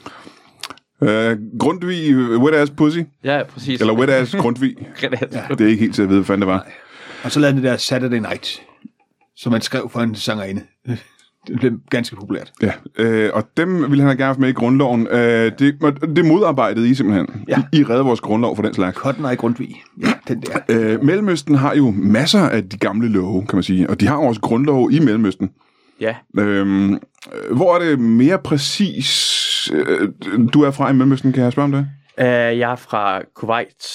Øh, 1.10 1.38
Grundtvig, 1.60 2.12
øh, 2.12 2.42
Wet 2.42 2.54
Ass 2.56 2.72
Pussy, 2.78 3.00
Ja, 3.24 3.42
præcis. 3.54 3.82
eller 3.82 3.94
Wet 3.94 4.10
Ass 4.10 4.36
Grundtvig. 4.36 4.76
ja. 5.04 5.10
Det 5.50 5.62
er 5.62 5.68
ikke 5.68 5.80
helt 5.82 5.96
til 5.96 6.02
at 6.02 6.10
vide, 6.10 6.20
hvad 6.20 6.26
fanden 6.26 6.42
det 6.42 6.48
var. 6.48 6.68
Og 7.24 7.32
så 7.32 7.40
lavede 7.40 7.54
han 7.56 7.64
det 7.64 7.72
der 7.72 7.78
Saturday 7.78 8.18
Night, 8.18 8.62
som 9.36 9.52
man 9.52 9.62
skrev 9.62 9.90
for 9.94 10.00
en 10.00 10.16
sangerinde. 10.16 10.62
Det 11.48 11.60
blev 11.60 11.72
ganske 11.90 12.16
populært. 12.16 12.52
Ja, 12.62 12.72
øh, 12.98 13.30
og 13.34 13.44
dem 13.58 13.82
ville 13.82 13.98
han 14.02 14.08
have 14.08 14.18
gerne 14.18 14.26
haft 14.26 14.40
med 14.40 14.50
i 14.50 14.52
grundloven. 14.52 15.08
Øh, 15.08 15.52
det, 15.60 15.76
det 16.16 16.26
modarbejdede 16.26 16.90
I 16.90 16.94
simpelthen. 16.94 17.28
Ja. 17.48 17.58
I, 17.74 17.78
I 17.80 17.84
redde 17.84 18.04
vores 18.04 18.20
grundlov 18.22 18.56
for 18.56 18.64
den 18.64 18.74
slags. 18.74 18.98
Cotton 18.98 19.26
Eye 19.26 19.36
Grundtvig. 19.36 19.76
Ja, 20.04 20.08
den 20.28 20.42
der. 20.42 20.58
Øh, 20.70 21.04
Mellemøsten 21.04 21.56
har 21.56 21.76
jo 21.76 21.94
masser 21.98 22.40
af 22.50 22.70
de 22.70 22.78
gamle 22.78 23.10
love, 23.10 23.46
kan 23.46 23.56
man 23.58 23.64
sige. 23.64 23.90
Og 23.90 24.00
de 24.02 24.08
har 24.08 24.16
jo 24.16 24.22
også 24.24 24.42
grundlov 24.42 24.92
i 24.92 25.00
Mellemøsten. 25.00 25.50
Ja, 26.02 26.16
Øhm, 26.40 26.94
øh, 26.94 27.00
hvor 27.56 27.76
er 27.76 27.80
det 27.80 28.00
mere 28.00 28.38
præcis, 28.40 29.72
øh, 29.74 30.10
du 30.54 30.62
er 30.64 30.72
fra 30.72 30.90
i 30.90 30.94
Mellemøsten, 30.94 31.34
kan 31.34 31.44
jeg 31.44 31.52
spørge 31.52 31.64
om 31.66 31.72
det? 31.72 31.88
øh, 32.20 32.26
jeg 32.60 32.72
er 32.72 32.76
fra 32.76 33.22
Kuwait, 33.36 33.86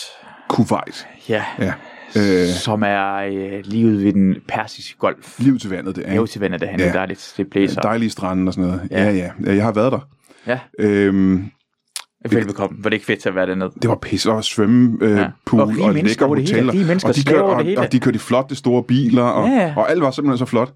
Kuwait. 0.49 1.07
ja, 1.29 1.45
Ja. 1.59 1.73
Øh, 2.16 2.46
som 2.46 2.83
er 2.87 3.14
øh, 3.14 3.85
ude 3.85 4.05
ved 4.05 4.12
den 4.12 4.37
persiske 4.48 4.98
golf. 4.98 5.38
liv 5.40 5.59
til 5.59 5.70
vandet, 5.70 5.96
det 5.96 6.05
er. 6.07 6.14
Jo 6.14 6.27
til 6.27 6.40
vandet, 6.40 6.61
det 6.61 6.68
handler 6.68 6.87
Ja. 6.87 6.92
ja. 6.92 6.98
dejligt. 6.98 7.35
Det 7.37 7.51
blæser. 7.51 7.81
Dejlige 7.81 8.11
strande 8.11 8.48
og 8.48 8.55
sådan 8.55 8.70
noget. 8.70 8.88
Ja, 8.90 9.05
Ja. 9.05 9.11
ja. 9.12 9.31
ja 9.46 9.55
jeg 9.55 9.64
har 9.64 9.72
været 9.72 9.92
der. 9.92 10.09
Ja, 10.46 10.59
Øhm, 10.79 11.51
velbekomme. 12.30 12.76
Var 12.85 12.90
det 12.90 12.94
ikke 12.94 13.06
fedt 13.06 13.20
til 13.20 13.28
at 13.28 13.35
være 13.35 13.46
dernede? 13.46 13.70
det 13.82 13.90
var 13.90 13.96
pisse 13.96 14.32
og 14.32 14.44
svømme 14.44 14.98
øh, 15.00 15.16
Ja. 15.16 15.26
pool 15.46 15.61
Og 15.61 15.66
og, 15.66 15.72
hele. 15.72 15.82
hoteller. 15.85 16.72
Mennesker 16.72 17.08
og, 17.08 17.16
de 17.16 17.24
kørte, 17.24 17.42
og, 17.42 17.64
hele. 17.64 17.80
og 17.80 17.92
de 17.92 18.00
kørte 18.00 18.14
de 18.14 18.18
flotte 18.18 18.54
store 18.54 18.82
biler, 18.82 19.22
og, 19.22 19.48
Ja, 19.48 19.54
ja. 19.54 19.74
og 19.76 19.90
alt 19.90 20.02
var 20.02 20.11
simpelthen 20.11 20.38
så 20.38 20.44
flot. 20.50 20.72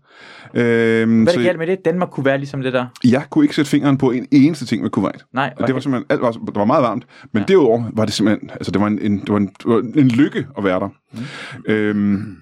Øhm, 0.54 1.22
Hvad 1.22 1.26
er 1.26 1.32
så 1.32 1.38
det 1.38 1.46
galt 1.46 1.58
med 1.58 1.66
det? 1.66 1.84
Danmark 1.84 2.08
kunne 2.10 2.24
være 2.24 2.38
ligesom 2.38 2.62
det 2.62 2.72
der. 2.72 2.86
jeg 3.04 3.22
kunne 3.30 3.44
ikke 3.44 3.54
sætte 3.54 3.70
fingeren 3.70 3.98
på 3.98 4.10
en 4.10 4.26
eneste 4.32 4.66
ting 4.66 4.82
med 4.82 4.90
Kuwait. 4.90 5.24
Nej, 5.34 5.52
Og 5.56 5.66
det 5.66 5.74
var 5.74 5.80
simpelthen, 5.80 6.06
alt 6.10 6.20
var, 6.22 6.30
det 6.30 6.54
var 6.54 6.64
meget 6.64 6.82
varmt, 6.82 7.06
men 7.32 7.40
ja. 7.40 7.44
derudover 7.52 7.84
var 7.92 8.04
det 8.04 8.14
simpelthen, 8.14 8.50
altså 8.50 8.72
det 8.72 8.80
var 8.80 8.86
en, 8.86 8.98
en, 9.02 9.18
det 9.20 9.28
var 9.28 9.36
en, 9.36 9.46
det 9.46 9.64
var 9.66 9.78
en 9.96 10.08
lykke 10.08 10.46
at 10.58 10.64
være 10.64 10.80
der. 10.80 10.88
Mm. 11.12 11.72
Øhm, 11.72 12.36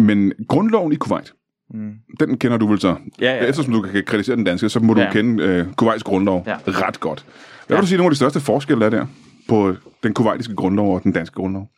men 0.00 0.32
grundloven 0.48 0.92
i 0.92 0.96
Kuwait, 0.96 1.32
Mm. 1.74 1.90
den 2.20 2.38
kender 2.38 2.56
du 2.58 2.66
vel 2.66 2.80
så? 2.80 2.94
Ja, 3.20 3.34
ja. 3.34 3.46
Eftersom 3.46 3.72
du 3.74 3.80
kan 3.82 4.02
kritisere 4.06 4.36
den 4.36 4.44
danske, 4.44 4.68
så 4.68 4.80
må 4.80 4.94
du 4.94 5.00
Ja. 5.00 5.12
kende 5.12 5.42
øh, 5.44 5.66
Kuwaits 5.76 6.02
grundlov 6.02 6.44
Ja. 6.46 6.56
ret 6.66 7.00
godt. 7.00 7.24
Hvad 7.70 7.76
Ja. 7.76 7.80
vil 7.80 7.82
du 7.82 7.88
sige, 7.88 7.96
nogle 7.98 8.06
af 8.08 8.10
de 8.10 8.16
største 8.16 8.40
forskelle 8.40 8.84
er 8.84 8.90
der 8.90 9.06
på 9.48 9.74
den 10.02 10.14
kuwaitiske 10.14 10.54
grundlov 10.54 10.94
og 10.94 11.02
den 11.02 11.12
danske 11.12 11.34
grundlov? 11.34 11.68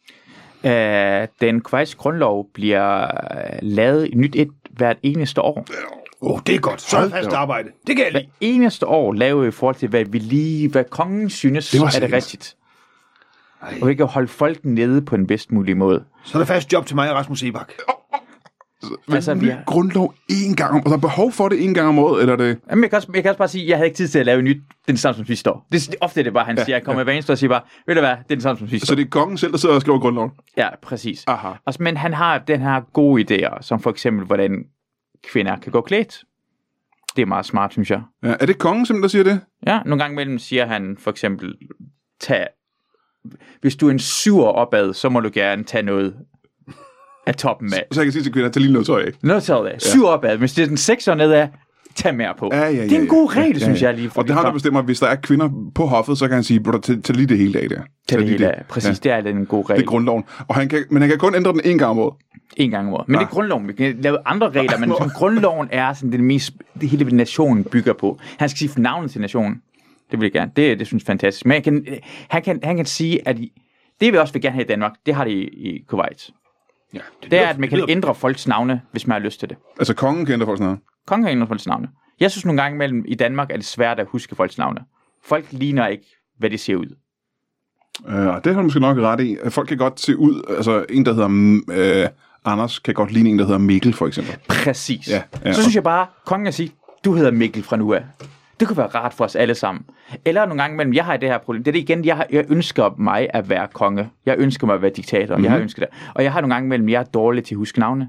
Øh, 0.64 1.28
den 1.40 1.60
kuwaitiske 1.60 1.98
grundlov 1.98 2.46
bliver 2.54 3.02
øh, 3.04 3.08
lavet 3.62 4.06
i 4.06 4.14
nyt 4.14 4.36
et 4.36 4.48
hvert 4.70 4.96
eneste 5.02 5.40
år. 5.42 5.66
Åh, 6.22 6.30
oh, 6.32 6.40
det 6.46 6.54
er 6.54 6.58
godt. 6.58 6.80
Så 6.80 7.10
fast 7.10 7.32
arbejde. 7.32 7.68
Det 7.86 7.96
kan 7.96 8.04
jeg 8.04 8.12
lide. 8.12 8.26
Eneste 8.40 8.86
år 8.86 9.12
laver 9.12 9.42
vi 9.42 9.48
i 9.48 9.50
forhold 9.50 9.76
til, 9.76 9.88
hvad 9.88 10.04
vi 10.04 10.18
lige, 10.18 10.68
hvad 10.68 10.84
kongen 10.90 11.30
synes, 11.30 11.70
Det 11.70 11.80
er 11.80 12.00
det 12.00 12.12
rigtigt. 12.12 12.56
Ej. 13.62 13.74
Og 13.82 13.88
vi 13.88 13.94
kan 13.94 14.06
holde 14.06 14.28
folk 14.28 14.58
nede 14.64 15.02
på 15.02 15.16
den 15.16 15.26
bedst 15.26 15.52
mulige 15.52 15.74
måde. 15.74 16.04
Så 16.24 16.38
er 16.38 16.40
der 16.40 16.46
fast 16.46 16.72
job 16.72 16.86
til 16.86 16.96
mig 16.96 17.10
og 17.10 17.16
Rasmus 17.16 17.42
Ebak. 17.42 17.72
Men 19.06 19.14
Altså, 19.14 19.34
vi 19.34 19.48
har- 19.48 19.62
grundlov 19.66 20.14
én 20.32 20.54
gang 20.54 20.70
om, 20.74 20.76
og 20.80 20.84
der 20.90 20.96
er 20.96 21.00
behov 21.00 21.32
for 21.32 21.48
det 21.48 21.64
en 21.64 21.74
gang 21.74 21.88
om 21.88 21.98
året, 21.98 22.20
eller 22.20 22.32
er 22.32 22.36
det... 22.36 22.58
Jamen, 22.70 22.82
jeg, 22.82 22.90
kan 22.90 22.96
også, 22.96 23.08
jeg 23.14 23.22
kan 23.22 23.30
også 23.30 23.38
bare 23.38 23.48
sige, 23.48 23.62
at 23.64 23.68
jeg 23.68 23.76
havde 23.76 23.86
ikke 23.86 23.96
tid 23.96 24.08
til 24.08 24.18
at 24.18 24.26
lave 24.26 24.42
nyt. 24.42 24.56
Det 24.56 24.62
er 24.70 24.92
den 24.92 24.96
samme 24.96 25.16
som 25.16 25.26
sidste 25.26 25.50
år. 25.50 25.66
Det, 25.72 25.86
det, 25.86 25.94
ofte 26.00 26.20
er 26.20 26.24
det 26.24 26.32
bare, 26.32 26.44
han 26.44 26.56
siger, 26.56 26.76
jeg 26.76 26.82
kommer 26.84 27.02
eneste 27.04 27.30
år 27.30 27.34
og 27.34 27.38
siger 27.38 27.48
bare, 27.50 27.60
ved 27.86 27.94
du 27.94 28.00
hvad, 28.00 28.10
det 28.10 28.18
er 28.18 28.22
den 28.28 28.40
samme 28.40 28.58
som 28.58 28.68
sidste 28.68 28.86
Så 28.86 28.92
år. 28.92 28.96
det 28.96 29.04
er 29.04 29.08
kongen 29.10 29.38
selv, 29.38 29.52
der 29.52 29.58
sidder 29.58 29.74
og 29.74 29.80
skriver 29.80 29.98
grundloven? 29.98 30.30
Ja, 30.56 30.68
præcis. 30.82 31.24
Aha. 31.26 31.48
Altså, 31.66 31.82
men 31.82 31.96
han 31.96 32.14
har 32.14 32.38
den 32.38 32.60
her 32.60 32.80
gode 32.92 33.24
idéer, 33.46 33.58
som 33.62 33.80
for 33.80 33.90
eksempel, 33.90 34.26
hvordan 34.26 34.64
kvinder 35.32 35.56
kan 35.56 35.72
gå 35.72 35.80
klædt. 35.80 36.24
Det 37.16 37.22
er 37.22 37.26
meget 37.26 37.46
smart, 37.46 37.72
synes 37.72 37.90
jeg. 37.90 38.02
Ja, 38.24 38.34
er 38.40 38.46
det 38.46 38.58
kongen 38.58 38.86
simpelthen, 38.86 39.02
der 39.02 39.08
siger 39.08 39.34
det? 39.36 39.40
Ja, 39.66 39.80
nogle 39.86 40.02
gange 40.02 40.14
imellem 40.14 40.38
siger 40.38 40.66
han 40.66 40.96
for 41.00 41.10
eksempel, 41.10 41.54
tag, 42.20 42.46
hvis 43.60 43.76
du 43.76 43.86
er 43.86 43.90
en 43.90 43.98
syver 43.98 44.46
opad, 44.46 44.94
så 44.94 45.08
må 45.08 45.20
du 45.20 45.30
gerne 45.34 45.64
tage 45.64 45.82
noget 45.82 46.14
af 47.26 47.34
toppen 47.34 47.72
af. 47.74 47.84
Så 47.92 48.00
jeg 48.00 48.06
kan 48.06 48.12
sige 48.12 48.22
til 48.22 48.32
kvinder, 48.32 48.48
tag 48.50 48.60
lige 48.60 48.72
noget 48.72 48.86
tøj 48.86 49.02
af. 49.02 49.10
Noget 49.22 49.42
taget 49.42 49.66
af. 49.66 49.80
Syv 49.80 50.04
opad. 50.04 50.36
Hvis 50.38 50.52
det 50.52 50.62
er 50.62 50.66
den 50.66 50.76
sekser 50.76 51.14
nedad, 51.14 51.48
tag 51.94 52.14
mere 52.14 52.34
på. 52.38 52.50
Ja, 52.52 52.60
ja, 52.60 52.70
ja, 52.70 52.82
det 52.82 52.92
er 52.92 52.96
en 52.96 53.02
ja. 53.04 53.08
god 53.08 53.36
regel, 53.36 53.52
Ja, 53.58 53.62
synes 53.64 53.82
ja. 53.82 53.86
jeg 53.86 53.96
lige. 53.96 54.10
Og 54.14 54.24
det 54.28 54.34
har 54.34 54.42
der 54.44 54.52
bestemmer, 54.52 54.80
at 54.80 54.86
hvis 54.86 55.00
der 55.00 55.06
er 55.06 55.14
kvinder 55.16 55.48
på 55.74 55.86
hoffet, 55.86 56.18
så 56.18 56.26
kan 56.28 56.34
han 56.34 56.44
sige, 56.44 56.60
"Bro, 56.60 56.78
tag, 56.78 57.02
tag 57.02 57.16
lige 57.16 57.26
det 57.26 57.38
hele 57.38 57.60
af 57.60 57.68
der. 57.68 57.80
Tag 58.08 58.18
det 58.18 58.26
lige 58.26 58.38
hele 58.38 58.56
af. 58.56 58.64
Præcis, 58.68 59.00
det 59.00 59.12
er 59.12 59.16
en 59.18 59.46
god 59.46 59.62
Det 59.62 59.70
regel. 59.70 59.82
er 59.82 59.86
grundloven. 59.86 60.24
Og 60.48 60.54
han 60.54 60.68
kan, 60.68 60.84
men 60.90 61.02
han 61.02 61.10
kan 61.10 61.18
kun 61.18 61.34
ændre 61.34 61.52
den 61.52 61.60
en 61.64 61.78
gang 61.78 61.90
om 61.90 61.98
året. 61.98 62.14
En 62.56 62.70
gang 62.70 62.86
om 62.88 62.94
året. 62.94 63.08
Men 63.08 63.14
Ja. 63.14 63.20
det 63.20 63.26
er 63.26 63.30
grundloven. 63.30 63.68
Vi 63.68 63.72
kan 63.72 63.96
lave 64.00 64.18
andre 64.26 64.50
regler, 64.50 64.78
men 64.78 64.92
som 65.00 65.10
grundloven 65.10 65.68
er 65.72 65.92
sådan 65.92 66.12
det 66.12 66.20
mest, 66.20 66.52
det 66.80 66.88
hele 66.88 67.16
nationen 67.16 67.64
bygger 67.64 67.92
på. 67.92 68.18
Han 68.38 68.48
skal 68.48 68.58
sige 68.58 68.82
navnet 68.82 69.10
til 69.10 69.20
nationen. 69.20 69.56
Det 70.10 70.20
vil 70.20 70.26
jeg 70.26 70.32
gerne. 70.32 70.50
Det, 70.56 70.78
det 70.78 70.86
synes 70.86 71.02
jeg 71.02 71.06
er 71.06 71.12
fantastisk. 71.12 71.46
Men 71.46 71.52
han 71.52 71.62
kan, 71.62 71.86
han 72.28 72.42
kan, 72.42 72.60
han 72.62 72.76
kan 72.76 72.86
sige, 72.86 73.28
at 73.28 73.36
det 74.00 74.12
vi 74.12 74.18
også 74.18 74.32
vil 74.32 74.42
gerne 74.42 74.54
have 74.54 74.64
i 74.64 74.66
Danmark, 74.66 74.92
det 75.06 75.14
har 75.14 75.24
det 75.24 75.30
i, 75.30 75.42
i 75.42 75.84
Kuwait. 75.88 76.30
Ja, 76.94 77.00
Det 77.22 77.38
er, 77.38 77.48
at 77.48 77.58
man 77.58 77.68
kan 77.68 77.84
ændre 77.88 78.14
folks 78.14 78.48
navne, 78.48 78.80
hvis 78.90 79.06
man 79.06 79.12
har 79.14 79.20
lyst 79.20 79.40
til 79.40 79.48
det. 79.48 79.56
Altså 79.78 79.94
kongen 79.94 80.26
kan 80.26 80.32
ændre 80.32 80.46
folks 80.46 80.60
navn. 80.60 80.80
Kongen 81.06 81.24
kan 81.24 81.32
ændre 81.32 81.46
folks 81.46 81.66
navne. 81.66 81.88
Jeg 82.20 82.30
synes 82.30 82.44
nogle 82.44 82.62
gange 82.62 82.74
imellem 82.76 83.04
i 83.08 83.14
Danmark 83.14 83.50
er 83.50 83.56
det 83.56 83.64
svært 83.64 84.00
at 84.00 84.06
huske 84.10 84.36
folks 84.36 84.58
navne. 84.58 84.80
Folk 85.24 85.46
ligner 85.50 85.86
ikke, 85.86 86.04
hvad 86.38 86.50
de 86.50 86.58
ser 86.58 86.76
ud. 86.76 86.96
Øh, 88.08 88.26
og 88.26 88.44
det 88.44 88.54
har 88.54 88.60
du 88.60 88.64
måske 88.64 88.80
nok 88.80 88.98
ret 88.98 89.20
i. 89.20 89.36
Folk 89.48 89.68
kan 89.68 89.78
godt 89.78 90.00
se 90.00 90.16
ud, 90.16 90.54
altså 90.56 90.84
en, 90.88 91.04
der 91.04 91.12
hedder 91.12 91.28
mm, 91.28 91.64
øh, 91.70 92.08
Anders, 92.44 92.78
kan 92.78 92.94
godt 92.94 93.12
ligne 93.12 93.30
en, 93.30 93.38
der 93.38 93.44
hedder 93.44 93.58
Mikkel, 93.58 93.92
for 93.92 94.06
eksempel. 94.06 94.36
Præcis. 94.48 95.08
Ja, 95.08 95.22
ja. 95.44 95.52
Så 95.52 95.62
synes 95.62 95.74
jeg 95.74 95.82
bare, 95.82 96.06
kongen 96.26 96.46
at 96.46 96.54
sige, 96.54 96.72
du 97.04 97.14
hedder 97.14 97.30
Mikkel 97.30 97.62
fra 97.62 97.76
nu 97.76 97.94
af. 97.94 98.04
Det 98.62 98.68
kunne 98.68 98.76
være 98.76 98.86
rart 98.86 99.14
for 99.14 99.24
os 99.24 99.36
alle 99.36 99.54
sammen. 99.54 99.84
Eller 100.24 100.46
nogle 100.46 100.62
gange 100.62 100.74
imellem, 100.74 100.94
jeg 100.94 101.04
har 101.04 101.16
det 101.16 101.28
her 101.28 101.38
problem. 101.38 101.64
Det 101.64 101.70
er 101.70 101.72
det 101.72 101.78
igen, 101.78 102.04
jeg, 102.04 102.16
har, 102.16 102.26
jeg 102.30 102.44
ønsker 102.48 102.90
mig 102.98 103.28
at 103.30 103.48
være 103.50 103.68
konge. 103.72 104.10
Jeg 104.26 104.34
ønsker 104.38 104.66
mig 104.66 104.74
at 104.74 104.82
være 104.82 104.90
diktator. 104.96 105.34
Mm-hmm. 105.34 105.44
Jeg 105.44 105.52
har 105.52 105.58
ønsket 105.58 105.80
det. 105.80 105.88
Og 106.14 106.24
jeg 106.24 106.32
har 106.32 106.40
nogle 106.40 106.54
gange 106.54 106.66
imellem, 106.66 106.88
jeg 106.88 107.00
er 107.00 107.04
dårlig 107.04 107.44
til 107.44 107.54
at 107.54 107.56
huske 107.56 107.80
navne. 107.80 108.08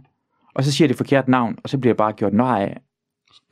Og 0.55 0.63
så 0.63 0.71
siger 0.71 0.85
jeg 0.85 0.89
det 0.89 0.97
forkerte 0.97 1.31
navn, 1.31 1.55
og 1.63 1.69
så 1.69 1.77
bliver 1.77 1.89
jeg 1.91 1.97
bare 1.97 2.11
gjort 2.11 2.33
nej 2.33 2.61
af, 2.61 2.77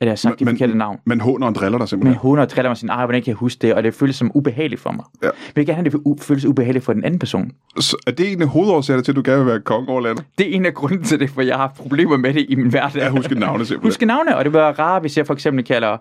at 0.00 0.06
jeg 0.06 0.10
har 0.10 0.16
sagt 0.16 0.38
det 0.38 0.48
forkerte 0.48 0.78
navn. 0.78 0.98
Men 1.06 1.20
håner 1.20 1.46
og 1.46 1.54
driller 1.54 1.78
dig 1.78 1.82
Men 1.82 1.86
simpelthen. 1.88 2.18
hun 2.18 2.38
og 2.38 2.48
triller 2.48 2.70
mig 2.70 2.76
sin, 2.76 2.88
ej, 2.88 3.04
hvordan 3.04 3.22
kan 3.22 3.28
jeg 3.28 3.36
huske 3.36 3.58
det? 3.66 3.74
Og 3.74 3.82
det 3.82 3.94
føles 3.94 4.16
som 4.16 4.30
ubehageligt 4.34 4.80
for 4.80 4.90
mig. 4.90 5.04
Ja. 5.22 5.26
Men 5.26 5.32
jeg 5.46 5.56
vil 5.56 5.66
gerne 5.66 5.90
have, 5.90 6.14
det 6.14 6.22
føles 6.24 6.44
ubehageligt 6.44 6.84
for 6.84 6.92
den 6.92 7.04
anden 7.04 7.18
person. 7.18 7.50
Så 7.78 7.96
er 8.06 8.10
det 8.10 8.32
en 8.32 8.42
af 8.42 8.48
hovedårsagerne 8.48 9.02
til, 9.02 9.12
at 9.12 9.16
du 9.16 9.22
gerne 9.24 9.38
vil 9.38 9.46
være 9.46 9.60
konge 9.60 9.88
over 9.88 10.00
landet? 10.00 10.24
Det 10.38 10.50
er 10.50 10.54
en 10.56 10.66
af 10.66 10.74
grunden 10.74 11.02
til 11.02 11.20
det, 11.20 11.30
for 11.30 11.42
jeg 11.42 11.56
har 11.56 11.72
problemer 11.76 12.16
med 12.16 12.34
det 12.34 12.46
i 12.48 12.54
min 12.54 12.70
hverdag. 12.70 13.02
At 13.02 13.10
huske 13.10 13.34
navne 13.34 13.64
simpelthen. 13.64 13.88
Huske 13.88 14.06
navne, 14.06 14.36
og 14.36 14.44
det 14.44 14.52
være 14.52 14.72
rart, 14.72 15.02
hvis 15.02 15.18
jeg 15.18 15.26
for 15.26 15.34
eksempel 15.34 15.64
kalder 15.64 15.96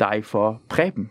dig 0.00 0.20
for 0.24 0.60
Preben. 0.68 1.08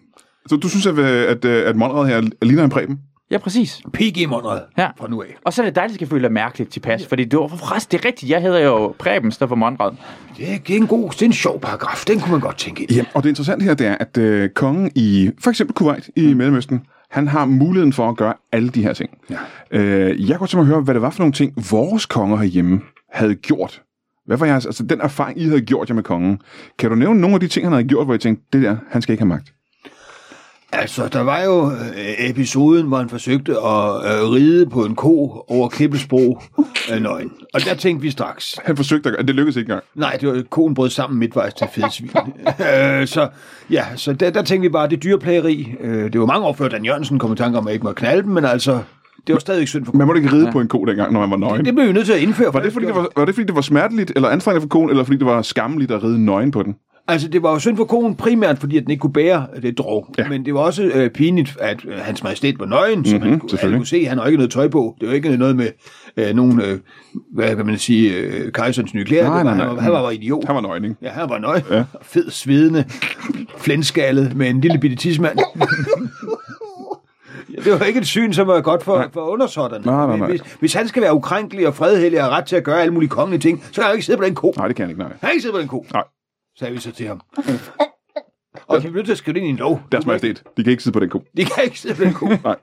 Så 0.50 0.56
du 0.56 0.70
synes, 0.70 0.86
at, 0.88 0.98
øh, 0.98 1.06
at, 1.08 1.46
at, 1.46 1.46
at 1.46 1.76
Monrad 1.76 2.08
her 2.08 2.22
ligner 2.46 2.64
en 2.64 2.70
præben? 2.70 3.00
Ja, 3.32 3.38
præcis. 3.38 3.82
PG 3.94 4.30
Monrad 4.30 4.62
Ja. 4.78 4.88
fra 5.00 5.08
nu 5.08 5.22
af. 5.22 5.36
Og 5.46 5.54
så 5.54 5.62
er 5.62 5.66
det 5.66 5.76
dejligt, 5.76 5.98
at 5.98 6.02
jeg 6.02 6.10
føle 6.10 6.24
dig 6.24 6.32
mærkeligt 6.32 6.72
tilpas, 6.72 7.08
fordi 7.08 7.24
det 7.24 7.40
var 7.40 7.48
forresten, 7.48 7.98
det 7.98 8.06
er 8.06 8.08
rigtigt, 8.08 8.30
jeg 8.32 8.42
hedder 8.42 8.60
jo 8.60 8.96
Preben, 9.00 9.32
står 9.32 9.48
for 9.48 9.56
Monrad. 9.56 9.92
Det 10.38 10.50
er, 10.54 10.60
en 10.76 10.88
god, 10.88 11.10
det 11.12 11.22
er 11.22 11.26
en 11.26 11.34
sjov 11.34 11.60
paragraf. 11.62 12.04
Den 12.08 12.20
kunne 12.20 12.32
man 12.32 12.40
godt 12.42 12.58
tænke 12.58 12.82
ind. 12.84 12.92
i. 12.92 12.96
Ja, 12.96 13.04
og 13.14 13.24
det 13.24 13.30
interessante 13.30 13.64
her, 13.66 13.74
det 13.74 13.88
er, 13.88 13.96
at 14.00 14.18
øh, 14.18 14.50
kongen 14.50 14.92
i 14.96 15.32
for 15.40 15.50
eksempel 15.50 15.74
Kuwait 15.76 16.10
i 16.16 16.34
Mellemøsten, 16.34 16.82
han 17.12 17.28
har 17.28 17.46
muligheden 17.46 17.94
for 17.94 18.10
at 18.10 18.18
gøre 18.18 18.34
alle 18.52 18.70
de 18.70 18.84
her 18.84 18.94
ting. 18.94 19.10
Ja. 19.30 19.38
Øh, 19.72 20.30
jeg 20.30 20.38
kunne 20.38 20.48
tænke 20.48 20.56
mig 20.58 20.62
at 20.64 20.68
høre, 20.68 20.82
hvad 20.82 20.94
det 20.94 21.02
var 21.02 21.10
for 21.10 21.20
nogle 21.20 21.34
ting, 21.34 21.54
vores 21.72 22.06
konger 22.06 22.38
herhjemme 22.38 22.82
havde 23.12 23.36
gjort. 23.36 23.82
Hvad 24.26 24.38
var 24.38 24.46
jeres, 24.46 24.66
altså 24.66 24.84
den 24.84 25.02
erfaring, 25.02 25.42
I 25.42 25.46
havde 25.46 25.62
gjort 25.62 25.90
jer 25.90 25.96
med 25.96 26.04
kongen. 26.04 26.40
Kan 26.80 26.90
du 26.90 26.96
nævne 26.96 27.22
nogle 27.22 27.34
af 27.34 27.40
de 27.40 27.48
ting, 27.48 27.66
han 27.66 27.74
havde 27.74 27.88
gjort, 27.88 28.06
hvor 28.08 28.14
I 28.14 28.18
tænkte, 28.18 28.46
det 28.54 28.62
der, 28.64 28.78
han 28.90 29.02
skal 29.02 29.14
ikke 29.14 29.22
have 29.22 29.28
magt? 29.28 29.54
Altså, 30.76 31.08
der 31.08 31.22
var 31.22 31.42
jo 31.42 31.72
øh, 31.72 32.30
episoden, 32.30 32.88
hvor 32.88 32.98
han 32.98 33.10
forsøgte 33.10 33.52
at 33.52 33.58
øh, 34.06 34.32
ride 34.32 34.70
på 34.70 34.86
en 34.86 34.96
ko 34.96 35.44
over 35.48 35.70
Klippesbro 35.70 36.42
øh, 36.94 37.02
nøgen. 37.02 37.32
Og 37.54 37.62
der 37.62 37.74
tænkte 37.76 38.02
vi 38.02 38.10
straks, 38.10 38.60
Han 38.66 38.78
forsøgte 38.78 39.10
gøre, 39.12 39.24
det 39.24 39.36
lykkedes 39.36 39.56
ikke 39.56 39.70
engang. 39.70 39.84
nej, 39.96 40.18
det 40.22 40.30
var 40.30 40.44
koen 40.50 40.74
brød 40.74 40.90
sammen 40.90 41.20
midtvejs 41.20 41.54
til 41.54 41.68
fede 41.74 41.92
svin. 41.92 42.12
øh, 42.48 43.08
så 43.08 43.30
ja, 43.70 43.86
så 43.96 44.14
der, 44.14 44.30
der 44.30 44.42
tænkte 44.44 44.62
vi 44.62 44.72
bare, 44.72 44.88
det 44.90 44.96
er 44.96 45.00
dyreplageri. 45.00 45.76
Øh, 45.80 46.14
det 46.14 46.20
var 46.20 46.26
mange 46.26 46.46
år 46.48 46.54
før 46.54 46.68
Dan 46.68 46.86
Jørgensen 46.86 47.20
kom 47.20 47.34
i 47.34 47.36
tanke 47.36 47.58
om, 47.58 47.68
at 47.68 47.70
jeg 47.72 47.74
ikke 47.74 47.86
må 47.86 47.92
knalde 47.94 48.24
dem, 48.24 48.32
men 48.32 48.46
altså, 48.46 48.80
det 49.28 49.34
var 49.34 49.40
stadig 49.40 49.68
synd 49.68 49.86
for 49.86 49.94
Man 49.94 50.08
måtte 50.08 50.22
ikke 50.22 50.36
ride 50.36 50.46
ja. 50.46 50.52
på 50.52 50.60
en 50.62 50.68
ko 50.68 50.86
dengang, 50.86 51.14
når 51.14 51.20
man 51.20 51.30
var 51.30 51.38
nøgen. 51.38 51.66
Det 51.66 51.76
blev 51.76 51.88
vi 51.88 51.94
nødt 51.94 52.06
til 52.06 52.14
at 52.14 52.20
indføre. 52.20 52.54
Var 52.54 52.60
det, 52.60 52.74
fordi 52.74 52.86
det 52.86 52.96
var, 52.96 53.08
var 53.16 53.26
det 53.26 53.36
fordi, 53.36 53.48
det 53.48 53.56
var 53.56 53.62
smerteligt 53.62 54.12
eller 54.16 54.30
anstrengende 54.30 54.62
for 54.62 54.68
konen, 54.68 54.90
eller 54.90 55.04
fordi 55.04 55.18
det 55.18 55.26
var 55.26 55.42
skammeligt 55.42 55.92
at 55.92 56.04
ride 56.04 56.26
nøgen 56.26 56.52
på 56.52 56.64
den? 56.64 56.76
Altså, 57.08 57.28
det 57.28 57.44
var 57.44 57.52
jo 57.52 57.60
synd 57.60 57.78
for 57.78 57.84
konen 57.86 58.16
primært, 58.16 58.60
fordi 58.60 58.78
at 58.78 58.84
den 58.84 58.92
ikke 58.92 59.02
kunne 59.02 59.14
bære 59.14 59.48
det 59.62 59.78
drog. 59.78 60.08
Ja. 60.18 60.30
Men 60.30 60.46
det 60.46 60.54
var 60.54 60.60
også 60.60 60.84
øh, 60.84 61.10
pinligt, 61.10 61.58
at 61.62 61.86
øh, 61.86 61.94
hans 61.98 62.24
majestæt 62.24 62.60
var 62.60 62.66
nøgen, 62.66 63.06
så 63.06 63.16
Mhm, 63.16 63.26
man 63.28 63.40
kunne, 63.40 63.50
selvfølgelig. 63.50 63.68
alle 63.76 63.80
kunne 63.80 63.88
se, 63.88 64.06
han 64.06 64.18
har 64.18 64.26
ikke 64.26 64.38
noget 64.38 64.52
tøj 64.52 64.68
på. 64.68 64.96
Det 65.02 65.08
var 65.10 65.14
ikke 65.16 65.38
noget 65.38 65.56
med 65.56 65.68
øh, 66.18 66.36
nogen, 66.36 66.62
øh, 66.62 66.80
hvad 67.34 67.56
kan 67.56 67.66
man 67.66 67.78
sige, 67.78 68.14
øh, 68.18 68.52
kejserens 68.52 68.94
nye 68.94 69.06
klæder. 69.06 69.24
Nej, 69.30 69.44
nej, 69.44 69.54
han, 69.54 69.68
var, 69.76 69.82
han 69.82 69.92
var 69.92 70.12
idiot. 70.12 70.44
Han 70.46 70.56
var 70.56 70.62
nøgen, 70.62 70.84
ikke? 70.84 70.96
Ja, 71.02 71.10
han 71.10 71.30
var 71.30 71.38
nøgen. 71.40 71.64
Ja. 71.72 71.84
Fed, 72.02 72.30
svedende, 72.30 72.84
flændskaldet 73.58 74.36
med 74.36 74.50
en 74.50 74.62
lille 74.62 74.78
bitte 74.80 74.96
tidsmand. 74.96 75.38
Det 77.64 77.80
var 77.80 77.86
ikke 77.86 78.00
et 78.00 78.08
syn, 78.08 78.34
som 78.34 78.48
var 78.48 78.62
godt 78.62 78.84
for, 78.84 79.10
for 79.14 79.22
undersåtterne. 79.22 79.86
Nej, 79.86 80.08
nej, 80.08 80.18
nej. 80.18 80.28
Hvis, 80.28 80.42
hvis 80.60 80.74
han 80.74 80.88
skal 80.88 81.02
være 81.02 81.14
ukrænkelig 81.14 81.68
og 81.68 81.76
fredhellig 81.76 82.24
og 82.24 82.30
ret 82.30 82.46
til 82.46 82.56
at 82.56 82.64
gøre 82.64 82.82
alle 82.82 82.94
mulige 82.94 83.10
kongelige 83.10 83.40
ting, 83.42 83.64
så 83.66 83.74
kan 83.74 83.84
han 83.84 83.92
jo 83.92 83.94
ikke 83.94 84.06
sidde 84.06 84.18
på 84.18 84.24
den 84.26 84.36
ko. 84.36 84.54
Nej, 84.58 84.68
det 84.68 84.76
kan 84.76 84.84
han 84.84 84.90
ikke, 84.90 85.00
nej. 85.02 85.10
Han 85.10 85.20
kan 85.20 85.32
ikke 85.32 85.42
sidde 85.42 85.54
på 85.54 85.60
den 85.60 85.68
ko, 85.68 85.86
Nej, 85.94 86.04
sagde 86.60 86.74
vi 86.74 86.80
så 86.80 86.92
til 86.92 87.08
ham. 87.08 87.22
Og 88.68 88.84
vi 88.84 88.88
er 88.88 88.92
nødt 88.92 89.06
til 89.06 89.12
at 89.12 89.18
skrive 89.18 89.34
det 89.34 89.40
ind 89.40 89.48
i 89.48 89.50
en 89.50 89.56
lov. 89.58 89.82
deres 89.92 90.06
majestæt. 90.06 90.44
De 90.58 90.64
kan 90.64 90.72
ikke 90.72 90.84
sidde 90.84 90.94
på 90.94 91.00
den 91.00 91.10
ko. 91.10 91.24
De 91.38 91.46
kan 91.46 91.64
ikke 91.64 91.80
sidde 91.80 91.96
på 91.96 92.04
den 92.04 92.14
ko. 92.14 92.26
Nej. 92.44 92.56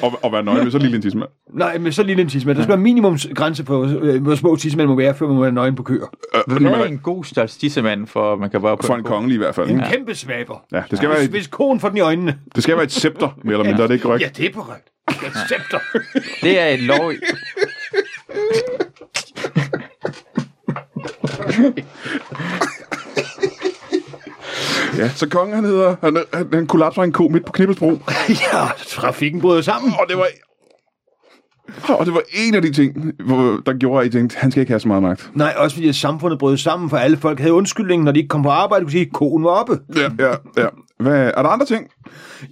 Og, 0.00 0.18
og 0.22 0.32
være 0.32 0.42
nøgen 0.42 0.64
med 0.64 0.70
så 0.70 0.78
lille 0.78 0.96
en 0.96 1.02
tidsmand. 1.02 1.28
Nej, 1.54 1.78
men 1.78 1.92
så 1.92 2.02
lille 2.02 2.22
en 2.22 2.28
tidsmand. 2.28 2.56
Der 2.56 2.62
skal 2.62 2.72
være 2.72 2.82
minimumsgrænse 2.82 3.64
på, 3.64 3.84
øh, 3.84 4.22
hvor 4.22 4.34
små 4.34 4.56
tidsmænd 4.56 4.88
må 4.88 4.94
være, 4.94 5.14
før 5.14 5.26
man 5.26 5.36
må 5.36 5.42
være 5.42 5.52
nøgen 5.52 5.74
på 5.74 5.82
køer. 5.82 6.06
Hvad 6.46 6.70
er 6.70 6.84
en 6.84 6.98
god 6.98 7.24
størrelse 7.24 7.58
tissemand, 7.58 8.06
for 8.06 8.36
man 8.36 8.50
kan 8.50 8.62
bare 8.62 8.76
på 8.76 8.86
For 8.86 8.94
en 8.94 9.04
kongelig 9.04 9.34
i 9.34 9.38
hvert 9.38 9.54
fald. 9.54 9.70
En 9.70 9.76
ikke? 9.76 9.88
kæmpe 9.90 10.14
svaber. 10.14 10.64
Ja, 10.72 10.82
det 10.90 10.98
skal, 10.98 11.08
være 11.08 11.18
Hvis, 11.18 11.26
et, 11.26 11.32
hvis 11.32 11.46
konen 11.46 11.80
får 11.80 11.88
den 11.88 11.96
i 11.96 12.00
øjnene. 12.00 12.38
det 12.54 12.62
skal 12.62 12.74
være 12.74 12.84
et 12.84 12.92
scepter, 12.92 13.38
mere 13.44 13.54
eller 13.54 13.64
mindre, 13.64 13.82
er 13.82 13.86
det 13.86 13.94
ikke 13.94 14.02
korrekt? 14.02 14.22
Ja, 14.22 14.28
det 14.42 14.46
er 14.46 14.52
korrekt. 14.52 14.88
Et 15.08 15.32
scepter. 15.46 15.78
Det 16.42 16.60
er 16.60 16.66
et 16.66 16.82
lov... 16.82 17.12
Ja, 24.98 25.08
så 25.08 25.28
kongen 25.28 25.54
han 25.54 25.64
hedder, 25.64 25.96
han, 26.02 26.16
han, 26.34 26.48
han 26.52 26.66
kollapser 26.66 27.02
en 27.02 27.12
ko 27.12 27.28
midt 27.28 27.44
på 27.44 27.52
Knibbelsbro. 27.52 27.90
ja, 28.52 28.66
trafikken 28.88 29.40
bryder 29.40 29.62
sammen. 29.62 29.92
Og 30.00 30.04
det 30.08 30.16
var... 30.16 30.26
Og 31.88 32.06
det 32.06 32.14
var 32.14 32.22
en 32.46 32.54
af 32.54 32.62
de 32.62 32.72
ting, 32.72 33.12
hvor, 33.26 33.60
der 33.66 33.72
gjorde, 33.78 34.00
at 34.00 34.06
I 34.06 34.10
tænkte, 34.10 34.36
han 34.38 34.50
skal 34.50 34.60
ikke 34.60 34.72
have 34.72 34.80
så 34.80 34.88
meget 34.88 35.02
magt. 35.02 35.30
Nej, 35.34 35.54
også 35.56 35.76
fordi 35.76 35.92
samfundet 35.92 36.38
brød 36.38 36.56
sammen, 36.56 36.90
for 36.90 36.96
alle 36.96 37.16
folk 37.16 37.38
havde 37.38 37.52
undskyldning, 37.52 38.02
når 38.02 38.12
de 38.12 38.18
ikke 38.18 38.28
kom 38.28 38.42
på 38.42 38.48
arbejde, 38.48 38.84
kunne 38.84 38.92
sige, 38.92 39.06
at 39.06 39.12
konen 39.12 39.44
var 39.44 39.50
oppe. 39.50 39.78
Ja, 39.96 40.10
ja, 40.18 40.34
ja. 40.56 40.66
Hvad, 41.02 41.32
er 41.36 41.42
der 41.42 41.48
andre 41.48 41.66
ting? 41.66 41.90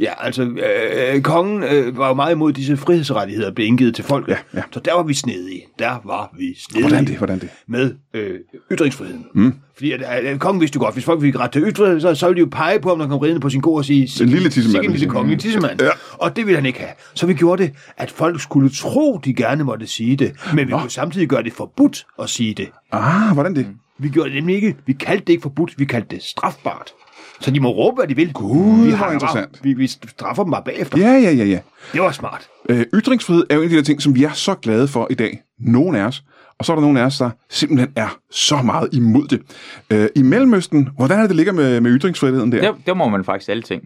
Ja, 0.00 0.12
altså, 0.18 0.42
øh, 0.42 1.22
kongen 1.22 1.62
øh, 1.62 1.98
var 1.98 2.08
jo 2.08 2.14
meget 2.14 2.32
imod 2.32 2.52
disse 2.52 2.76
frihedsrettigheder, 2.76 3.48
der 3.48 3.54
blev 3.54 3.66
indgivet 3.66 3.94
til 3.94 4.04
folk. 4.04 4.28
Ja, 4.28 4.36
ja. 4.54 4.62
Så 4.72 4.80
der 4.80 4.94
var 4.94 5.02
vi 5.02 5.14
snedige. 5.14 5.62
Der 5.78 6.00
var 6.04 6.34
vi 6.38 6.56
snedige. 6.58 6.88
Hvordan 6.88 7.06
det? 7.06 7.16
Hvordan 7.16 7.38
det? 7.38 7.48
Med 7.66 7.94
øh, 8.14 8.34
ytringsfriheden. 8.72 9.26
Mm. 9.34 9.54
Fordi 9.74 9.92
at, 9.92 10.02
at, 10.02 10.24
at, 10.24 10.40
kongen 10.40 10.60
vidste 10.60 10.76
jo 10.76 10.80
godt, 10.80 10.94
hvis 10.94 11.04
folk 11.04 11.20
fik 11.20 11.38
ret 11.38 11.50
til 11.50 11.62
ytringsfrihed, 11.62 12.00
så, 12.00 12.14
så 12.14 12.26
ville 12.26 12.36
de 12.36 12.40
jo 12.40 12.48
pege 12.52 12.80
på, 12.80 12.92
om 12.92 12.98
der 12.98 13.08
kom 13.08 13.18
ridende 13.18 13.40
på 13.40 13.50
sin 13.50 13.60
ko 13.60 13.74
og 13.74 13.84
sige, 13.84 14.22
En 14.22 14.28
lille 14.28 14.48
tissemand. 14.48 14.84
en 14.84 14.92
lille 14.92 15.08
kongelig 15.08 15.38
tissemand. 15.38 15.82
Ja. 15.82 15.88
Og 16.12 16.36
det 16.36 16.46
ville 16.46 16.56
han 16.56 16.66
ikke 16.66 16.78
have. 16.78 16.92
Så 17.14 17.26
vi 17.26 17.34
gjorde 17.34 17.62
det, 17.62 17.72
at 17.96 18.10
folk 18.10 18.40
skulle 18.40 18.70
tro, 18.70 19.20
de 19.24 19.34
gerne 19.34 19.64
måtte 19.64 19.86
sige 19.86 20.16
det, 20.16 20.32
men 20.54 20.68
vi 20.68 20.72
kunne 20.72 20.90
samtidig 20.90 21.28
gøre 21.28 21.42
det 21.42 21.52
forbudt 21.52 22.06
at 22.22 22.28
sige 22.30 22.54
det. 22.54 22.68
Ah, 22.92 23.34
hvordan 23.34 23.54
det? 23.54 23.66
Vi 23.98 24.08
gjorde 24.08 24.28
det 24.28 24.36
nemlig 24.36 24.56
ikke. 24.56 24.76
Vi 24.86 24.92
kaldte 24.92 25.24
det 25.24 25.32
ikke 25.32 25.42
forbudt, 25.42 25.74
vi 25.78 25.84
kaldte 25.84 26.16
det 26.16 26.22
strafbart. 26.22 26.92
Så 27.40 27.50
de 27.50 27.60
må 27.60 27.68
råbe, 27.68 27.94
hvad 27.94 28.08
de 28.08 28.16
vil. 28.16 28.32
Gud, 28.32 28.84
vi 28.86 28.90
hakker 28.90 29.12
interessant. 29.12 29.60
Vi, 29.62 29.72
vi 29.72 29.86
straffer 29.86 30.42
dem 30.42 30.50
bare 30.50 30.62
bagefter. 30.64 30.98
Ja, 30.98 31.12
ja, 31.12 31.30
ja, 31.30 31.44
ja. 31.44 31.58
Det 31.92 32.00
var 32.00 32.12
smart. 32.12 32.48
Øh, 32.68 32.84
ytringsfrihed 32.94 33.46
er 33.50 33.54
jo 33.54 33.60
en 33.60 33.64
af 33.64 33.70
de 33.70 33.76
der 33.76 33.82
ting, 33.82 34.02
som 34.02 34.14
vi 34.14 34.24
er 34.24 34.32
så 34.32 34.54
glade 34.54 34.88
for 34.88 35.06
i 35.10 35.14
dag. 35.14 35.42
Nogen 35.58 35.96
af 35.96 36.04
os. 36.04 36.22
Og 36.58 36.64
så 36.64 36.72
er 36.72 36.76
der 36.76 36.80
nogen 36.80 36.96
af 36.96 37.04
os, 37.04 37.18
der 37.18 37.30
simpelthen 37.50 37.92
er 37.96 38.18
så 38.30 38.62
meget 38.62 38.88
imod 38.92 39.28
det. 39.28 39.42
Øh, 39.90 40.08
I 40.16 40.22
Mellemøsten, 40.22 40.88
hvordan 40.96 41.16
er 41.18 41.20
det, 41.20 41.30
det 41.30 41.36
ligger 41.36 41.52
med, 41.52 41.80
med 41.80 41.98
ytringsfriheden 41.98 42.52
der? 42.52 42.60
Der, 42.60 42.74
der 42.86 42.94
må 42.94 43.08
man 43.08 43.24
faktisk 43.24 43.50
alle 43.50 43.62
ting. 43.62 43.82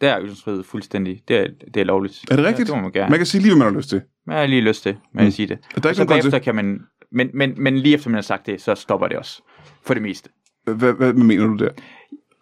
Der 0.00 0.10
er 0.14 0.20
ytringsfrihed 0.22 0.64
fuldstændig. 0.64 1.22
Det 1.28 1.36
er, 1.36 1.46
det 1.74 1.80
er 1.80 1.84
lovligt. 1.84 2.24
Er 2.30 2.36
det 2.36 2.44
rigtigt? 2.44 2.68
Ja, 2.68 2.72
det 2.74 2.80
må 2.80 2.82
man 2.82 2.92
gerne. 2.92 3.10
Man 3.10 3.18
kan 3.18 3.26
sige 3.26 3.42
lige, 3.42 3.50
hvad 3.50 3.58
man 3.58 3.72
har 3.72 3.78
lyst 3.78 3.88
til. 3.88 4.00
Jeg 4.26 4.36
har 4.36 4.46
lige 4.46 4.60
lyst 4.60 4.82
til, 4.82 4.96
med 5.14 5.26
at 5.26 5.32
sige 5.32 5.48
det. 5.48 5.58
Der 5.58 5.66
er 5.74 5.76
Og 5.76 5.82
så 5.82 5.88
ikke 5.88 5.98
nogen 5.98 6.08
grund 6.08 6.22
bagefter 6.22 6.38
kan 6.38 6.54
man... 6.54 6.80
Men, 7.12 7.30
men, 7.34 7.54
men 7.56 7.78
lige 7.78 7.94
efter 7.94 8.10
man 8.10 8.14
har 8.14 8.22
sagt 8.22 8.46
det, 8.46 8.62
så 8.62 8.74
stopper 8.74 9.08
det 9.08 9.16
også. 9.16 9.42
For 9.82 9.94
det 9.94 10.02
meste. 10.02 10.30
Hvad, 10.64 10.92
hvad 10.92 11.12
mener 11.12 11.46
du 11.46 11.56
der? 11.56 11.68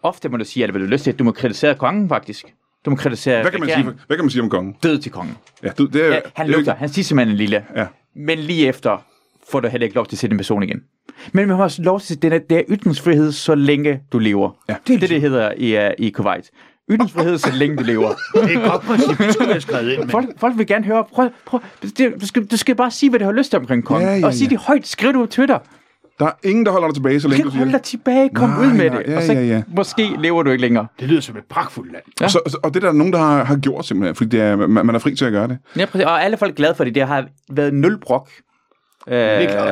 Ofte 0.02 0.28
må 0.28 0.36
du 0.36 0.44
sige, 0.44 0.64
at 0.64 0.70
hvad 0.70 0.80
du 0.80 0.86
lyst 0.86 1.04
til. 1.04 1.14
Du 1.18 1.24
må 1.24 1.32
kritisere 1.32 1.74
kongen, 1.74 2.08
faktisk. 2.08 2.44
Du 2.84 2.90
må 2.90 2.96
kritisere 2.96 3.42
Hvad 3.42 3.50
kan 3.50 3.60
man 3.60 3.68
regeringen. 3.68 3.94
sige, 3.94 4.04
hvad 4.06 4.16
kan 4.16 4.24
man 4.24 4.30
sige 4.30 4.42
om 4.42 4.50
kongen? 4.50 4.76
Død 4.82 4.98
til 4.98 5.12
kongen. 5.12 5.36
Ja, 5.62 5.68
du, 5.78 5.86
det 5.86 6.04
er, 6.06 6.08
Ja, 6.08 6.20
han 6.34 6.46
det 6.46 6.52
er- 6.52 6.56
lugter. 6.56 6.74
Han 6.74 6.88
siger 6.88 7.04
simpelthen 7.04 7.36
lille. 7.36 7.64
Ja. 7.76 7.86
Men 8.16 8.38
lige 8.38 8.66
efter 8.68 9.04
får 9.50 9.60
du 9.60 9.68
heller 9.68 9.84
ikke 9.84 9.94
lov 9.96 10.06
til 10.06 10.14
at 10.14 10.18
sætte 10.18 10.34
en 10.34 10.38
person 10.38 10.62
igen. 10.62 10.80
Men 11.32 11.48
man 11.48 11.56
har 11.56 11.64
også 11.64 11.82
lov 11.82 12.00
til, 12.00 12.22
det 12.22 12.32
er, 12.32 12.38
det 12.38 12.58
er 12.58 12.62
ytringsfrihed, 12.70 13.32
så 13.32 13.54
længe 13.54 14.00
du 14.12 14.18
lever. 14.18 14.50
Ja. 14.68 14.74
Det 14.86 14.94
er 14.94 14.98
det, 14.98 15.10
det 15.10 15.20
hedder 15.20 15.52
i, 15.56 15.86
uh, 15.86 15.92
i 15.98 16.10
Kuwait. 16.10 16.50
Ytringsfrihed, 16.90 17.38
så 17.38 17.52
længe 17.54 17.76
du 17.76 17.82
lever. 17.82 18.08
Det 18.34 18.54
er 18.54 18.58
et 18.64 18.70
godt 18.70 18.82
princip, 18.82 19.18
det 19.18 19.32
skulle 19.34 19.48
være 19.48 19.60
skrevet 19.60 19.92
ind 19.92 20.00
med. 20.00 20.08
Folk, 20.08 20.26
folk 20.38 20.58
vil 20.58 20.66
gerne 20.66 20.84
høre, 20.84 21.04
prøv, 21.12 21.28
prøv, 21.46 21.60
det, 21.82 22.14
du, 22.20 22.26
skal, 22.26 22.44
du 22.46 22.56
skal 22.56 22.74
bare 22.74 22.90
sige, 22.90 23.10
hvad 23.10 23.20
du 23.20 23.24
har 23.24 23.32
lyst 23.32 23.50
til 23.50 23.58
omkring 23.58 23.84
kongen. 23.84 24.08
Ja, 24.08 24.14
ja, 24.16 24.26
Og 24.26 24.34
sige 24.34 24.44
ja. 24.46 24.50
det 24.50 24.58
højt, 24.58 24.86
skriv 24.86 25.08
det 25.12 25.16
på 25.20 25.26
Twitter. 25.26 25.58
Der 26.18 26.26
er 26.26 26.32
ingen, 26.44 26.66
der 26.66 26.72
holder 26.72 26.88
dig 26.88 26.94
tilbage, 26.94 27.20
så 27.20 27.28
længe 27.28 27.36
kan 27.36 27.44
du 27.44 27.50
siger 27.50 27.58
holde 27.58 27.72
det. 27.72 27.80
dig 27.80 27.84
tilbage, 27.84 28.30
kom 28.34 28.48
Nej, 28.48 28.60
ud 28.60 28.66
med 28.72 28.90
nej, 28.90 28.98
det. 29.02 29.08
ja, 29.12 29.16
og 29.16 29.22
så 29.22 29.32
ja, 29.32 29.40
ja. 29.40 29.62
måske 29.76 30.10
lever 30.18 30.42
du 30.42 30.50
ikke 30.50 30.60
længere. 30.62 30.86
Det 31.00 31.08
lyder 31.08 31.20
som 31.20 31.36
et 31.36 31.44
pragtfuldt 31.50 31.92
land. 31.92 32.02
Ja. 32.20 32.28
Så, 32.28 32.40
så- 32.46 32.58
og 32.62 32.74
det 32.74 32.84
er 32.84 32.86
der 32.88 32.92
nogen, 32.92 33.12
der 33.12 33.18
har, 33.18 33.44
har 33.44 33.56
gjort 33.56 33.86
simpelthen, 33.86 34.14
fordi 34.14 34.30
det 34.30 34.40
er, 34.40 34.56
man, 34.56 34.86
man 34.86 34.94
er 34.94 34.98
fri 34.98 35.14
til 35.16 35.24
at 35.24 35.32
gøre 35.32 35.48
det. 35.48 35.58
Ja, 35.76 35.84
præcis. 35.86 36.04
Og 36.06 36.24
alle 36.24 36.36
folk 36.36 36.50
er 36.50 36.54
glade 36.56 36.74
for 36.74 36.84
det. 36.84 36.94
Det 36.94 37.06
har 37.06 37.26
været 37.52 37.74
nul 37.74 37.98
brok. 38.00 38.28
Øh, 39.08 39.14
er 39.18 39.50
klart. 39.52 39.68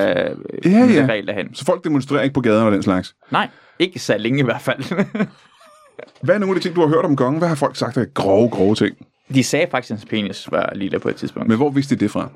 Ja, 0.64 0.70
ja. 0.70 1.20
Derhen. 1.26 1.55
Så 1.55 1.64
folk 1.64 1.84
demonstrerer 1.84 2.22
ikke 2.22 2.34
på 2.34 2.41
gaden 2.41 2.66
og 2.66 2.72
den 2.72 2.82
slags. 2.82 3.14
Nej, 3.30 3.49
ikke 3.78 3.99
så 3.99 4.16
længe 4.18 4.38
i 4.41 4.43
hvert 4.45 4.61
fald. 4.61 4.78
Hvad 6.22 6.34
er 6.34 6.38
nogle 6.38 6.55
af 6.55 6.61
de 6.61 6.66
ting, 6.66 6.76
du 6.76 6.80
har 6.80 6.88
hørt 6.88 7.05
om 7.05 7.16
kongen? 7.16 7.38
Hvad 7.38 7.49
har 7.49 7.55
folk 7.55 7.76
sagt 7.76 7.97
af 7.97 8.07
grove, 8.14 8.51
grove 8.51 8.74
ting? 8.74 8.97
De 9.34 9.43
sagde 9.45 9.66
faktisk, 9.70 9.91
at 9.91 9.99
hans 9.99 10.09
penis 10.11 10.49
var 10.53 10.72
lille 10.74 10.99
på 10.99 11.09
et 11.09 11.16
tidspunkt. 11.16 11.49
Men 11.49 11.57
hvor 11.57 11.70
vidste 11.70 11.95
de 11.97 12.01
det 12.01 12.11
fra? 12.11 12.28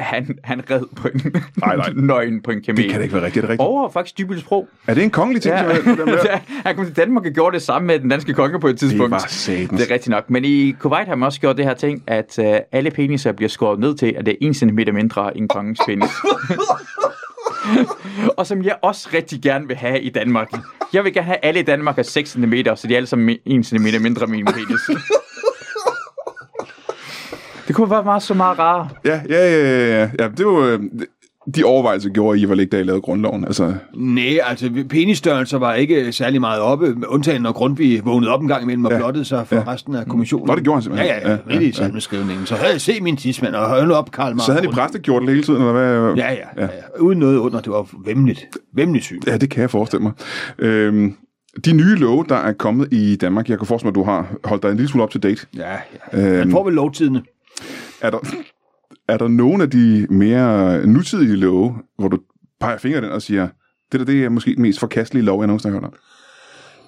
Han, 0.00 0.38
han 0.44 0.62
red 0.70 0.82
på 0.96 1.08
en 1.08 1.34
Nej, 1.56 1.76
nej. 1.76 1.92
nøgen 2.10 2.42
på 2.42 2.50
en 2.50 2.62
kamel. 2.62 2.82
Det 2.82 2.90
kan 2.90 3.00
da 3.00 3.02
ikke 3.02 3.14
være 3.14 3.24
rigtigt. 3.24 3.44
Er 3.44 3.46
det 3.46 3.50
rigtigt? 3.50 3.68
Over 3.68 3.90
faktisk 3.90 4.18
Dybølsbro. 4.18 4.68
Er 4.86 4.94
det 4.94 5.04
en 5.04 5.10
kongelig 5.10 5.42
ting? 5.42 5.54
Ja. 5.54 5.68
der? 5.68 6.38
han 6.66 6.76
kom 6.76 6.84
til 6.84 6.96
Danmark 6.96 7.26
og 7.26 7.32
gjorde 7.32 7.54
det 7.54 7.62
samme 7.62 7.86
med 7.86 7.98
den 7.98 8.10
danske 8.10 8.34
konge 8.34 8.60
på 8.60 8.68
et 8.68 8.78
tidspunkt. 8.78 9.10
var 9.10 9.24
satans. 9.28 9.80
Det 9.80 9.90
er 9.90 9.94
rigtigt 9.94 10.08
nok. 10.08 10.30
Men 10.30 10.44
i 10.44 10.74
Kuwait 10.78 11.08
har 11.08 11.14
man 11.14 11.26
også 11.26 11.40
gjort 11.40 11.56
det 11.56 11.64
her 11.64 11.74
ting, 11.74 12.02
at 12.06 12.38
uh, 12.38 12.44
alle 12.72 12.90
peniser 12.90 13.32
bliver 13.32 13.48
skåret 13.48 13.80
ned 13.80 13.94
til, 13.94 14.14
at 14.18 14.26
det 14.26 14.36
er 14.40 14.48
1 14.48 14.56
cm 14.56 14.78
mindre 14.94 15.36
end 15.36 15.48
kongens 15.48 15.80
penis. 15.86 16.10
og 18.38 18.46
som 18.46 18.64
jeg 18.64 18.76
også 18.82 19.08
rigtig 19.14 19.42
gerne 19.42 19.66
vil 19.66 19.76
have 19.76 20.00
i 20.00 20.10
Danmark. 20.10 20.52
Jeg 20.92 21.04
vil 21.04 21.12
gerne 21.12 21.26
have 21.26 21.38
alle 21.42 21.60
i 21.60 21.62
Danmark 21.62 21.98
er 21.98 22.02
6 22.02 22.30
cm, 22.30 22.54
så 22.74 22.86
de 22.88 22.92
er 22.92 22.96
alle 22.96 23.06
sammen 23.06 23.36
1 23.44 23.66
cm 23.66 24.02
mindre 24.02 24.24
end 24.24 24.30
min 24.30 24.44
penis. 24.44 25.00
Det 27.68 27.74
kunne 27.76 27.90
være 27.90 28.04
meget 28.04 28.22
så 28.22 28.34
meget 28.34 28.58
rarere. 28.58 28.88
Ja, 29.04 29.20
ja, 29.28 29.50
ja, 29.50 29.78
ja, 29.78 30.00
ja. 30.00 30.10
ja 30.18 30.28
det 30.36 30.46
var, 30.46 30.60
øh, 30.60 30.80
de 31.54 31.64
overvejelser 31.64 32.10
gjorde 32.10 32.40
I, 32.40 32.48
var 32.48 32.54
ikke 32.54 32.70
da 32.76 32.80
I 32.80 32.82
lavede 32.82 33.02
grundloven. 33.02 33.44
Altså, 33.44 33.74
Nej, 33.94 34.38
altså 34.44 34.70
penisstørrelser 34.88 35.58
var 35.58 35.74
ikke 35.74 36.12
særlig 36.12 36.40
meget 36.40 36.60
oppe, 36.60 36.94
undtagen 37.08 37.42
når 37.42 37.52
Grundtvig 37.52 38.04
vågnede 38.04 38.32
op 38.32 38.42
en 38.42 38.48
gang 38.48 38.62
imellem 38.62 38.84
og 38.84 38.90
Ja. 38.92 38.96
blottede 38.98 39.24
sig 39.24 39.46
for 39.46 39.56
Ja. 39.56 39.62
resten 39.66 39.94
af 39.94 40.06
kommissionen. 40.06 40.46
Nå, 40.46 40.54
det 40.54 40.64
gjorde 40.64 40.76
han 40.76 40.82
simpelthen. 40.82 41.10
Ja, 41.10 41.16
ja, 41.20 41.28
ja, 41.30 41.30
Ja, 41.32 41.38
midt 41.46 41.62
ja, 41.62 41.68
i 41.68 41.72
salmeskrivningen. 41.72 42.46
Så 42.46 42.54
havde 42.54 42.72
jeg 42.72 42.80
set 42.80 43.02
min 43.02 43.16
tidsmand, 43.16 43.54
og 43.54 43.68
nu 43.88 43.94
op, 43.94 44.10
Karl 44.10 44.34
Marx. 44.34 44.46
så 44.46 44.52
havde 44.52 44.66
de 44.66 44.72
det 45.26 45.30
hele 45.30 45.42
tiden, 45.42 45.60
eller 45.60 45.72
hvad? 45.72 46.14
Ja, 46.16 46.32
ja, 46.32 46.38
ja, 46.56 46.62
ja. 46.62 46.68
Uden 47.00 47.18
noget 47.18 47.36
under, 47.38 47.60
det 47.60 47.72
var 47.72 47.86
vemmeligt. 48.04 48.46
Vemmeligt 48.74 49.04
syn. 49.04 49.20
Ja, 49.26 49.36
det 49.36 49.50
kan 49.50 49.60
jeg 49.60 49.70
forestille 49.70 50.02
mig. 50.02 50.12
Øhm, 50.58 51.14
de 51.64 51.72
nye 51.72 51.94
love, 51.96 52.24
der 52.28 52.34
er 52.36 52.52
kommet 52.52 52.88
i 52.92 53.16
Danmark, 53.16 53.48
jeg 53.48 53.58
kan 53.58 53.66
forestille 53.66 53.86
mig, 53.92 54.00
at 54.00 54.06
du 54.06 54.10
har 54.10 54.26
holdt 54.44 54.62
dig 54.62 54.70
en 54.70 54.76
lille 54.76 54.88
smule 54.88 55.04
up 55.04 55.10
to 55.10 55.18
date. 55.18 55.46
Ja, 55.56 55.62
ja. 56.12 56.18
Man 56.22 56.40
Øhm, 56.40 56.50
får 56.50 56.64
vel 56.64 56.74
lovtidene. 56.74 57.22
Er, 58.06 58.10
der, 58.10 58.18
er 59.08 59.16
der 59.18 59.28
nogen 59.28 59.60
af 59.60 59.70
de 59.70 60.06
mere 60.10 60.86
nutidige 60.86 61.36
love, 61.36 61.74
hvor 61.98 62.08
du 62.08 62.18
peger 62.60 62.78
fingre 62.78 63.00
den 63.00 63.10
og 63.10 63.22
siger, 63.22 63.48
det 63.92 64.00
der 64.00 64.06
det 64.06 64.24
er 64.24 64.28
måske 64.28 64.54
den 64.54 64.62
mest 64.62 64.80
forkastelige 64.80 65.24
lov, 65.24 65.40
jeg 65.40 65.46
nogensinde 65.46 65.72
har 65.74 65.80
hørt 65.80 65.88
om? 65.88 65.94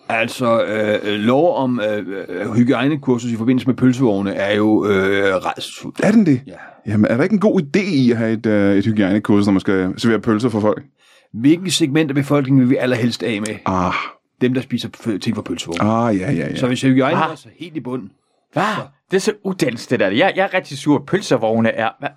Altså, 0.09 0.65
øh, 0.65 1.13
lov 1.19 1.57
om 1.57 1.81
øh, 1.81 2.07
øh, 2.29 2.55
hygiejnekursus 2.55 3.31
i 3.33 3.37
forbindelse 3.37 3.67
med 3.67 3.75
pølsevogne 3.75 4.35
er 4.35 4.57
jo 4.57 4.87
øh, 4.87 5.35
redselsfuldt. 5.35 6.01
Er 6.03 6.11
den 6.11 6.27
det? 6.27 6.41
Ja. 6.47 6.53
Jamen, 6.87 7.11
er 7.11 7.17
der 7.17 7.23
ikke 7.23 7.33
en 7.33 7.39
god 7.41 7.61
idé 7.61 7.81
i 7.95 8.11
at 8.11 8.17
have 8.17 8.33
et, 8.33 8.47
øh, 8.47 8.77
et 8.77 8.85
hygiejnekursus, 8.85 9.47
når 9.47 9.53
man 9.53 9.61
skal 9.61 9.95
servere 9.97 10.21
pølser 10.21 10.49
for 10.49 10.61
folk? 10.61 10.85
Hvilken 11.35 11.71
segment 11.71 12.11
af 12.11 12.15
befolkningen 12.15 12.61
vil 12.61 12.71
vi 12.71 12.77
allerhelst 12.77 13.23
af 13.23 13.41
med? 13.41 13.55
Ah, 13.67 13.93
Dem, 14.41 14.55
der 14.55 14.61
spiser 14.61 14.89
ting 15.23 15.37
fra 15.37 15.43
pølsevogne. 15.43 15.83
ah 15.83 16.17
ja, 16.19 16.33
ja, 16.33 16.39
ja. 16.49 16.55
Så 16.57 16.67
hvis 16.67 16.83
hygiejne 16.83 17.17
Ah. 17.17 17.31
er 17.31 17.35
så 17.35 17.49
helt 17.59 17.77
i 17.77 17.81
bunden. 17.81 18.11
Hvad? 18.53 18.63
Det 19.11 19.17
er 19.17 19.21
så 19.21 19.33
uddannelse, 19.45 19.91
det 19.91 20.01
der. 20.01 20.09
Jeg, 20.11 20.33
jeg 20.37 20.45
er 20.45 20.55
rigtig 20.55 20.79
sur. 20.79 21.05
Pølsevogne 21.07 21.69
er... 21.71 21.89
Hvad? 21.99 22.09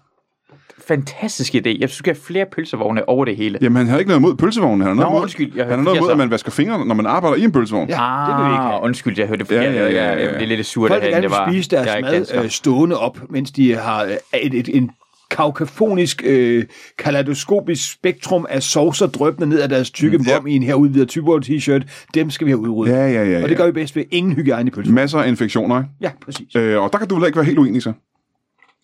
Fantastisk 0.88 1.56
idé. 1.56 1.60
Jeg 1.70 1.76
synes, 1.90 1.94
skal 1.94 2.14
have 2.14 2.22
flere 2.24 2.46
pølsevogne 2.52 3.10
over 3.10 3.26
det 3.26 3.36
hele. 3.36 3.60
Jamen, 3.62 3.78
han 3.78 3.88
har 3.88 3.98
ikke 4.00 4.10
noget 4.10 4.20
imod 4.20 4.36
pølsevognen. 4.36 4.82
Han 4.82 4.88
har 4.88 4.96
noget 4.96 5.06
Nå, 5.08 5.12
imod, 5.12 5.22
undskyld, 5.22 5.52
jeg 5.56 5.66
han 5.66 5.78
har 5.78 5.84
noget 5.84 5.98
imod, 5.98 6.12
at 6.12 6.18
man 6.18 6.32
vasker 6.32 6.52
fingrene, 6.52 6.86
når 6.86 6.96
man 6.96 7.06
arbejder 7.06 7.38
i 7.38 7.44
en 7.44 7.52
pølsevogn. 7.52 7.90
Ja, 7.90 7.96
det 8.28 8.38
vil 8.38 8.46
vi 8.46 8.52
ikke 8.52 8.64
have. 8.64 8.74
Ah, 8.74 8.84
undskyld, 8.84 9.20
jeg 9.20 9.28
hørte 9.28 9.44
det 9.44 9.52
Ja, 9.52 9.58
forkert. 9.60 9.76
ja, 9.76 9.82
ja, 9.82 9.90
ja, 9.90 10.14
ja. 10.14 10.26
Jeg 10.26 10.36
blev 10.36 10.48
lidt 10.48 10.66
sur 10.66 10.88
Folk 10.88 11.02
vil 11.04 11.10
gerne 11.10 11.22
Det 11.22 11.32
var, 11.32 11.52
spise 11.52 11.70
deres 11.70 11.88
er 11.88 12.02
mad 12.02 12.44
øh, 12.44 12.50
stående 12.50 13.00
op, 13.00 13.20
mens 13.30 13.52
de 13.52 13.76
har 13.76 14.04
øh, 14.04 14.12
et, 14.42 14.54
et, 14.54 14.70
en 14.78 14.92
kaukafonisk, 15.30 16.22
øh, 16.26 16.66
kaleidoskopisk 16.98 17.92
spektrum 17.94 18.46
af 18.50 18.64
saucer 18.64 19.08
drøbende 19.08 19.48
ned 19.50 19.60
af 19.62 19.70
deres 19.70 19.92
tykke 19.92 20.18
Mm, 20.18 20.26
vom 20.36 20.48
i 20.48 20.56
en 20.56 20.64
her 20.64 20.76
udvidet 20.76 21.10
typer 21.10 21.40
t-shirt. 21.40 22.08
Dem 22.14 22.30
skal 22.30 22.46
vi 22.48 22.52
have 22.52 22.60
udryddet. 22.60 22.94
Ja, 22.94 23.08
ja, 23.08 23.24
ja. 23.30 23.44
Og 23.44 23.50
det 23.50 23.58
gør 23.58 23.64
ja. 23.64 23.70
vi 23.70 23.74
bedst 23.74 23.96
ved 23.96 24.04
ingen 24.12 24.34
hygiejne 24.34 24.72
i. 24.86 24.90
Masser 24.90 25.20
af 25.20 25.28
infektioner, 25.28 25.78
ikke? 25.78 25.90
Ja, 26.02 26.12
præcis. 26.22 26.56
Øh, 26.56 26.82
og 26.82 26.90
der 26.94 27.00
kan 27.00 27.08
du 27.08 27.16
vel 27.16 27.26
ikke 27.26 27.36
være 27.36 27.46
helt 27.46 27.60
uenig, 27.60 27.82
så? 27.84 27.94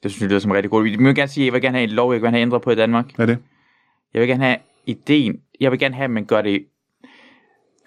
Det 0.04 0.12
synes 0.12 0.22
jeg 0.22 0.30
lyder 0.30 0.40
som 0.40 0.52
rigtig 0.52 0.70
god 0.72 0.86
idé. 0.86 0.90
Jeg 0.92 1.00
vil 1.00 1.16
gerne 1.16 1.28
sige, 1.28 1.44
at 1.44 1.46
jeg 1.46 1.54
vil 1.54 1.62
gerne 1.62 1.78
have 1.78 1.90
en 1.90 1.96
lov, 1.96 2.12
jeg 2.14 2.22
vil 2.22 2.26
gerne 2.26 2.38
have 2.38 2.42
ændret 2.42 2.62
på 2.62 2.72
i 2.72 2.76
Danmark. 2.76 3.06
Hvad 3.16 3.30
er 3.30 3.34
det? 3.34 3.44
Jeg 4.14 4.20
vil 4.22 4.30
gerne 4.30 4.44
have 4.44 4.58
ideen. 4.86 5.36
Jeg 5.60 5.72
vil 5.72 5.80
gerne 5.80 5.96
have, 5.96 6.04
at 6.04 6.12
man 6.12 6.26
gør 6.26 6.42
det 6.42 6.64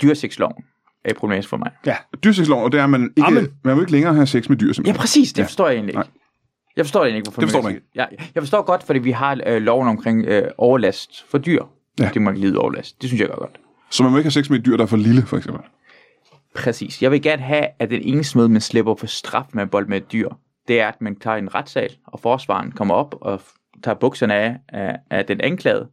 dyrsexloven 0.03 0.65
er 1.05 1.15
problematisk 1.15 1.49
for 1.49 1.57
mig. 1.57 1.71
Ja. 1.87 1.97
Dyrsexloven, 2.25 2.65
og 2.65 2.73
det 2.73 2.81
er, 2.81 2.85
at 2.85 2.91
man 2.91 3.03
ikke, 3.17 3.27
Amen. 3.27 3.47
man 3.65 3.75
må 3.75 3.81
ikke 3.83 3.93
længere 3.93 4.15
have 4.15 4.27
sex 4.27 4.49
med 4.49 4.57
dyr, 4.57 4.67
Ja, 4.67 4.73
simpelthen. 4.73 5.01
præcis. 5.01 5.33
Det 5.33 5.39
Ja. 5.39 5.43
ja. 5.43 5.47
forstår 5.47 5.67
jeg 5.69 5.75
egentlig 5.75 5.93
ikke. 5.93 5.99
Nej. 5.99 6.07
Jeg 6.79 6.85
forstår 6.87 7.01
egentlig 7.01 7.17
ikke, 7.17 7.27
hvorfor 7.27 7.41
Det 7.41 7.51
forstår 7.51 7.63
man 7.63 7.73
kan- 7.73 7.83
Ja, 7.95 8.05
jeg 8.35 8.43
forstår 8.43 8.63
godt, 8.63 8.83
fordi 8.83 8.99
vi 8.99 9.11
har 9.11 9.41
øh, 9.47 9.63
loven 9.63 9.89
omkring 9.89 10.25
øh, 10.27 10.49
overlast 10.59 11.25
for 11.31 11.39
dyr. 11.39 11.63
Ja. 12.01 12.11
Det 12.15 12.23
må 12.23 12.31
ikke 12.31 12.41
lide 12.41 12.59
overlast. 12.59 13.03
Det 13.03 13.09
synes 13.11 13.21
jeg 13.21 13.29
godt. 13.29 13.61
Så 13.91 14.03
man 14.03 14.13
må 14.13 14.19
ikke 14.19 14.27
have 14.27 14.31
sex 14.45 14.51
med 14.51 14.59
et 14.59 14.67
dyr, 14.67 14.77
der 14.77 14.83
er 14.83 14.87
for 14.87 14.97
lille, 14.97 15.23
for 15.23 15.37
eksempel. 15.37 15.63
Præcis. 16.55 17.03
Jeg 17.03 17.11
vil 17.11 17.23
gerne 17.23 17.43
have, 17.43 17.67
at 17.79 17.91
den 17.91 18.01
eneste 18.03 18.39
måde, 18.39 18.49
man 18.49 18.61
slipper 18.61 18.95
for 18.95 19.07
straf 19.07 19.45
med 19.53 19.67
bold 19.67 19.87
med 19.87 19.97
et 19.97 20.13
dyr, 20.13 20.29
det 20.69 20.81
er, 20.81 20.89
at 20.89 21.01
man 21.01 21.17
tager 21.17 21.37
en 21.37 21.55
retssal, 21.55 21.91
og 22.07 22.21
forsvaren 22.21 22.73
kommer 22.73 22.95
op 22.95 23.15
og 23.21 23.41
tager 23.85 23.95
bukserne 23.95 24.35
af, 24.35 24.57
af, 24.69 24.97
af 25.11 25.25
den 25.27 25.41
anklagede, 25.41 25.89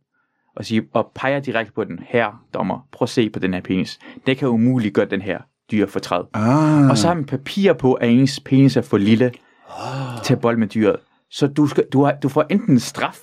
og, 0.56 0.66
siger, 0.66 0.82
og 0.94 1.12
peger 1.16 1.40
direkte 1.40 1.74
på 1.74 1.84
den 1.84 2.00
her 2.08 2.44
dommer. 2.54 2.88
Prøv 2.92 3.06
at 3.06 3.10
se 3.10 3.30
på 3.30 3.40
den 3.40 3.54
her 3.54 3.62
penis. 3.62 4.00
Det 4.28 4.38
kan 4.38 4.48
umuligt 4.48 4.94
gøre 4.94 5.06
den 5.06 5.22
her 5.22 5.40
dyr 5.72 5.88
fortræd. 5.88 6.24
Ah. 6.34 6.90
Og 6.90 6.98
så 6.98 7.08
har 7.08 7.14
man 7.16 7.26
papir 7.26 7.74
på, 7.74 7.94
at 7.94 8.10
ens 8.10 8.40
penis 8.40 8.78
er 8.78 8.82
for 8.82 8.98
lille 8.98 9.32
til 10.24 10.34
at 10.34 10.42
bold 10.42 10.58
med 10.58 10.68
dyret. 10.68 10.96
Så 11.32 11.48
du, 11.48 11.68
skal, 11.68 11.84
du, 11.94 12.04
har, 12.04 12.14
du 12.24 12.30
får 12.30 12.46
enten 12.50 12.72
en 12.74 12.80
straf, 12.80 13.18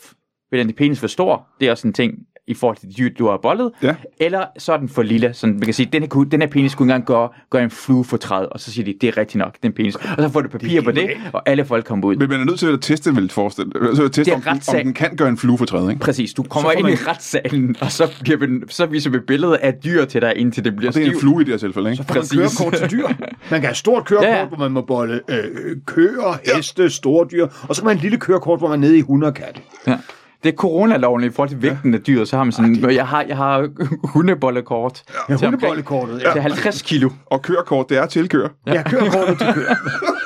ved 0.51 0.65
din 0.65 0.73
penis 0.75 1.01
for 1.01 1.07
stor, 1.07 1.47
det 1.61 1.67
er 1.67 1.71
også 1.71 1.87
en 1.89 1.93
ting 1.95 2.15
i 2.47 2.55
forhold 2.55 2.77
til 2.77 2.89
de 2.89 2.95
dyr, 2.95 3.09
du 3.19 3.29
har 3.29 3.37
bollet, 3.43 3.71
Ja. 3.83 3.95
eller 4.21 4.45
så 4.59 4.73
er 4.73 4.77
den 4.77 4.89
for 4.89 5.03
lille, 5.03 5.35
så 5.35 5.47
man 5.47 5.61
kan 5.61 5.75
sige, 5.75 5.89
den 5.93 6.03
her, 6.03 6.25
den 6.25 6.41
her 6.41 6.49
penis 6.49 6.75
kunne 6.75 6.85
engang 6.85 7.05
gøre, 7.07 7.29
gøre 7.51 7.63
en 7.65 7.71
flue 7.71 8.05
for 8.05 8.17
træet, 8.17 8.49
og 8.49 8.61
så 8.61 8.73
siger 8.73 8.85
de, 8.85 8.95
det 9.01 9.09
er 9.09 9.17
rigtigt 9.17 9.39
nok, 9.39 9.57
den 9.63 9.73
penis. 9.73 9.95
Og 9.97 10.03
så 10.19 10.29
får 10.29 10.41
du 10.41 10.49
papir 10.49 10.81
på 10.83 10.91
det, 10.91 11.11
og 11.33 11.49
alle 11.49 11.65
folk 11.65 11.85
kommer 11.85 12.07
ud. 12.09 12.17
Men 12.17 12.29
man 12.29 12.41
er 12.41 12.45
nødt 12.45 12.59
til 12.59 12.67
at 12.67 12.81
teste, 12.81 13.15
vil 13.15 13.31
forestille. 13.31 13.73
Så 13.97 14.05
at 14.05 14.13
teste, 14.13 14.25
Det 14.25 14.35
om, 14.35 14.41
den, 14.41 14.49
om 14.51 14.55
retssag. 14.57 14.85
den 14.85 14.95
kan 14.95 15.17
gøre 15.17 15.29
en 15.29 15.37
flue 15.37 15.59
for 15.59 15.65
træet, 15.65 15.91
ikke? 15.91 16.01
Præcis, 16.01 16.35
du 16.35 16.43
kommer 16.43 16.71
får 16.71 16.77
ind 16.79 16.83
man- 16.83 16.93
i 16.93 16.97
retssalen, 16.97 17.77
og 17.81 17.93
så, 17.93 18.11
bliver 18.21 18.39
vi, 18.39 18.47
så 18.69 18.87
viser 18.87 19.11
vi 19.11 19.19
billedet 19.19 19.55
af 19.55 19.75
dyr 19.85 20.05
til 20.05 20.21
dig, 20.23 20.37
indtil 20.37 20.65
det 20.65 20.77
bliver 20.77 20.91
Og 20.91 20.95
det 20.95 21.03
er 21.03 21.07
en 21.07 21.13
stiv. 21.13 21.21
flue 21.21 21.43
i 21.43 21.45
det 21.45 21.53
her 21.53 21.59
tilfælde, 21.59 21.91
ikke? 21.91 22.05
får 22.05 22.15
man 22.15 22.21
Præcis. 22.23 22.39
kørekort 22.59 22.75
til 22.75 22.91
dyr. 22.91 23.07
Man 23.51 23.61
kan 23.61 23.69
have 23.69 23.75
stort 23.75 24.05
kørekort, 24.05 24.27
Ja, 24.29 24.33
ja, 24.35 24.41
ja. 24.41 24.47
hvor 24.47 24.57
man 24.57 24.71
må 24.73 24.81
bolle 24.81 25.21
øh, 25.29 25.77
køer, 25.87 26.55
heste, 26.57 26.91
store 26.91 27.27
dyr. 27.33 27.47
Og 27.69 27.77
så 27.77 27.83
kan 27.83 27.87
man 27.87 27.97
have 27.97 27.99
en 27.99 28.03
lille 28.03 28.19
kørekort, 28.19 28.61
hvor 28.61 28.69
man 28.69 28.79
er 28.79 28.81
nede 28.81 28.97
i 28.97 29.01
100 29.01 29.33
katte. 29.33 29.61
Ja. 29.87 29.99
Det 30.43 30.53
er 30.53 30.57
coronaloven 30.57 31.25
i 31.25 31.31
forhold 31.31 31.49
til 31.49 31.63
vægten 31.63 31.95
af 31.95 32.01
dyr, 32.01 32.25
så 32.25 32.37
har 32.37 32.45
man 32.45 32.53
sådan, 32.53 32.91
jeg 32.95 33.07
har, 33.07 33.25
jeg 33.29 33.37
har 33.37 33.69
hundebollekort 34.15 35.03
Ja, 35.29 35.37
til, 35.37 35.47
omkring, 35.47 35.63
hundebollekort. 35.63 36.09
Ja. 36.23 36.33
til 36.33 36.41
50 36.43 36.83
kilo. 36.83 37.11
Og 37.27 37.43
kørekort, 37.43 37.89
det 37.89 37.99
er 37.99 38.07
tilkører. 38.07 38.49
ja, 38.67 38.83
kørekortet 38.83 39.39
til 39.39 39.47
køer. 39.55 39.75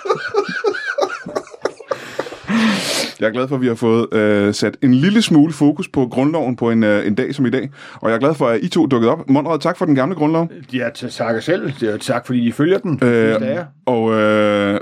Jeg 3.20 3.26
er 3.26 3.30
glad 3.30 3.48
for, 3.48 3.54
at 3.54 3.60
vi 3.62 3.66
har 3.66 3.74
fået 3.74 4.14
øh, 4.14 4.54
sat 4.54 4.76
en 4.82 4.94
lille 4.94 5.22
smule 5.22 5.52
fokus 5.52 5.88
på 5.88 6.06
grundloven 6.10 6.56
på 6.56 6.70
en, 6.70 6.82
øh, 6.84 7.06
en 7.06 7.14
dag 7.14 7.34
som 7.34 7.46
i 7.46 7.50
dag. 7.50 7.70
Og 7.94 8.08
jeg 8.10 8.16
er 8.16 8.20
glad 8.20 8.34
for, 8.34 8.46
at 8.46 8.60
I 8.62 8.68
to 8.68 8.86
dukkede 8.86 9.12
op. 9.12 9.30
Monrad, 9.30 9.58
tak 9.58 9.78
for 9.78 9.84
den 9.84 9.94
gamle 9.94 10.14
grundlov. 10.14 10.50
Ja, 10.72 10.88
takker 11.10 11.40
selv. 11.40 11.72
Tak, 12.00 12.26
fordi 12.26 12.38
I 12.46 12.52
følger 12.52 12.78
den. 12.78 12.98
Øh, 13.02 13.34
Øh, 13.34 13.56
og 13.86 14.12
øh, 14.12 14.74
øh, 14.74 14.78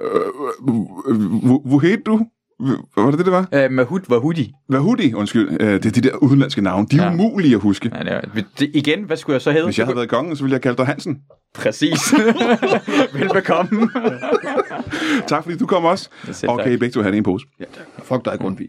hvor- 1.45 1.69
hvor 1.69 1.79
hed 1.79 1.97
du? 2.07 2.21
Hvad 2.59 2.77
var 3.05 3.11
det 3.11 3.19
det, 3.19 3.27
det 3.27 3.33
var? 3.33 3.49
Øh, 3.53 3.71
Mahut 3.71 4.11
var 4.11 4.19
hudi. 4.19 4.53
Vahudi, 4.69 5.15
undskyld. 5.15 5.49
Øh, 5.61 5.73
det 5.73 5.87
er 5.87 5.91
de 5.91 6.01
der 6.01 6.17
udenlandske 6.17 6.63
navne. 6.63 6.87
De 6.91 6.97
er 6.99 7.05
ja. 7.05 7.13
Umulige 7.13 7.55
at 7.55 7.61
huske. 7.61 7.91
Ja, 7.95 8.01
det, 8.05 8.13
er- 8.13 8.43
det, 8.59 8.71
igen, 8.75 9.03
hvad 9.03 9.17
skulle 9.17 9.35
jeg 9.35 9.41
så 9.43 9.53
hedde? 9.53 9.65
Hvis 9.65 9.79
jeg 9.79 9.87
havde 9.87 9.97
været 9.97 10.09
kongen, 10.09 10.37
så 10.37 10.43
ville 10.43 10.53
jeg 10.55 10.61
kalde 10.63 10.77
dig 10.77 10.87
Hansen. 10.87 11.19
Præcis. 11.55 12.15
Velbekomme. 13.19 13.89
Tak 15.29 15.43
fordi 15.43 15.57
du 15.59 15.67
kom 15.67 15.85
også. 15.85 16.09
Og 16.49 16.61
kan 16.63 16.73
I 16.73 16.77
begge 16.77 16.93
to 16.93 17.01
have 17.01 17.11
det 17.11 17.15
i 17.17 17.19
en 17.19 17.25
pose. 17.25 17.47
Ja, 17.61 17.65
tak. 17.65 18.05
Fuck 18.05 18.25
dig, 18.25 18.39
Grundtvig. 18.41 18.69